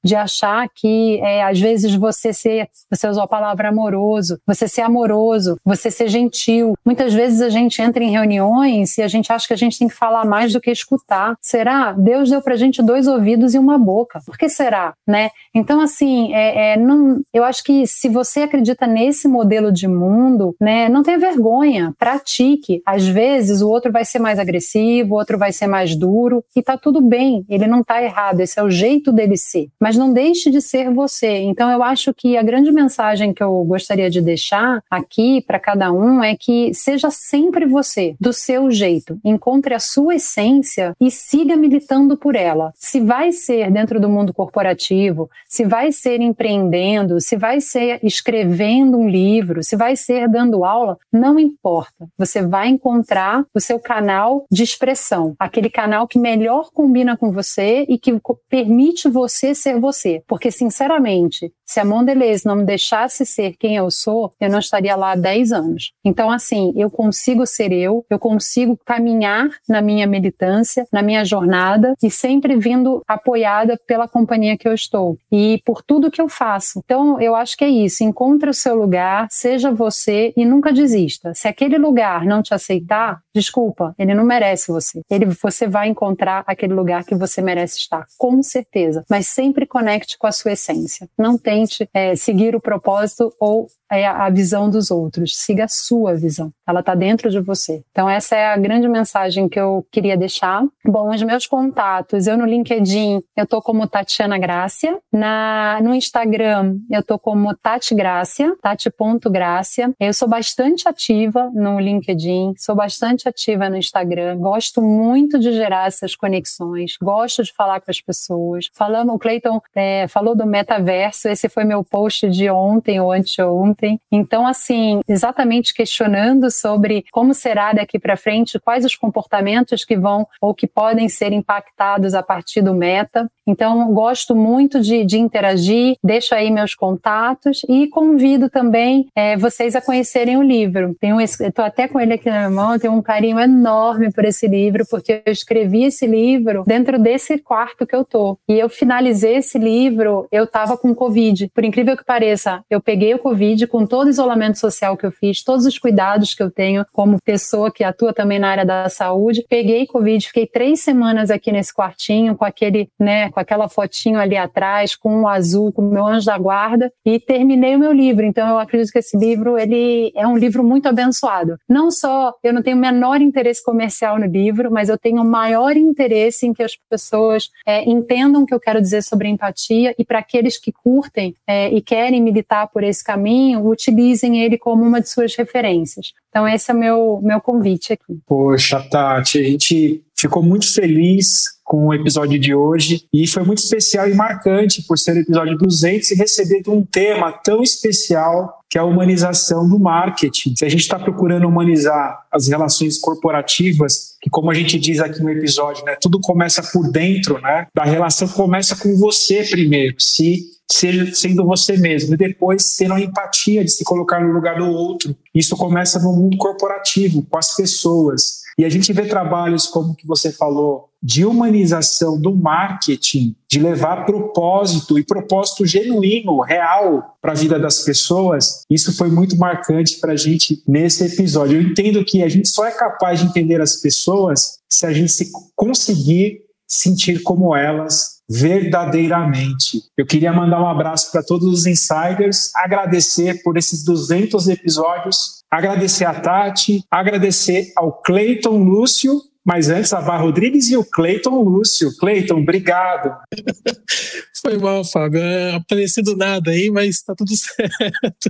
de 0.03 0.15
achar 0.15 0.67
que 0.73 1.19
é, 1.21 1.43
às 1.43 1.59
vezes 1.59 1.93
você 1.95 2.33
ser, 2.33 2.69
você 2.89 3.07
usou 3.07 3.23
a 3.23 3.27
palavra 3.27 3.69
amoroso, 3.69 4.39
você 4.45 4.67
ser 4.67 4.81
amoroso, 4.81 5.57
você 5.63 5.89
ser 5.91 6.07
gentil. 6.07 6.73
Muitas 6.85 7.13
vezes 7.13 7.41
a 7.41 7.49
gente 7.49 7.81
entra 7.81 8.03
em 8.03 8.11
reuniões 8.11 8.97
e 8.97 9.01
a 9.01 9.07
gente 9.07 9.31
acha 9.31 9.47
que 9.47 9.53
a 9.53 9.57
gente 9.57 9.77
tem 9.77 9.87
que 9.87 9.93
falar 9.93 10.25
mais 10.25 10.53
do 10.53 10.61
que 10.61 10.71
escutar. 10.71 11.35
Será? 11.41 11.93
Deus 11.93 12.29
deu 12.29 12.41
pra 12.41 12.55
gente 12.55 12.81
dois 12.81 13.07
ouvidos 13.07 13.53
e 13.53 13.59
uma 13.59 13.77
boca. 13.77 14.19
Por 14.25 14.37
que 14.37 14.49
será? 14.49 14.93
Né? 15.07 15.29
Então, 15.53 15.81
assim, 15.81 16.33
é, 16.33 16.73
é, 16.73 16.77
não, 16.77 17.21
eu 17.33 17.43
acho 17.43 17.63
que 17.63 17.87
se 17.87 18.09
você 18.09 18.41
acredita 18.41 18.85
nesse 18.87 19.27
modelo 19.27 19.71
de 19.71 19.87
mundo, 19.87 20.55
né, 20.59 20.89
não 20.89 21.03
tenha 21.03 21.17
vergonha, 21.17 21.93
pratique. 21.97 22.81
Às 22.85 23.07
vezes 23.07 23.61
o 23.61 23.69
outro 23.69 23.91
vai 23.91 24.05
ser 24.05 24.19
mais 24.19 24.39
agressivo, 24.39 25.15
o 25.15 25.17
outro 25.17 25.37
vai 25.37 25.51
ser 25.51 25.67
mais 25.67 25.95
duro 25.95 26.43
e 26.55 26.61
tá 26.61 26.77
tudo 26.77 27.01
bem, 27.01 27.45
ele 27.49 27.67
não 27.67 27.83
tá 27.83 28.01
errado, 28.01 28.41
esse 28.41 28.59
é 28.59 28.63
o 28.63 28.69
jeito 28.69 29.11
dele 29.11 29.24
ser. 29.37 29.69
Mas 29.79 29.97
não 29.97 30.13
deixe 30.13 30.49
de 30.49 30.61
ser 30.61 30.91
você. 30.91 31.39
Então 31.39 31.69
eu 31.71 31.81
acho 31.81 32.13
que 32.13 32.37
a 32.37 32.43
grande 32.43 32.71
mensagem 32.71 33.33
que 33.33 33.43
eu 33.43 33.63
gostaria 33.63 34.09
de 34.09 34.21
deixar 34.21 34.81
aqui 34.89 35.41
para 35.41 35.59
cada 35.59 35.91
um 35.91 36.23
é 36.23 36.35
que 36.35 36.73
seja 36.73 37.09
sempre 37.09 37.65
você, 37.65 38.15
do 38.19 38.31
seu 38.31 38.69
jeito. 38.71 39.19
Encontre 39.23 39.73
a 39.73 39.79
sua 39.79 40.15
essência 40.15 40.93
e 40.99 41.09
siga 41.09 41.55
militando 41.55 42.17
por 42.17 42.35
ela. 42.35 42.71
Se 42.75 42.99
vai 42.99 43.31
ser 43.31 43.71
dentro 43.71 43.99
do 43.99 44.09
mundo 44.09 44.33
corporativo, 44.33 45.29
se 45.47 45.65
vai 45.65 45.91
ser 45.91 46.21
empreendendo, 46.21 47.19
se 47.19 47.35
vai 47.35 47.61
ser 47.61 47.99
escrevendo 48.03 48.97
um 48.97 49.09
livro, 49.09 49.63
se 49.63 49.75
vai 49.75 49.95
ser 49.95 50.27
dando 50.29 50.65
aula, 50.65 50.97
não 51.11 51.39
importa. 51.39 52.07
Você 52.17 52.41
vai 52.41 52.67
encontrar 52.67 53.45
o 53.53 53.59
seu 53.59 53.79
canal 53.79 54.45
de 54.51 54.63
expressão, 54.63 55.35
aquele 55.39 55.69
canal 55.69 56.07
que 56.07 56.19
melhor 56.19 56.69
combina 56.73 57.17
com 57.17 57.31
você 57.31 57.85
e 57.87 57.97
que 57.97 58.19
permite 58.49 59.07
você 59.15 59.55
ser 59.55 59.79
você. 59.79 60.21
Porque, 60.27 60.51
sinceramente, 60.51 61.53
se 61.65 61.79
a 61.79 61.85
Mondelez 61.85 62.43
não 62.43 62.57
me 62.57 62.65
deixasse 62.65 63.25
ser 63.25 63.55
quem 63.57 63.77
eu 63.77 63.89
sou, 63.89 64.33
eu 64.39 64.49
não 64.49 64.59
estaria 64.59 64.95
lá 64.95 65.13
há 65.13 65.15
10 65.15 65.53
anos. 65.53 65.93
Então, 66.03 66.29
assim, 66.29 66.73
eu 66.75 66.91
consigo 66.91 67.45
ser 67.45 67.71
eu, 67.71 68.05
eu 68.09 68.19
consigo 68.19 68.77
caminhar 68.85 69.49
na 69.67 69.81
minha 69.81 70.05
militância, 70.05 70.85
na 70.91 71.01
minha 71.01 71.23
jornada 71.23 71.93
e 72.03 72.11
sempre 72.11 72.57
vindo 72.57 73.01
apoiada 73.07 73.79
pela 73.87 74.07
companhia 74.07 74.57
que 74.57 74.67
eu 74.67 74.73
estou 74.73 75.17
e 75.31 75.61
por 75.65 75.81
tudo 75.81 76.11
que 76.11 76.21
eu 76.21 76.27
faço. 76.27 76.81
Então, 76.83 77.19
eu 77.21 77.35
acho 77.35 77.55
que 77.55 77.63
é 77.63 77.69
isso. 77.69 78.03
Encontre 78.03 78.49
o 78.49 78.53
seu 78.53 78.75
lugar, 78.75 79.27
seja 79.31 79.71
você 79.71 80.33
e 80.35 80.45
nunca 80.45 80.73
desista. 80.73 81.33
Se 81.33 81.47
aquele 81.47 81.77
lugar 81.77 82.25
não 82.25 82.43
te 82.43 82.53
aceitar, 82.53 83.21
desculpa, 83.33 83.95
ele 83.97 84.13
não 84.13 84.25
merece 84.25 84.71
você. 84.71 85.01
Ele, 85.09 85.25
você 85.25 85.67
vai 85.67 85.87
encontrar 85.87 86.43
aquele 86.45 86.73
lugar 86.73 87.05
que 87.05 87.15
você 87.15 87.41
merece 87.41 87.77
estar, 87.77 88.05
com 88.17 88.43
certeza. 88.43 89.04
Mas 89.09 89.27
sempre 89.27 89.65
conecte 89.65 90.17
com 90.17 90.27
a 90.27 90.31
sua 90.31 90.53
essência. 90.53 91.09
Não 91.17 91.37
tem 91.37 91.65
é, 91.93 92.15
seguir 92.15 92.55
o 92.55 92.61
propósito 92.61 93.33
ou 93.39 93.67
é 93.91 94.05
a 94.07 94.29
visão 94.29 94.69
dos 94.69 94.89
outros. 94.91 95.37
Siga 95.37 95.65
a 95.65 95.69
sua 95.69 96.15
visão. 96.15 96.51
Ela 96.67 96.79
está 96.79 96.95
dentro 96.95 97.29
de 97.29 97.39
você. 97.39 97.83
Então, 97.91 98.09
essa 98.09 98.35
é 98.35 98.47
a 98.47 98.57
grande 98.57 98.87
mensagem 98.87 99.47
que 99.47 99.59
eu 99.59 99.85
queria 99.91 100.17
deixar. 100.17 100.63
Bom, 100.83 101.13
os 101.13 101.21
meus 101.23 101.45
contatos, 101.45 102.27
eu 102.27 102.37
no 102.37 102.45
LinkedIn, 102.45 103.21
eu 103.35 103.45
tô 103.45 103.61
como 103.61 103.87
Tatiana 103.87 104.37
Grácia. 104.37 104.97
Na, 105.11 105.79
no 105.81 105.93
Instagram, 105.93 106.77
eu 106.89 107.03
tô 107.03 107.17
como 107.19 107.55
Tati 107.55 107.95
Grácia, 107.95 108.55
tati.grácia. 108.61 109.93
Eu 109.99 110.13
sou 110.13 110.27
bastante 110.27 110.87
ativa 110.87 111.49
no 111.53 111.79
LinkedIn, 111.79 112.53
sou 112.57 112.75
bastante 112.75 113.27
ativa 113.27 113.69
no 113.69 113.77
Instagram. 113.77 114.37
Gosto 114.37 114.81
muito 114.81 115.39
de 115.39 115.53
gerar 115.53 115.87
essas 115.87 116.15
conexões, 116.15 116.97
gosto 117.01 117.43
de 117.43 117.53
falar 117.53 117.81
com 117.81 117.91
as 117.91 118.01
pessoas. 118.01 118.69
Falamos, 118.73 119.15
o 119.15 119.19
Clayton 119.19 119.61
é, 119.75 120.07
falou 120.07 120.35
do 120.35 120.45
metaverso, 120.45 121.27
esse 121.27 121.47
foi 121.49 121.63
meu 121.63 121.83
post 121.83 122.29
de 122.29 122.49
ontem 122.49 122.99
ou 122.99 123.11
anteontem. 123.11 123.99
Então, 124.11 124.45
assim, 124.45 125.01
exatamente 125.07 125.73
questionando 125.73 126.49
sobre 126.59 127.05
como 127.11 127.33
será 127.33 127.73
daqui 127.73 127.99
para 127.99 128.17
frente, 128.17 128.59
quais 128.59 128.85
os 128.85 128.95
comportamentos 128.95 129.83
que 129.83 129.95
vão 129.95 130.27
ou 130.41 130.53
que 130.53 130.67
podem 130.67 131.09
ser 131.09 131.31
impactados 131.31 132.13
a 132.13 132.23
partir 132.23 132.61
do 132.61 132.73
meta. 132.73 133.29
Então, 133.47 133.93
gosto 133.93 134.35
muito 134.35 134.81
de, 134.81 135.05
de 135.05 135.19
interagir, 135.19 135.95
deixo 136.03 136.33
aí 136.33 136.49
meus 136.49 136.73
contatos 136.73 137.61
e 137.69 137.87
convido 137.87 138.49
também 138.49 139.07
é, 139.15 139.37
vocês 139.37 139.75
a 139.75 139.81
conhecerem 139.81 140.37
o 140.37 140.41
livro. 140.41 140.95
Estou 141.41 141.63
até 141.63 141.87
com 141.87 141.99
ele 141.99 142.13
aqui 142.13 142.29
na 142.29 142.49
mão, 142.49 142.79
tenho 142.79 142.93
um 142.93 143.01
carinho 143.01 143.39
enorme 143.39 144.11
por 144.11 144.25
esse 144.25 144.47
livro, 144.47 144.83
porque 144.89 145.21
eu 145.25 145.31
escrevi 145.31 145.83
esse 145.83 146.07
livro 146.07 146.63
dentro 146.65 146.97
desse 146.97 147.37
quarto 147.37 147.85
que 147.85 147.95
eu 147.95 148.03
tô. 148.03 148.37
E 148.49 148.53
eu 148.53 148.67
finalizei 148.67 149.37
esse 149.37 149.59
livro, 149.59 150.27
eu 150.31 150.45
estava 150.45 150.77
com 150.77 150.95
Covid. 150.95 151.49
Por 151.53 151.63
incrível 151.63 151.95
que 151.95 152.03
pareça, 152.03 152.61
eu 152.69 152.81
peguei 152.81 153.13
o 153.13 153.19
Covid 153.19 153.67
com 153.67 153.85
todo 153.85 154.07
o 154.07 154.09
isolamento 154.09 154.57
social 154.57 154.97
que 154.97 155.05
eu 155.05 155.11
fiz, 155.11 155.43
todos 155.43 155.65
os 155.65 155.77
cuidados 155.77 156.33
que 156.33 156.41
eu 156.41 156.44
tenho 156.51 156.85
como 156.91 157.21
pessoa 157.23 157.71
que 157.71 157.83
atua 157.83 158.13
também 158.13 158.39
na 158.39 158.49
área 158.49 158.65
da 158.65 158.89
saúde. 158.89 159.45
Peguei 159.49 159.85
Covid, 159.85 160.27
fiquei 160.27 160.47
três 160.47 160.81
semanas 160.81 161.29
aqui 161.29 161.51
nesse 161.51 161.73
quartinho 161.73 162.35
com 162.35 162.45
aquele, 162.45 162.89
né, 162.99 163.29
com 163.31 163.39
aquela 163.39 163.67
fotinho 163.67 164.19
ali 164.19 164.37
atrás, 164.37 164.95
com 164.95 165.21
o 165.21 165.27
azul, 165.27 165.71
com 165.71 165.81
o 165.81 165.91
meu 165.91 166.05
anjo 166.05 166.25
da 166.25 166.37
guarda 166.37 166.91
e 167.05 167.19
terminei 167.19 167.75
o 167.75 167.79
meu 167.79 167.91
livro. 167.91 168.25
Então 168.25 168.47
eu 168.47 168.59
acredito 168.59 168.91
que 168.91 168.99
esse 168.99 169.17
livro, 169.17 169.57
ele 169.57 170.11
é 170.15 170.27
um 170.27 170.37
livro 170.37 170.63
muito 170.63 170.87
abençoado. 170.87 171.57
Não 171.67 171.91
só 171.91 172.33
eu 172.43 172.53
não 172.53 172.61
tenho 172.61 172.77
o 172.77 172.79
menor 172.79 173.21
interesse 173.21 173.63
comercial 173.63 174.19
no 174.19 174.25
livro, 174.25 174.71
mas 174.71 174.89
eu 174.89 174.97
tenho 174.97 175.21
o 175.21 175.25
maior 175.25 175.75
interesse 175.75 176.45
em 176.45 176.53
que 176.53 176.63
as 176.63 176.75
pessoas 176.89 177.49
é, 177.65 177.83
entendam 177.89 178.43
o 178.43 178.45
que 178.45 178.53
eu 178.53 178.59
quero 178.59 178.81
dizer 178.81 179.03
sobre 179.03 179.27
empatia 179.27 179.93
e 179.97 180.05
para 180.05 180.19
aqueles 180.19 180.57
que 180.57 180.71
curtem 180.71 181.35
é, 181.47 181.69
e 181.69 181.81
querem 181.81 182.21
militar 182.21 182.67
por 182.67 182.83
esse 182.83 183.03
caminho, 183.03 183.67
utilizem 183.67 184.43
ele 184.43 184.57
como 184.57 184.83
uma 184.83 185.01
de 185.01 185.09
suas 185.09 185.35
referências. 185.35 186.13
Então, 186.35 186.45
esse 186.49 186.69
é 186.69 186.73
o 186.73 186.77
meu, 186.77 187.21
meu 187.23 187.39
convite 187.39 187.93
aqui. 187.93 188.19
Poxa, 188.27 188.81
Tati, 188.91 189.39
a 189.39 189.43
gente 189.43 190.03
ficou 190.13 190.43
muito 190.43 190.69
feliz 190.73 191.45
com 191.63 191.87
o 191.87 191.93
episódio 191.93 192.37
de 192.37 192.53
hoje 192.53 193.05
e 193.13 193.25
foi 193.25 193.43
muito 193.43 193.59
especial 193.59 194.09
e 194.09 194.13
marcante 194.13 194.83
por 194.85 194.99
ser 194.99 195.15
o 195.15 195.19
episódio 195.19 195.57
200 195.57 196.11
e 196.11 196.15
receber 196.15 196.61
um 196.67 196.83
tema 196.83 197.31
tão 197.31 197.63
especial 197.63 198.61
que 198.69 198.77
é 198.77 198.81
a 198.81 198.83
humanização 198.83 199.65
do 199.69 199.79
marketing. 199.79 200.55
Se 200.57 200.65
a 200.65 200.69
gente 200.69 200.81
está 200.81 200.99
procurando 200.99 201.47
humanizar 201.47 202.25
as 202.29 202.49
relações 202.49 202.97
corporativas, 202.97 204.17
que 204.21 204.29
como 204.29 204.51
a 204.51 204.53
gente 204.53 204.77
diz 204.77 204.99
aqui 204.99 205.23
no 205.23 205.29
episódio, 205.29 205.85
né, 205.85 205.95
tudo 206.01 206.19
começa 206.19 206.61
por 206.61 206.91
dentro, 206.91 207.39
né? 207.39 207.67
A 207.79 207.85
relação 207.85 208.27
começa 208.27 208.75
com 208.75 208.93
você 208.97 209.41
primeiro. 209.45 209.95
Se 209.99 210.54
seja 210.71 211.13
sendo 211.13 211.45
você 211.45 211.77
mesmo, 211.77 212.13
e 212.13 212.17
depois 212.17 212.75
tendo 212.75 212.93
a 212.93 213.01
empatia 213.01 213.63
de 213.63 213.71
se 213.71 213.83
colocar 213.83 214.19
no 214.19 214.33
lugar 214.33 214.57
do 214.57 214.65
outro. 214.65 215.15
Isso 215.33 215.55
começa 215.55 215.99
no 215.99 216.13
mundo 216.13 216.37
corporativo, 216.37 217.25
com 217.29 217.37
as 217.37 217.55
pessoas. 217.55 218.45
E 218.57 218.63
a 218.63 218.69
gente 218.69 218.93
vê 218.93 219.05
trabalhos 219.05 219.67
como 219.67 219.95
que 219.95 220.07
você 220.07 220.31
falou, 220.31 220.89
de 221.03 221.25
humanização 221.25 222.19
do 222.19 222.33
marketing, 222.33 223.35
de 223.47 223.59
levar 223.59 224.05
propósito 224.05 224.97
e 224.97 225.03
propósito 225.03 225.65
genuíno, 225.65 226.39
real 226.41 227.17
para 227.21 227.33
a 227.33 227.35
vida 227.35 227.59
das 227.59 227.83
pessoas, 227.83 228.61
isso 228.69 228.95
foi 228.95 229.09
muito 229.09 229.37
marcante 229.37 229.99
para 229.99 230.13
a 230.13 230.17
gente 230.17 230.63
nesse 230.67 231.05
episódio. 231.05 231.57
Eu 231.57 231.61
entendo 231.61 232.03
que 232.03 232.23
a 232.23 232.29
gente 232.29 232.47
só 232.47 232.65
é 232.65 232.71
capaz 232.71 233.19
de 233.19 233.27
entender 233.27 233.61
as 233.61 233.75
pessoas 233.75 234.57
se 234.67 234.85
a 234.85 234.93
gente 234.93 235.11
se 235.11 235.29
conseguir 235.55 236.44
sentir 236.75 237.21
como 237.23 237.55
elas 237.55 238.15
verdadeiramente. 238.29 239.83
Eu 239.97 240.05
queria 240.05 240.33
mandar 240.33 240.61
um 240.61 240.67
abraço 240.67 241.11
para 241.11 241.23
todos 241.23 241.47
os 241.47 241.65
insiders, 241.65 242.51
agradecer 242.55 243.41
por 243.43 243.57
esses 243.57 243.83
200 243.83 244.47
episódios, 244.47 245.43
agradecer 245.51 246.05
a 246.05 246.13
Tati, 246.13 246.83
agradecer 246.89 247.71
ao 247.75 248.01
Cleiton 248.01 248.57
Lúcio, 248.63 249.21
mas 249.45 249.69
antes 249.69 249.93
a 249.93 250.01
Bar 250.01 250.23
Rodrigues 250.23 250.69
e 250.69 250.77
o 250.77 250.83
Cleiton 250.83 251.43
Lúcio. 251.43 251.95
Cleiton, 251.97 252.39
obrigado. 252.39 253.15
Foi 254.41 254.57
mal, 254.57 254.83
Fábio. 254.83 255.21
É 255.21 255.55
aparecido 255.55 256.15
nada 256.17 256.51
aí, 256.51 256.71
mas 256.71 257.03
tá 257.03 257.13
tudo 257.15 257.31
certo. 257.37 258.29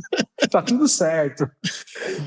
Tá 0.52 0.62
tudo 0.62 0.88
certo. 0.88 1.50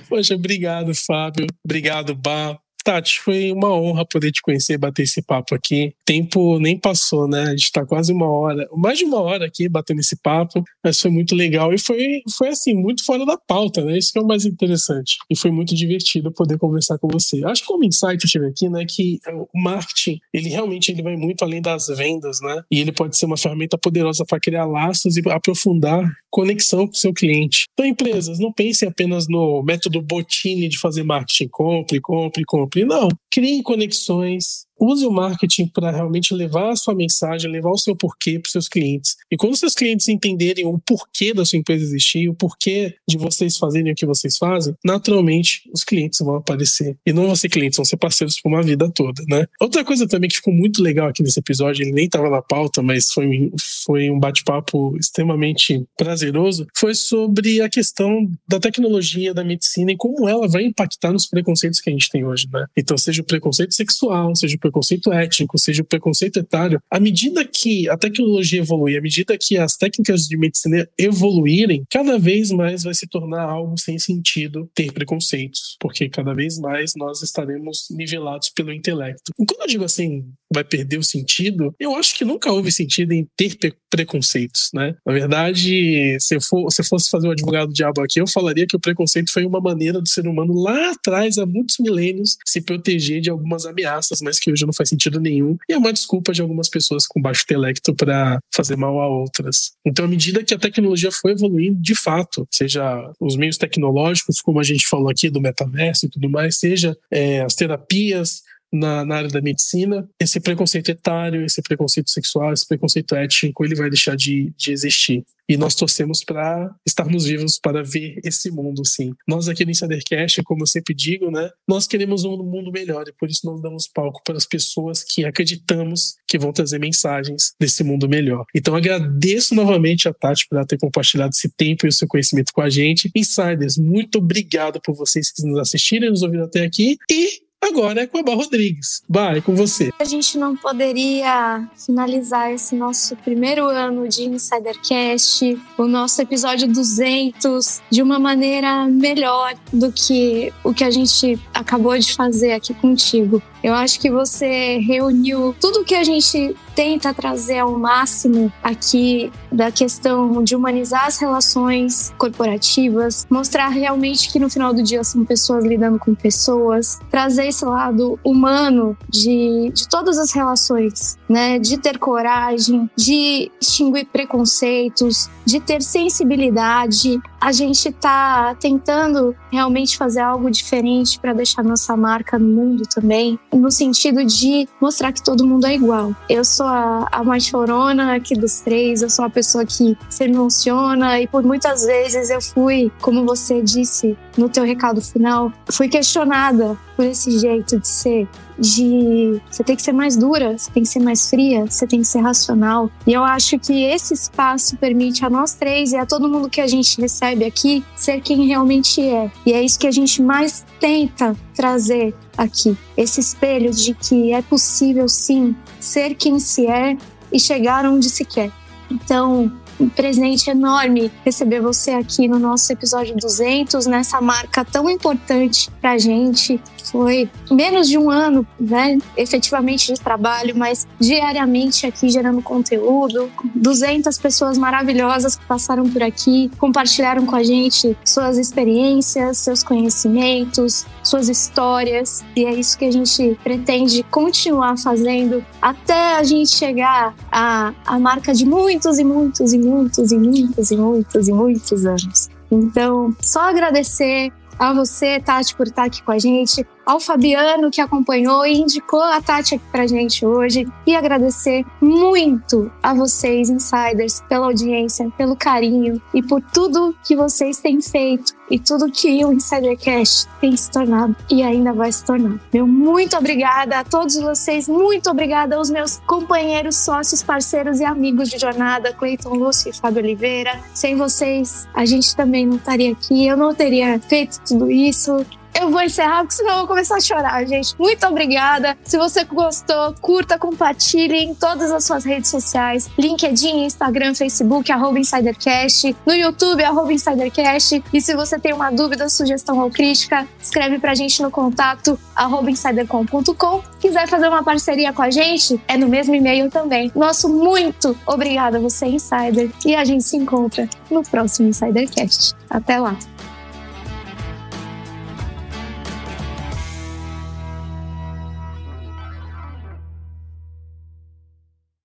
Poxa, 0.09 0.35
obrigado, 0.35 0.95
Fábio. 0.95 1.47
Obrigado, 1.65 2.15
Bar. 2.15 2.59
Tati, 2.89 3.21
foi 3.21 3.53
uma 3.53 3.71
honra 3.71 4.03
poder 4.07 4.33
te 4.33 4.41
conhecer, 4.41 4.79
bater 4.79 5.03
esse 5.03 5.21
papo 5.21 5.55
aqui. 5.55 5.93
Tempo 6.07 6.59
nem 6.59 6.79
passou, 6.79 7.29
né? 7.29 7.43
A 7.43 7.51
gente 7.51 7.71
tá 7.71 7.85
quase 7.85 8.15
uma 8.15 8.27
hora, 8.27 8.67
mais 8.75 8.97
de 8.97 9.05
uma 9.05 9.21
hora 9.21 9.45
aqui 9.45 9.69
batendo 9.69 10.01
esse 10.01 10.17
papo, 10.17 10.65
mas 10.83 10.99
foi 10.99 11.11
muito 11.11 11.35
legal 11.35 11.75
e 11.75 11.79
foi, 11.79 12.23
foi 12.39 12.49
assim, 12.49 12.73
muito 12.73 13.05
fora 13.05 13.27
da 13.27 13.37
pauta, 13.37 13.85
né? 13.85 13.99
Isso 13.99 14.11
que 14.11 14.19
é 14.19 14.23
o 14.23 14.27
mais 14.27 14.47
interessante. 14.47 15.19
E 15.29 15.37
foi 15.37 15.51
muito 15.51 15.75
divertido 15.75 16.33
poder 16.33 16.57
conversar 16.57 16.97
com 16.97 17.09
você. 17.09 17.45
Acho 17.45 17.61
que 17.61 17.69
como 17.69 17.85
insight 17.85 18.25
eu 18.25 18.31
tive 18.31 18.47
aqui, 18.47 18.71
né, 18.71 18.87
que 18.89 19.19
o 19.53 19.61
marketing, 19.61 20.19
ele 20.33 20.49
realmente 20.49 20.91
ele 20.91 21.03
vai 21.03 21.15
muito 21.15 21.43
além 21.43 21.61
das 21.61 21.89
vendas, 21.89 22.41
né? 22.41 22.63
E 22.71 22.81
ele 22.81 22.91
pode 22.91 23.19
ser 23.19 23.27
uma 23.27 23.37
ferramenta 23.37 23.77
poderosa 23.77 24.25
para 24.25 24.41
criar 24.41 24.65
laços 24.65 25.19
e 25.19 25.23
aprofundar 25.29 26.11
conexão 26.31 26.87
com 26.87 26.93
o 26.93 26.97
seu 26.97 27.13
cliente. 27.13 27.67
Então, 27.73 27.85
empresas, 27.85 28.39
não 28.39 28.53
pensem 28.53 28.89
apenas 28.89 29.29
no 29.29 29.63
método 29.63 30.01
Botini 30.01 30.69
de 30.69 30.79
fazer 30.79 31.03
marketing. 31.03 31.49
Compre, 31.49 32.01
compre, 32.01 32.45
compre. 32.45 32.78
Não. 32.87 33.09
Criem 33.31 33.63
conexões, 33.63 34.67
use 34.81 35.05
o 35.07 35.11
marketing 35.11 35.69
para 35.69 35.91
realmente 35.91 36.35
levar 36.35 36.71
a 36.71 36.77
sua 36.77 36.95
mensagem, 36.95 37.51
levar 37.51 37.71
o 37.71 37.79
seu 37.79 37.97
porquê 37.97 38.39
para 38.39 38.47
os 38.47 38.53
seus 38.53 38.69
clientes. 38.69 39.17
E 39.31 39.37
quando 39.37 39.53
os 39.53 39.61
seus 39.61 39.75
clientes 39.75 40.09
entenderem 40.09 40.67
o 40.67 40.79
porquê 40.79 41.35
da 41.35 41.45
sua 41.45 41.59
empresa 41.59 41.85
existir, 41.85 42.29
o 42.29 42.35
porquê 42.35 42.95
de 43.09 43.17
vocês 43.17 43.57
fazerem 43.57 43.93
o 43.93 43.95
que 43.95 44.07
vocês 44.07 44.37
fazem, 44.37 44.75
naturalmente 44.85 45.69
os 45.73 45.85
clientes 45.85 46.19
vão 46.21 46.37
aparecer. 46.37 46.97
E 47.07 47.13
não 47.13 47.27
vão 47.27 47.37
ser 47.37 47.49
clientes, 47.49 47.77
vão 47.77 47.85
ser 47.85 47.97
parceiros 47.97 48.41
por 48.41 48.49
uma 48.49 48.63
vida 48.63 48.91
toda, 48.91 49.23
né? 49.29 49.47
Outra 49.61 49.85
coisa 49.85 50.07
também 50.07 50.29
que 50.29 50.37
ficou 50.37 50.55
muito 50.55 50.83
legal 50.83 51.09
aqui 51.09 51.23
nesse 51.23 51.39
episódio, 51.39 51.83
ele 51.83 51.93
nem 51.93 52.05
estava 52.07 52.31
na 52.31 52.43
pauta, 52.43 52.83
mas 52.83 53.11
foi, 53.11 53.51
foi 53.85 54.11
um 54.11 54.19
bate-papo 54.19 54.97
extremamente 54.99 55.85
prazeroso, 55.97 56.67
foi 56.77 56.95
sobre 56.95 57.61
a 57.61 57.69
questão 57.69 58.31
da 58.49 58.61
tecnologia, 58.61 59.35
da 59.35 59.45
medicina 59.45 59.93
e 59.93 59.97
como 59.97 60.29
ela 60.29 60.49
vai 60.49 60.65
impactar 60.65 61.13
nos 61.13 61.27
preconceitos 61.27 61.81
que 61.81 61.91
a 61.91 61.93
gente 61.93 62.11
tem 62.11 62.25
hoje, 62.25 62.49
né? 62.53 62.67
Então, 62.77 62.97
seja 62.97 63.23
o 63.23 63.25
preconceito 63.25 63.75
sexual, 63.75 64.35
seja 64.35 64.57
o 64.57 64.59
preconceito 64.69 65.13
étnico, 65.13 65.59
seja 65.59 65.83
o 65.83 65.87
preconceito 65.87 66.39
etário, 66.39 66.81
à 66.91 67.01
medida 67.01 67.45
que 67.45 67.89
a 67.89 67.97
tecnologia 67.97 68.61
evolui, 68.61 68.97
à 68.97 69.01
medida 69.01 69.37
que 69.39 69.57
as 69.57 69.77
técnicas 69.77 70.23
de 70.23 70.37
medicina 70.37 70.89
evoluírem, 70.99 71.85
cada 71.91 72.19
vez 72.19 72.51
mais 72.51 72.83
vai 72.83 72.95
se 72.95 73.07
tornar 73.07 73.43
algo 73.43 73.79
sem 73.79 73.99
sentido 73.99 74.71
ter 74.75 74.93
preconceitos, 74.93 75.77
porque 75.81 76.09
cada 76.09 76.35
vez 76.35 76.59
mais 76.59 76.93
nós 76.97 77.23
estaremos 77.23 77.89
nivelados 77.91 78.51
pelo 78.51 78.73
intelecto. 78.73 79.33
E 79.39 79.45
quando 79.45 79.63
eu 79.63 79.67
digo 79.67 79.85
assim, 79.85 80.25
vai 80.53 80.65
perder 80.65 80.99
o 80.99 81.03
sentido, 81.03 81.75
eu 81.79 81.95
acho 81.97 82.17
que 82.17 82.25
nunca 82.25 82.51
houve 82.51 82.73
sentido 82.73 83.13
em 83.13 83.29
ter 83.37 83.57
preconceitos, 83.91 84.71
né? 84.75 84.95
Na 85.05 85.13
verdade, 85.13 86.17
se 86.21 86.37
eu, 86.37 86.41
for, 86.41 86.71
se 86.71 86.81
eu 86.81 86.85
fosse 86.85 87.11
fazer 87.11 87.29
o 87.29 87.31
advogado 87.31 87.69
do 87.69 87.75
diabo 87.75 88.03
aqui, 88.03 88.21
eu 88.21 88.27
falaria 88.27 88.67
que 88.67 88.77
o 88.77 88.81
preconceito 88.81 89.33
foi 89.33 89.45
uma 89.45 89.61
maneira 89.61 90.01
do 90.01 90.09
ser 90.09 90.27
humano 90.27 90.55
lá 90.55 90.91
atrás, 90.91 91.39
há 91.39 91.47
muitos 91.47 91.79
milênios, 91.79 92.37
se 92.47 92.61
proteger 92.61 93.21
de 93.21 93.31
algumas 93.31 93.67
ameaças, 93.67 94.21
mas 94.21 94.39
que 94.39 94.51
hoje 94.51 94.67
não 94.67 94.73
faz 94.73 94.89
sentido 94.89 95.21
nenhum. 95.21 95.57
E 95.69 95.73
é 95.73 95.79
uma 95.79 95.93
desculpa 95.93 96.33
de 96.33 96.43
algumas 96.43 96.69
pessoas 96.69 97.07
com 97.07 97.21
baixo 97.21 97.45
intelecto 97.45 97.95
para 97.95 98.39
fazer 98.55 98.77
mal 98.77 99.01
a 99.01 99.09
outras. 99.09 99.73
Então, 99.85 100.05
à 100.05 100.09
medida 100.09 100.45
que 100.45 100.55
a 100.55 100.59
tecnologia 100.59 101.11
foi 101.11 101.33
evoluindo, 101.33 101.81
de 101.81 101.95
fato, 101.95 102.47
seja 102.51 103.11
os 103.21 103.37
meios 103.37 103.57
tecnológicos, 103.57 104.41
como 104.41 104.61
a 104.61 104.65
gente 104.65 104.87
falou 104.87 105.09
aqui 105.09 105.31
do 105.31 105.41
metaverso 105.41 106.07
e 106.07 106.11
tudo 106.11 106.29
mais, 106.29 106.59
seja 106.59 106.97
é, 107.11 107.41
as 107.41 107.55
terapias, 107.55 108.43
na, 108.73 109.05
na, 109.05 109.17
área 109.17 109.29
da 109.29 109.41
medicina, 109.41 110.09
esse 110.21 110.41
preconceito 110.41 110.91
etário, 110.91 111.45
esse 111.45 111.63
preconceito 111.63 112.11
sexual, 112.11 112.53
esse 112.53 112.67
preconceito 112.67 113.15
étnico, 113.15 113.65
ele 113.65 113.75
vai 113.75 113.89
deixar 113.89 114.17
de, 114.17 114.53
de 114.57 114.73
existir. 114.73 115.25
E 115.49 115.57
nós 115.57 115.75
torcemos 115.75 116.23
para 116.23 116.71
estarmos 116.87 117.25
vivos 117.25 117.59
para 117.59 117.83
ver 117.83 118.21
esse 118.23 118.51
mundo, 118.51 118.85
sim. 118.85 119.15
Nós 119.27 119.49
aqui 119.49 119.65
no 119.65 119.71
Insidercast, 119.71 120.43
como 120.43 120.63
eu 120.63 120.67
sempre 120.67 120.95
digo, 120.95 121.31
né, 121.31 121.49
nós 121.67 121.87
queremos 121.87 122.25
um 122.25 122.37
mundo 122.43 122.71
melhor 122.71 123.09
e 123.09 123.13
por 123.13 123.31
isso 123.31 123.47
nós 123.47 123.61
damos 123.63 123.89
palco 123.89 124.21
para 124.23 124.37
as 124.37 124.45
pessoas 124.45 125.03
que 125.03 125.25
acreditamos 125.25 126.17
que 126.27 126.39
vão 126.39 126.53
trazer 126.53 126.79
mensagens 126.79 127.55
desse 127.59 127.83
mundo 127.83 128.07
melhor. 128.07 128.45
Então 128.55 128.77
agradeço 128.77 129.55
novamente 129.55 130.07
a 130.07 130.13
Tati 130.13 130.47
por 130.49 130.63
ter 130.67 130.77
compartilhado 130.77 131.31
esse 131.31 131.49
tempo 131.49 131.87
e 131.87 131.89
o 131.89 131.93
seu 131.93 132.07
conhecimento 132.07 132.53
com 132.53 132.61
a 132.61 132.69
gente. 132.69 133.11
Insiders, 133.15 133.79
muito 133.79 134.19
obrigado 134.19 134.79
por 134.83 134.95
vocês 134.95 135.33
que 135.33 135.43
nos 135.43 135.59
assistiram 135.59 136.09
e 136.09 136.11
nos 136.11 136.23
ouviram 136.23 136.45
até 136.45 136.63
aqui 136.63 136.99
e 137.11 137.48
Agora 137.61 138.03
é 138.03 138.07
com 138.07 138.19
a 138.19 138.23
Bar 138.23 138.37
Rodrigues. 138.37 139.03
Vai, 139.09 139.41
com 139.41 139.55
você. 139.55 139.91
A 139.99 140.05
gente 140.05 140.39
não 140.39 140.57
poderia 140.57 141.69
finalizar 141.77 142.53
esse 142.53 142.75
nosso 142.77 143.17
primeiro 143.17 143.67
ano 143.67 144.09
de 144.09 144.25
Insidercast, 144.25 145.61
o 145.77 145.87
nosso 145.87 146.23
episódio 146.23 146.69
200, 146.69 147.83
de 147.91 148.01
uma 148.01 148.19
maneira 148.19 148.87
melhor 148.87 149.55
do 149.73 149.93
que 149.93 150.53
o 150.63 150.73
que 150.73 150.85
a 150.85 150.91
gente 150.91 151.39
acabou 151.53 151.99
de 151.99 152.15
fazer 152.15 152.53
aqui 152.53 152.73
contigo. 152.75 153.43
Eu 153.63 153.75
acho 153.75 153.99
que 153.99 154.09
você 154.09 154.79
reuniu 154.79 155.55
tudo 155.61 155.85
que 155.85 155.95
a 155.95 156.05
gente 156.05 156.55
tenta 156.77 157.13
trazer 157.13 157.59
ao 157.59 157.77
máximo 157.77 158.53
aqui 158.63 159.33
da 159.51 159.73
questão 159.73 160.45
de 160.45 160.55
humanizar 160.55 161.07
as 161.07 161.19
relações 161.19 162.15
corporativas, 162.17 163.27
mostrar 163.29 163.67
realmente 163.67 164.31
que 164.31 164.39
no 164.39 164.49
final 164.49 164.73
do 164.73 164.81
dia 164.81 165.03
são 165.03 165.25
pessoas 165.25 165.65
lidando 165.65 165.99
com 165.99 166.15
pessoas, 166.15 167.01
trazer 167.11 167.48
esse 167.49 167.65
lado 167.65 168.19
humano 168.25 168.97
de, 169.09 169.71
de 169.75 169.89
todas 169.89 170.19
as 170.19 170.33
relações, 170.33 171.19
né? 171.29 171.59
De 171.59 171.79
ter 171.79 171.99
coragem, 171.99 172.91
de 172.97 173.51
extinguir 173.61 174.07
preconceitos, 174.07 175.31
de 175.49 175.61
ter 175.61 175.81
sensibilidade. 175.81 177.19
A 177.41 177.53
gente 177.53 177.91
tá 177.91 178.55
tentando 178.61 179.35
realmente 179.51 179.97
fazer 179.97 180.21
algo 180.21 180.51
diferente 180.51 181.19
para 181.19 181.33
deixar 181.33 181.65
nossa 181.65 181.97
marca 181.97 182.39
no 182.39 182.47
mundo 182.47 182.83
também 182.87 183.39
no 183.51 183.71
sentido 183.71 184.25
de 184.25 184.69
mostrar 184.79 185.11
que 185.11 185.23
todo 185.23 185.47
mundo 185.47 185.67
é 185.67 185.75
igual. 185.75 186.15
Eu 186.29 186.45
sou 186.45 186.67
a, 186.67 187.09
a 187.11 187.25
mais 187.25 187.47
chorona 187.47 188.15
aqui 188.15 188.35
dos 188.35 188.61
três, 188.61 189.01
eu 189.01 189.09
sou 189.09 189.25
a 189.25 189.31
pessoa 189.31 189.65
que 189.65 189.97
se 190.11 190.25
emociona 190.25 191.19
e 191.19 191.27
por 191.27 191.43
muitas 191.43 191.87
vezes 191.87 192.29
eu 192.29 192.43
fui, 192.43 192.93
como 193.01 193.25
você 193.25 193.63
disse 193.63 194.19
no 194.37 194.51
teu 194.51 194.65
recado 194.65 195.01
final, 195.01 195.51
fui 195.73 195.89
questionada 195.89 196.77
por 196.95 197.07
esse 197.07 197.39
jeito 197.39 197.79
de 197.79 197.89
ser 197.89 198.29
de 198.59 199.41
você 199.51 199.63
tem 199.63 199.77
que 199.77 199.83
ser 199.83 199.93
mais 199.93 200.17
dura, 200.17 200.57
você 200.57 200.71
tem 200.71 200.83
que 200.83 200.89
ser 200.89 201.01
mais 201.01 201.31
fria, 201.31 201.65
você 201.65 201.87
tem 201.87 202.01
que 202.01 202.07
ser 202.07 202.21
racional. 202.21 202.91
E 203.07 203.13
eu 203.13 203.23
acho 203.23 203.59
que 203.59 203.85
esse 203.85 204.15
espaço 204.15 204.77
permite 204.77 205.25
a 205.25 205.31
nós 205.31 205.55
três 205.55 205.93
e 205.93 205.97
a 205.97 206.05
todo 206.05 206.29
mundo 206.29 206.51
que 206.51 206.61
a 206.61 206.67
gente 206.67 207.01
recebe 207.01 207.45
aqui 207.45 207.85
ser 207.95 208.21
quem 208.21 208.47
realmente 208.47 209.01
é. 209.01 209.31
E 209.47 209.53
é 209.53 209.63
isso 209.63 209.79
que 209.79 209.87
a 209.87 209.93
gente 209.93 210.23
mais 210.23 210.65
tenta 210.81 211.37
trazer 211.55 212.15
aqui. 212.37 212.77
Esse 212.97 213.21
espelho 213.21 213.71
de 213.71 213.95
que 213.95 214.33
é 214.33 214.43
possível 214.43 215.09
sim 215.09 215.55
ser 215.79 216.15
quem 216.15 216.39
se 216.39 216.67
é 216.67 216.97
e 217.33 217.39
chegar 217.39 217.85
onde 217.87 218.09
se 218.09 218.25
quer. 218.25 218.51
Então, 218.91 219.53
um 219.81 219.89
presente 219.89 220.51
enorme 220.51 221.11
receber 221.25 221.61
você 221.61 221.93
aqui 221.93 222.29
no 222.29 222.39
nosso 222.39 222.73
episódio 222.73 223.17
200, 223.17 223.87
nessa 223.87 224.21
marca 224.21 224.65
tão 224.65 224.89
importante 224.91 225.71
pra 225.81 225.99
gente. 225.99 226.61
Foi 226.91 227.29
menos 227.51 227.89
de 227.89 227.99
um 227.99 228.11
ano, 228.11 228.47
né, 228.59 228.99
efetivamente 229.17 229.93
de 229.93 230.01
trabalho, 230.01 230.57
mas 230.57 230.87
diariamente 230.99 231.87
aqui 231.87 232.09
gerando 232.09 232.41
conteúdo. 232.41 233.31
200 233.55 234.17
pessoas 234.19 234.57
maravilhosas 234.57 235.37
que 235.37 235.45
passaram 235.45 235.89
por 235.89 236.03
aqui, 236.03 236.51
compartilharam 236.59 237.27
com 237.27 237.37
a 237.37 237.43
gente 237.43 237.97
suas 238.05 238.39
experiências, 238.39 239.39
seus 239.39 239.63
conhecimentos, 239.63 240.87
suas 241.09 241.29
histórias. 241.29 242.25
E 242.37 242.45
é 242.45 242.53
isso 242.53 242.79
que 242.79 242.85
a 242.85 242.91
gente 242.91 243.39
pretende 243.43 244.03
continuar 244.05 244.79
fazendo 244.79 245.45
até 245.61 246.17
a 246.17 246.23
gente 246.23 246.51
chegar 246.51 247.15
à, 247.31 247.73
à 247.87 247.99
marca 247.99 248.33
de 248.33 248.45
muitos 248.45 248.99
e 248.99 249.05
muitos 249.05 249.53
e 249.53 249.59
muitos 249.59 250.13
e 250.13 250.19
muitos 250.19 250.71
e 250.71 250.77
muitos 250.77 251.29
e 251.29 251.33
muitos 251.33 251.87
anos. 251.87 252.29
Então, 252.51 253.15
só 253.21 253.51
agradecer 253.51 254.33
a 254.59 254.73
você, 254.73 255.21
Tati, 255.21 255.55
por 255.55 255.69
estar 255.69 255.85
aqui 255.85 256.03
com 256.03 256.11
a 256.11 256.19
gente, 256.19 256.67
ao 256.89 256.99
Fabiano 256.99 257.71
que 257.71 257.83
acompanhou 257.83 258.47
e 258.47 258.57
indicou 258.57 259.03
a 259.03 259.21
Tati 259.21 259.57
aqui 259.57 259.65
pra 259.71 259.87
gente 259.87 260.25
hoje 260.25 260.67
e 260.87 260.97
agradecer 260.97 261.63
muito 261.83 262.73
a 262.83 262.95
vocês, 262.95 263.51
insiders, 263.51 264.23
pela 264.27 264.47
audiência, 264.47 265.13
pelo 265.19 265.37
carinho 265.37 266.01
e 266.15 266.23
por 266.23 266.41
tudo 266.41 266.97
que 267.05 267.15
vocês 267.15 267.59
têm 267.59 267.83
feito 267.83 268.33
e 268.51 268.59
tudo 268.59 268.91
que 268.91 269.23
o 269.23 269.33
Insidercast 269.33 270.27
tem 270.41 270.57
se 270.57 270.71
tornado 270.71 271.15
e 271.31 271.43
ainda 271.43 271.75
vai 271.75 271.93
se 271.93 272.03
tornar. 272.03 272.41
Meu 272.51 272.67
muito 272.67 273.19
obrigada 273.19 273.81
a 273.81 273.85
todos 273.85 274.17
vocês, 274.17 274.67
muito 274.67 275.11
obrigada 275.11 275.57
aos 275.57 275.69
meus 275.69 275.99
companheiros, 276.07 276.77
sócios, 276.77 277.23
parceiros 277.23 277.81
e 277.81 277.85
amigos 277.85 278.31
de 278.31 278.39
jornada, 278.39 278.95
Cleiton 278.95 279.35
Lúcio 279.35 279.69
e 279.69 279.73
Fábio 279.75 280.03
Oliveira. 280.03 280.59
Sem 280.73 280.97
vocês, 280.97 281.69
a 281.75 281.85
gente 281.85 282.17
também 282.17 282.47
não 282.47 282.57
estaria 282.57 282.93
aqui, 282.93 283.27
eu 283.27 283.37
não 283.37 283.55
teria 283.55 284.01
feito 284.01 284.41
tudo 284.41 284.71
isso. 284.71 285.27
Eu 285.61 285.71
vou 285.71 285.83
encerrar, 285.83 286.19
porque 286.19 286.37
senão 286.37 286.53
eu 286.53 286.59
vou 286.59 286.69
começar 286.69 286.97
a 286.97 287.01
chorar, 287.01 287.45
gente. 287.45 287.75
Muito 287.77 288.07
obrigada. 288.07 288.79
Se 288.85 288.97
você 288.97 289.25
gostou, 289.25 289.93
curta, 290.01 290.39
compartilhe 290.39 291.17
em 291.17 291.35
todas 291.35 291.73
as 291.73 291.85
suas 291.85 292.05
redes 292.05 292.31
sociais: 292.31 292.89
LinkedIn, 292.97 293.65
Instagram, 293.65 294.15
Facebook, 294.15 294.71
arroba 294.71 295.01
InsiderCast, 295.01 295.97
no 296.07 296.15
YouTube, 296.15 296.63
arroba 296.63 296.93
InsiderCast. 296.93 297.83
E 297.93 298.01
se 298.01 298.15
você 298.15 298.39
tem 298.39 298.53
uma 298.53 298.71
dúvida, 298.71 299.09
sugestão 299.09 299.59
ou 299.59 299.69
crítica, 299.69 300.29
escreve 300.41 300.79
pra 300.79 300.95
gente 300.95 301.21
no 301.21 301.31
contato 301.31 301.99
arroba 302.15 302.51
insidercom.com. 302.51 303.63
Quiser 303.81 304.07
fazer 304.07 304.29
uma 304.29 304.45
parceria 304.45 304.93
com 304.93 305.03
a 305.03 305.11
gente, 305.11 305.61
é 305.67 305.77
no 305.77 305.89
mesmo 305.89 306.15
e-mail 306.15 306.49
também. 306.51 306.93
Nosso 306.95 307.29
muito 307.29 307.99
obrigado 308.07 308.57
a 308.57 308.61
você, 308.61 308.87
Insider. 308.87 309.51
E 309.67 309.75
a 309.75 309.85
gente 309.85 310.05
se 310.05 310.17
encontra 310.17 310.69
no 310.89 311.03
próximo 311.03 311.49
InsiderCast. 311.49 312.37
Até 312.49 312.79
lá! 312.79 312.97